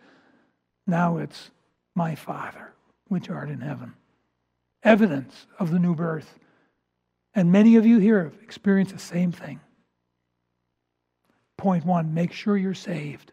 Now 0.87 1.19
it's 1.19 1.51
my 1.95 2.15
Father, 2.15 2.73
which 3.09 3.29
art 3.29 3.51
in 3.51 3.61
heaven. 3.61 3.95
Evidence 4.83 5.47
of 5.59 5.71
the 5.71 5.79
new 5.79 5.95
birth. 5.95 6.39
And 7.35 7.53
many 7.53 7.77
of 7.77 7.85
you 7.85 7.99
here 7.99 8.25
have 8.25 8.43
experienced 8.43 8.95
the 8.95 8.99
same 8.99 9.33
thing. 9.33 9.61
Point 11.61 11.85
one 11.85 12.15
make 12.15 12.33
sure 12.33 12.57
you're 12.57 12.73
saved. 12.73 13.33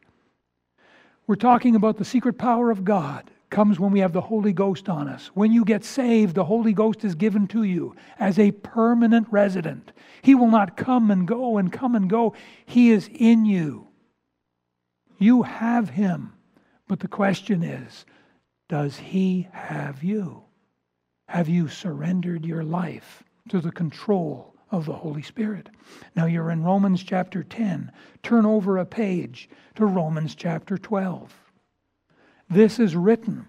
We're 1.27 1.35
talking 1.35 1.77
about 1.77 1.95
the 1.95 2.03
secret 2.03 2.37
power 2.37 2.69
of 2.69 2.83
God 2.83 3.31
comes 3.49 3.79
when 3.79 3.93
we 3.93 4.01
have 4.01 4.11
the 4.11 4.19
Holy 4.19 4.51
Ghost 4.51 4.89
on 4.89 5.07
us. 5.07 5.27
When 5.27 5.53
you 5.53 5.63
get 5.63 5.85
saved, 5.85 6.35
the 6.35 6.43
Holy 6.43 6.73
Ghost 6.73 7.05
is 7.05 7.15
given 7.15 7.47
to 7.47 7.63
you 7.63 7.95
as 8.19 8.37
a 8.37 8.51
permanent 8.51 9.27
resident. 9.31 9.93
He 10.21 10.35
will 10.35 10.49
not 10.49 10.75
come 10.75 11.09
and 11.09 11.25
go 11.25 11.57
and 11.57 11.71
come 11.71 11.95
and 11.95 12.09
go. 12.09 12.33
He 12.65 12.91
is 12.91 13.09
in 13.13 13.45
you. 13.45 13.87
You 15.17 15.43
have 15.43 15.91
Him. 15.91 16.33
But 16.89 16.99
the 16.99 17.07
question 17.07 17.63
is 17.63 18.05
does 18.67 18.97
He 18.97 19.47
have 19.53 20.03
you? 20.03 20.43
Have 21.29 21.47
you 21.47 21.69
surrendered 21.69 22.45
your 22.45 22.65
life 22.65 23.23
to 23.47 23.61
the 23.61 23.71
control 23.71 24.53
of 24.71 24.85
the 24.85 24.93
Holy 24.93 25.21
Spirit? 25.21 25.69
Now 26.15 26.25
you're 26.25 26.51
in 26.51 26.63
Romans 26.63 27.03
chapter 27.03 27.43
10. 27.43 27.91
Turn 28.23 28.45
over 28.45 28.77
a 28.77 28.85
page 28.85 29.49
to 29.75 29.85
Romans 29.85 30.35
chapter 30.35 30.77
12. 30.77 31.33
This 32.49 32.79
is 32.79 32.95
written 32.95 33.47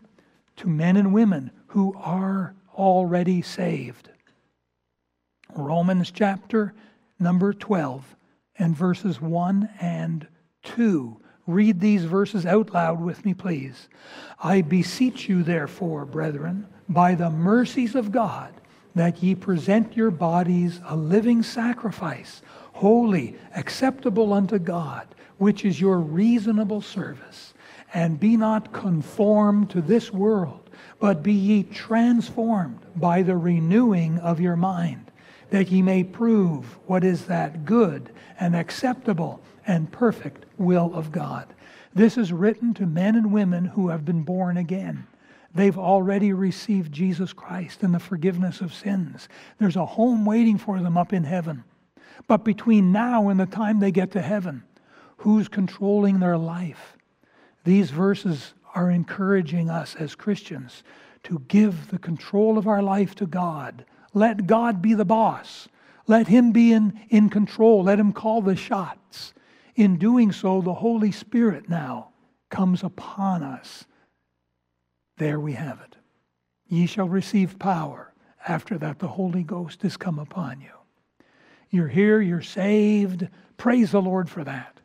to 0.57 0.69
men 0.69 0.97
and 0.97 1.13
women 1.13 1.51
who 1.69 1.95
are 1.97 2.55
already 2.75 3.43
saved. 3.43 4.11
Romans 5.55 6.11
chapter 6.11 6.75
number 7.19 7.53
12 7.53 8.17
and 8.59 8.77
verses 8.77 9.21
1 9.21 9.69
and 9.81 10.27
2. 10.65 11.21
Read 11.47 11.81
these 11.81 12.05
verses 12.05 12.45
out 12.45 12.75
loud 12.75 13.01
with 13.01 13.25
me, 13.25 13.33
please. 13.33 13.89
I 14.43 14.61
beseech 14.61 15.29
you, 15.29 15.43
therefore, 15.43 16.05
brethren, 16.05 16.67
by 16.89 17.15
the 17.15 17.31
mercies 17.31 17.95
of 17.95 18.13
God, 18.13 18.58
that 18.99 19.23
ye 19.23 19.33
present 19.33 19.97
your 19.97 20.11
bodies 20.11 20.81
a 20.87 20.97
living 20.97 21.41
sacrifice, 21.43 22.43
holy, 22.73 23.37
acceptable 23.55 24.33
unto 24.33 24.59
God, 24.59 25.07
which 25.37 25.65
is 25.65 25.81
your 25.81 26.01
reasonable 26.01 26.81
service 26.81 27.55
and 27.95 28.19
be 28.19 28.37
not 28.37 28.73
conformed 28.73 29.71
to 29.71 29.81
this 29.81 30.13
world, 30.13 30.69
but 30.99 31.23
be 31.23 31.33
ye 31.33 31.63
transformed 31.63 32.81
by 32.97 33.23
the 33.23 33.37
renewing 33.37 34.19
of 34.19 34.41
your 34.41 34.57
mind, 34.57 35.11
that 35.51 35.71
ye 35.71 35.81
may 35.81 36.03
prove 36.03 36.77
what 36.87 37.05
is 37.05 37.27
that 37.27 37.65
good 37.65 38.11
and 38.41 38.57
acceptable 38.57 39.41
and 39.67 39.93
perfect 39.93 40.45
will 40.59 40.93
of 40.93 41.13
God. 41.13 41.47
This 41.95 42.19
is 42.19 42.33
written 42.33 42.75
to 42.75 42.87
men 42.87 43.15
and 43.15 43.33
women 43.33 43.65
who 43.65 43.89
have 43.89 44.05
been 44.05 44.23
born 44.23 44.57
again. 44.57 45.07
They've 45.59 45.77
already 45.77 46.33
received 46.33 46.93
Jesus 46.93 47.33
Christ 47.33 47.83
and 47.83 47.93
the 47.93 47.99
forgiveness 47.99 48.61
of 48.61 48.73
sins. 48.73 49.29
There's 49.59 49.75
a 49.75 49.85
home 49.85 50.25
waiting 50.25 50.57
for 50.57 50.79
them 50.79 50.97
up 50.97 51.13
in 51.13 51.25
heaven. 51.25 51.65
But 52.29 52.45
between 52.45 52.93
now 52.93 53.29
and 53.29 53.41
the 53.41 53.47
time 53.47 53.81
they 53.81 53.91
get 53.91 54.13
to 54.13 54.23
heaven, 54.23 54.63
who's 55.17 55.49
controlling 55.49 56.21
their 56.21 56.39
life? 56.39 56.97
These 57.65 57.91
verses 57.91 58.55
are 58.73 58.89
encouraging 58.89 59.69
us 59.69 59.97
as 59.97 60.15
Christians 60.15 60.85
to 61.25 61.43
give 61.49 61.89
the 61.89 61.99
control 61.99 62.57
of 62.57 62.69
our 62.69 62.81
life 62.81 63.17
to 63.17 63.27
God. 63.27 63.85
Let 64.15 64.47
God 64.47 64.81
be 64.81 64.95
the 64.95 65.05
boss. 65.05 65.67
Let 66.07 66.29
Him 66.29 66.53
be 66.53 66.73
in, 66.73 67.01
in 67.09 67.31
control. 67.31 67.83
Let 67.83 67.99
Him 67.99 68.13
call 68.13 68.43
the 68.43 68.55
shots 68.55 69.35
in 69.75 69.97
doing 69.97 70.31
so, 70.31 70.61
the 70.61 70.75
Holy 70.75 71.11
Spirit 71.11 71.69
now 71.69 72.11
comes 72.49 72.85
upon 72.85 73.43
us. 73.43 73.87
There 75.19 75.39
we 75.41 75.53
have 75.53 75.81
it. 75.81 75.97
Ye 76.69 76.87
shall 76.87 77.09
receive 77.09 77.59
power. 77.59 78.13
After 78.47 78.79
that, 78.79 78.99
the 78.99 79.09
Holy 79.09 79.43
Ghost 79.43 79.85
is 79.85 79.97
come 79.97 80.19
upon 80.19 80.61
you. 80.61 80.71
You're 81.71 81.89
here, 81.89 82.21
you're 82.21 82.41
saved. 82.41 83.29
Praise 83.57 83.91
the 83.91 84.01
Lord 84.01 84.31
for 84.31 84.45
that. 84.45 84.81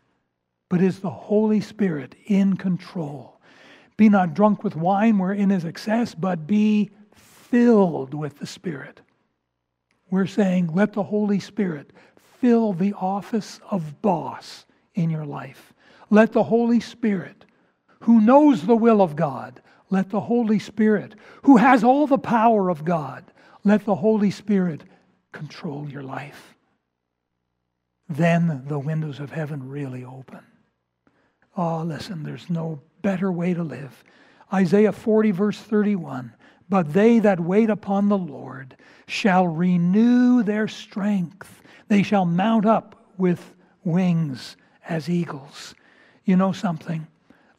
But 0.69 0.81
is 0.81 0.99
the 0.99 1.09
Holy 1.09 1.61
Spirit 1.61 2.15
in 2.25 2.57
control? 2.57 3.39
Be 3.95 4.09
not 4.09 4.33
drunk 4.33 4.63
with 4.63 4.75
wine 4.75 5.19
wherein 5.19 5.51
is 5.51 5.65
excess, 5.65 6.15
but 6.15 6.47
be 6.47 6.89
filled 7.13 8.13
with 8.13 8.39
the 8.39 8.47
Spirit. 8.47 9.01
We're 10.09 10.25
saying, 10.25 10.73
let 10.73 10.93
the 10.93 11.03
Holy 11.03 11.39
Spirit 11.39 11.91
fill 12.39 12.73
the 12.73 12.93
office 12.93 13.59
of 13.69 14.01
boss 14.01 14.65
in 14.95 15.09
your 15.09 15.25
life. 15.25 15.73
Let 16.09 16.33
the 16.33 16.43
Holy 16.43 16.79
Spirit, 16.79 17.45
who 18.01 18.19
knows 18.19 18.65
the 18.65 18.75
will 18.75 19.01
of 19.01 19.15
God, 19.15 19.61
let 19.89 20.09
the 20.09 20.21
Holy 20.21 20.59
Spirit, 20.59 21.15
who 21.43 21.57
has 21.57 21.83
all 21.83 22.07
the 22.07 22.17
power 22.17 22.69
of 22.69 22.85
God, 22.85 23.25
let 23.63 23.85
the 23.85 23.95
Holy 23.95 24.31
Spirit 24.31 24.83
control 25.31 25.89
your 25.89 26.03
life. 26.03 26.55
Then 28.09 28.63
the 28.67 28.79
windows 28.79 29.19
of 29.19 29.31
heaven 29.31 29.69
really 29.69 30.03
open. 30.03 30.39
Oh, 31.55 31.83
listen, 31.83 32.23
there's 32.23 32.49
no 32.49 32.81
better 33.01 33.31
way 33.31 33.53
to 33.53 33.63
live. 33.63 34.03
Isaiah 34.51 34.91
40, 34.91 35.31
verse 35.31 35.59
31 35.59 36.33
But 36.69 36.93
they 36.93 37.19
that 37.19 37.39
wait 37.39 37.69
upon 37.69 38.09
the 38.09 38.17
Lord 38.17 38.75
shall 39.07 39.47
renew 39.47 40.43
their 40.43 40.67
strength. 40.67 41.61
They 41.87 42.03
shall 42.03 42.25
mount 42.25 42.65
up 42.65 43.11
with 43.17 43.53
wings 43.83 44.57
as 44.87 45.09
eagles. 45.09 45.75
You 46.25 46.35
know 46.35 46.51
something? 46.51 47.07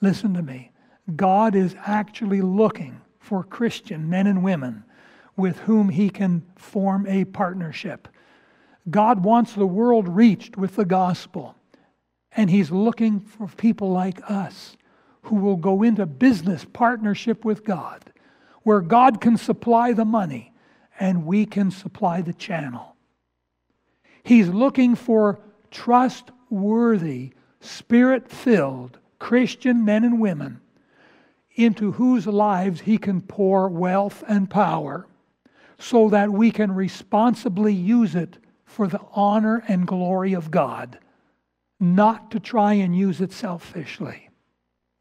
Listen 0.01 0.35
to 0.35 0.43
me. 0.43 0.71
God 1.15 1.55
is 1.55 1.77
actually 1.85 2.41
looking 2.41 3.01
for 3.19 3.43
Christian 3.43 4.09
men 4.09 4.27
and 4.27 4.43
women 4.43 4.85
with 5.37 5.59
whom 5.61 5.89
he 5.89 6.11
can 6.11 6.45
form 6.57 7.07
a 7.07 7.25
partnership. 7.25 8.09
God 8.91 9.25
wants 9.25 9.55
the 9.55 9.67
world 9.67 10.09
reached 10.09 10.57
with 10.57 10.77
the 10.77 10.85
gospel, 10.85 11.57
and 12.33 12.51
he's 12.51 12.71
looking 12.71 13.21
for 13.21 13.49
people 13.49 13.91
like 13.91 14.31
us 14.31 14.77
who 15.23 15.37
will 15.37 15.57
go 15.57 15.83
into 15.83 16.07
business 16.07 16.65
partnership 16.73 17.45
with 17.45 17.65
God, 17.65 18.13
where 18.63 18.81
God 18.81 19.21
can 19.21 19.37
supply 19.37 19.93
the 19.93 20.05
money 20.05 20.53
and 21.01 21.27
we 21.27 21.47
can 21.47 21.71
supply 21.71 22.21
the 22.21 22.33
channel. 22.33 22.95
He's 24.23 24.49
looking 24.49 24.95
for 24.95 25.41
trustworthy, 25.71 27.33
spirit 27.61 28.31
filled 28.31 28.99
Christian 29.19 29.85
men 29.85 30.05
and 30.05 30.21
women 30.21 30.61
into 31.55 31.93
whose 31.93 32.27
lives 32.27 32.81
he 32.81 32.99
can 32.99 33.21
pour 33.21 33.69
wealth 33.69 34.25
and 34.27 34.51
power 34.51 35.07
so 35.79 36.09
that 36.09 36.31
we 36.31 36.51
can 36.51 36.73
responsibly 36.73 37.73
use 37.73 38.15
it 38.15 38.39
for 38.65 38.87
the 38.89 39.01
honor 39.13 39.63
and 39.69 39.87
glory 39.87 40.33
of 40.33 40.51
God, 40.51 40.99
not 41.79 42.31
to 42.31 42.41
try 42.41 42.75
and 42.75 42.97
use 42.97 43.21
it 43.21 43.33
selfishly. 43.33 44.31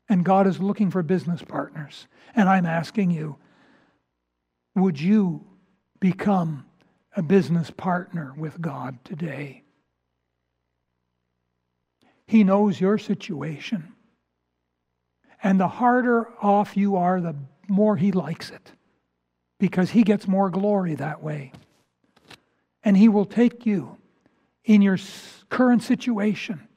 And 0.09 0.25
God 0.25 0.47
is 0.47 0.59
looking 0.59 0.91
for 0.91 1.01
business 1.01 1.41
partners. 1.41 2.07
And 2.35 2.49
I'm 2.49 2.65
asking 2.65 3.11
you, 3.11 3.37
would 4.75 4.99
you 4.99 5.45
become 5.99 6.65
a 7.15 7.21
business 7.21 7.71
partner 7.71 8.33
with 8.37 8.59
God 8.59 8.97
today? 9.03 9.63
He 12.27 12.43
knows 12.43 12.79
your 12.79 12.97
situation. 12.97 13.92
And 15.43 15.59
the 15.59 15.67
harder 15.67 16.29
off 16.41 16.77
you 16.77 16.95
are, 16.95 17.19
the 17.19 17.35
more 17.67 17.97
He 17.97 18.11
likes 18.13 18.49
it 18.49 18.71
because 19.59 19.91
He 19.91 20.03
gets 20.03 20.27
more 20.27 20.49
glory 20.49 20.95
that 20.95 21.21
way. 21.21 21.51
And 22.83 22.95
He 22.95 23.09
will 23.09 23.25
take 23.25 23.65
you 23.65 23.97
in 24.63 24.81
your 24.81 24.97
current 25.49 25.83
situation 25.83 26.67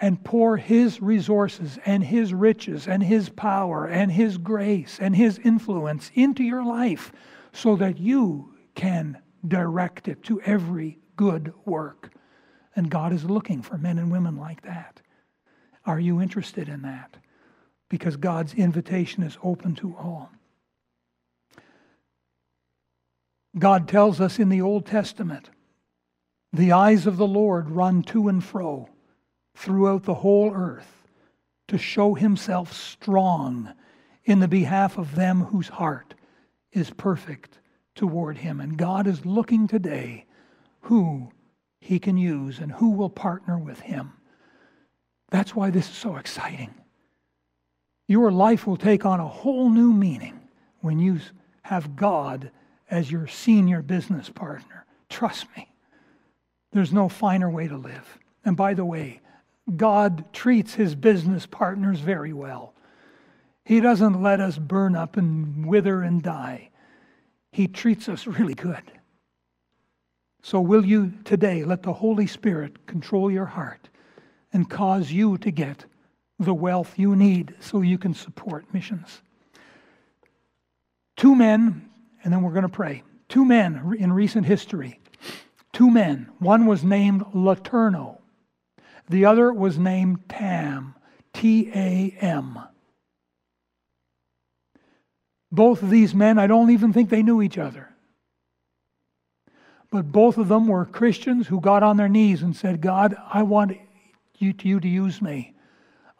and 0.00 0.22
pour 0.22 0.56
His 0.56 1.00
resources 1.00 1.78
and 1.86 2.02
His 2.02 2.34
riches 2.34 2.88
and 2.88 3.02
His 3.02 3.28
power 3.28 3.86
and 3.86 4.10
His 4.10 4.36
grace 4.36 4.98
and 5.00 5.14
His 5.14 5.38
influence 5.38 6.10
into 6.14 6.42
your 6.42 6.64
life 6.64 7.12
so 7.52 7.76
that 7.76 7.98
you 7.98 8.54
can 8.74 9.18
direct 9.46 10.08
it 10.08 10.24
to 10.24 10.40
every 10.42 10.98
good 11.16 11.52
work. 11.64 12.10
And 12.74 12.90
God 12.90 13.12
is 13.12 13.24
looking 13.24 13.62
for 13.62 13.78
men 13.78 13.98
and 13.98 14.10
women 14.10 14.36
like 14.36 14.62
that. 14.62 15.00
Are 15.84 15.98
you 15.98 16.20
interested 16.20 16.68
in 16.68 16.82
that? 16.82 17.16
Because 17.88 18.16
God's 18.16 18.54
invitation 18.54 19.22
is 19.22 19.38
open 19.42 19.74
to 19.76 19.94
all. 19.96 20.30
God 23.58 23.88
tells 23.88 24.20
us 24.20 24.38
in 24.38 24.48
the 24.48 24.60
Old 24.60 24.86
Testament 24.86 25.50
the 26.52 26.72
eyes 26.72 27.06
of 27.06 27.16
the 27.16 27.26
Lord 27.26 27.70
run 27.70 28.02
to 28.04 28.28
and 28.28 28.42
fro 28.42 28.88
throughout 29.54 30.04
the 30.04 30.14
whole 30.14 30.52
earth 30.54 31.06
to 31.68 31.78
show 31.78 32.14
himself 32.14 32.72
strong 32.72 33.72
in 34.24 34.40
the 34.40 34.48
behalf 34.48 34.98
of 34.98 35.14
them 35.14 35.42
whose 35.44 35.68
heart 35.68 36.14
is 36.72 36.90
perfect 36.90 37.58
toward 37.94 38.38
him. 38.38 38.60
And 38.60 38.76
God 38.76 39.06
is 39.06 39.26
looking 39.26 39.66
today 39.66 40.26
who 40.82 41.32
he 41.80 41.98
can 41.98 42.16
use 42.16 42.58
and 42.58 42.72
who 42.72 42.90
will 42.90 43.10
partner 43.10 43.58
with 43.58 43.80
him. 43.80 44.12
That's 45.30 45.54
why 45.54 45.70
this 45.70 45.88
is 45.88 45.96
so 45.96 46.16
exciting 46.16 46.74
your 48.08 48.32
life 48.32 48.66
will 48.66 48.78
take 48.78 49.06
on 49.06 49.20
a 49.20 49.28
whole 49.28 49.70
new 49.70 49.92
meaning 49.92 50.40
when 50.80 50.98
you 50.98 51.20
have 51.62 51.94
God 51.94 52.50
as 52.90 53.12
your 53.12 53.26
senior 53.26 53.82
business 53.82 54.30
partner. 54.30 54.86
Trust 55.10 55.46
me, 55.56 55.70
there's 56.72 56.92
no 56.92 57.08
finer 57.08 57.50
way 57.50 57.68
to 57.68 57.76
live. 57.76 58.18
And 58.44 58.56
by 58.56 58.74
the 58.74 58.84
way, 58.84 59.20
God 59.76 60.32
treats 60.32 60.74
his 60.74 60.94
business 60.94 61.44
partners 61.44 62.00
very 62.00 62.32
well. 62.32 62.72
He 63.64 63.80
doesn't 63.80 64.22
let 64.22 64.40
us 64.40 64.56
burn 64.56 64.96
up 64.96 65.18
and 65.18 65.66
wither 65.66 66.02
and 66.02 66.22
die. 66.22 66.70
He 67.52 67.68
treats 67.68 68.08
us 68.08 68.26
really 68.26 68.54
good. 68.54 68.82
So, 70.42 70.60
will 70.60 70.86
you 70.86 71.12
today 71.24 71.64
let 71.64 71.82
the 71.82 71.92
Holy 71.92 72.26
Spirit 72.26 72.86
control 72.86 73.30
your 73.30 73.44
heart 73.44 73.90
and 74.52 74.70
cause 74.70 75.10
you 75.10 75.36
to 75.38 75.50
get 75.50 75.84
the 76.38 76.54
wealth 76.54 76.98
you 76.98 77.16
need 77.16 77.54
so 77.60 77.80
you 77.80 77.98
can 77.98 78.14
support 78.14 78.72
missions. 78.72 79.22
Two 81.16 81.34
men, 81.34 81.90
and 82.22 82.32
then 82.32 82.42
we're 82.42 82.52
going 82.52 82.62
to 82.62 82.68
pray. 82.68 83.02
Two 83.28 83.44
men 83.44 83.96
in 83.98 84.12
recent 84.12 84.46
history. 84.46 85.00
Two 85.72 85.90
men. 85.90 86.30
One 86.38 86.66
was 86.66 86.84
named 86.84 87.24
LeTourneau. 87.34 88.18
The 89.08 89.24
other 89.24 89.52
was 89.52 89.78
named 89.78 90.28
Tam. 90.28 90.94
T 91.34 91.70
A 91.74 92.16
M. 92.20 92.58
Both 95.52 95.82
of 95.82 95.90
these 95.90 96.14
men, 96.14 96.38
I 96.38 96.46
don't 96.46 96.70
even 96.70 96.92
think 96.92 97.10
they 97.10 97.22
knew 97.22 97.42
each 97.42 97.58
other. 97.58 97.90
But 99.90 100.12
both 100.12 100.36
of 100.36 100.48
them 100.48 100.66
were 100.66 100.84
Christians 100.84 101.46
who 101.46 101.60
got 101.60 101.82
on 101.82 101.96
their 101.96 102.08
knees 102.08 102.42
and 102.42 102.54
said, 102.54 102.80
God, 102.80 103.16
I 103.32 103.42
want 103.42 103.78
you 104.38 104.52
to, 104.52 104.68
you 104.68 104.80
to 104.80 104.88
use 104.88 105.22
me. 105.22 105.54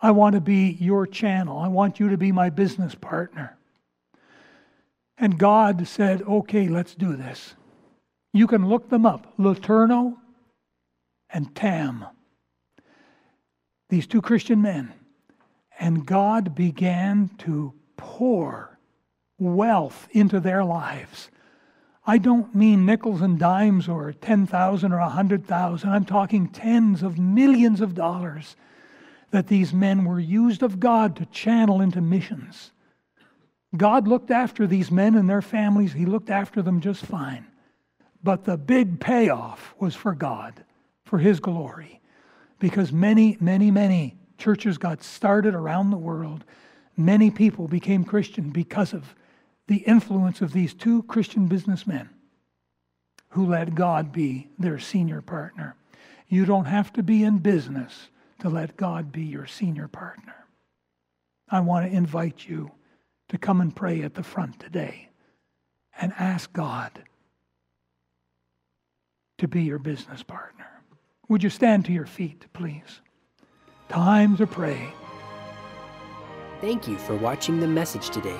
I 0.00 0.12
want 0.12 0.34
to 0.34 0.40
be 0.40 0.76
your 0.80 1.06
channel. 1.06 1.58
I 1.58 1.68
want 1.68 1.98
you 1.98 2.10
to 2.10 2.16
be 2.16 2.32
my 2.32 2.50
business 2.50 2.94
partner. 2.94 3.56
And 5.16 5.38
God 5.38 5.88
said, 5.88 6.22
okay, 6.22 6.68
let's 6.68 6.94
do 6.94 7.16
this. 7.16 7.54
You 8.32 8.46
can 8.46 8.68
look 8.68 8.88
them 8.88 9.04
up 9.04 9.36
LeTourneau 9.38 10.16
and 11.30 11.54
Tam, 11.54 12.06
these 13.88 14.06
two 14.06 14.22
Christian 14.22 14.62
men. 14.62 14.92
And 15.80 16.06
God 16.06 16.54
began 16.54 17.30
to 17.38 17.72
pour 17.96 18.78
wealth 19.38 20.08
into 20.10 20.40
their 20.40 20.64
lives. 20.64 21.30
I 22.06 22.18
don't 22.18 22.54
mean 22.54 22.86
nickels 22.86 23.20
and 23.20 23.38
dimes 23.38 23.88
or 23.88 24.12
10,000 24.12 24.92
or 24.92 25.00
100,000. 25.00 25.90
I'm 25.90 26.04
talking 26.04 26.48
tens 26.48 27.02
of 27.02 27.18
millions 27.18 27.80
of 27.80 27.94
dollars 27.94 28.56
that 29.30 29.48
these 29.48 29.72
men 29.72 30.04
were 30.04 30.20
used 30.20 30.62
of 30.62 30.80
God 30.80 31.16
to 31.16 31.26
channel 31.26 31.80
into 31.80 32.00
missions. 32.00 32.72
God 33.76 34.08
looked 34.08 34.30
after 34.30 34.66
these 34.66 34.90
men 34.90 35.14
and 35.14 35.28
their 35.28 35.42
families, 35.42 35.92
He 35.92 36.06
looked 36.06 36.30
after 36.30 36.62
them 36.62 36.80
just 36.80 37.04
fine. 37.04 37.46
But 38.22 38.44
the 38.44 38.56
big 38.56 39.00
payoff 39.00 39.74
was 39.78 39.94
for 39.94 40.14
God, 40.14 40.64
for 41.04 41.18
His 41.18 41.40
glory. 41.40 42.00
Because 42.58 42.92
many, 42.92 43.36
many, 43.40 43.70
many 43.70 44.16
churches 44.38 44.78
got 44.78 45.02
started 45.02 45.54
around 45.54 45.90
the 45.90 45.96
world. 45.96 46.44
Many 46.96 47.30
people 47.30 47.68
became 47.68 48.04
Christian 48.04 48.50
because 48.50 48.92
of 48.92 49.14
the 49.66 49.78
influence 49.78 50.40
of 50.40 50.52
these 50.52 50.74
two 50.74 51.02
Christian 51.04 51.46
businessmen 51.46 52.08
who 53.30 53.46
let 53.46 53.74
God 53.74 54.10
be 54.10 54.48
their 54.58 54.78
senior 54.78 55.20
partner. 55.20 55.76
You 56.28 56.46
don't 56.46 56.64
have 56.64 56.92
to 56.94 57.02
be 57.02 57.22
in 57.22 57.38
business 57.38 58.08
to 58.40 58.48
let 58.48 58.76
God 58.76 59.12
be 59.12 59.22
your 59.22 59.46
senior 59.46 59.88
partner. 59.88 60.34
I 61.48 61.60
want 61.60 61.90
to 61.90 61.96
invite 61.96 62.46
you 62.46 62.70
to 63.28 63.38
come 63.38 63.60
and 63.60 63.74
pray 63.74 64.02
at 64.02 64.14
the 64.14 64.22
front 64.22 64.60
today 64.60 65.08
and 66.00 66.12
ask 66.18 66.52
God 66.52 67.02
to 69.38 69.48
be 69.48 69.62
your 69.62 69.78
business 69.78 70.22
partner. 70.22 70.66
Would 71.28 71.42
you 71.42 71.50
stand 71.50 71.84
to 71.86 71.92
your 71.92 72.06
feet, 72.06 72.46
please? 72.52 73.00
Time 73.88 74.36
to 74.36 74.46
pray. 74.46 74.92
Thank 76.60 76.88
you 76.88 76.96
for 76.98 77.14
watching 77.14 77.60
the 77.60 77.66
message 77.66 78.10
today. 78.10 78.38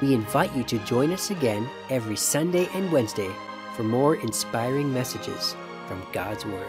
We 0.00 0.14
invite 0.14 0.54
you 0.54 0.62
to 0.64 0.78
join 0.80 1.12
us 1.12 1.30
again 1.30 1.68
every 1.90 2.16
Sunday 2.16 2.68
and 2.74 2.92
Wednesday 2.92 3.30
for 3.74 3.82
more 3.82 4.16
inspiring 4.16 4.92
messages 4.92 5.56
from 5.86 6.04
God's 6.12 6.44
Word. 6.44 6.68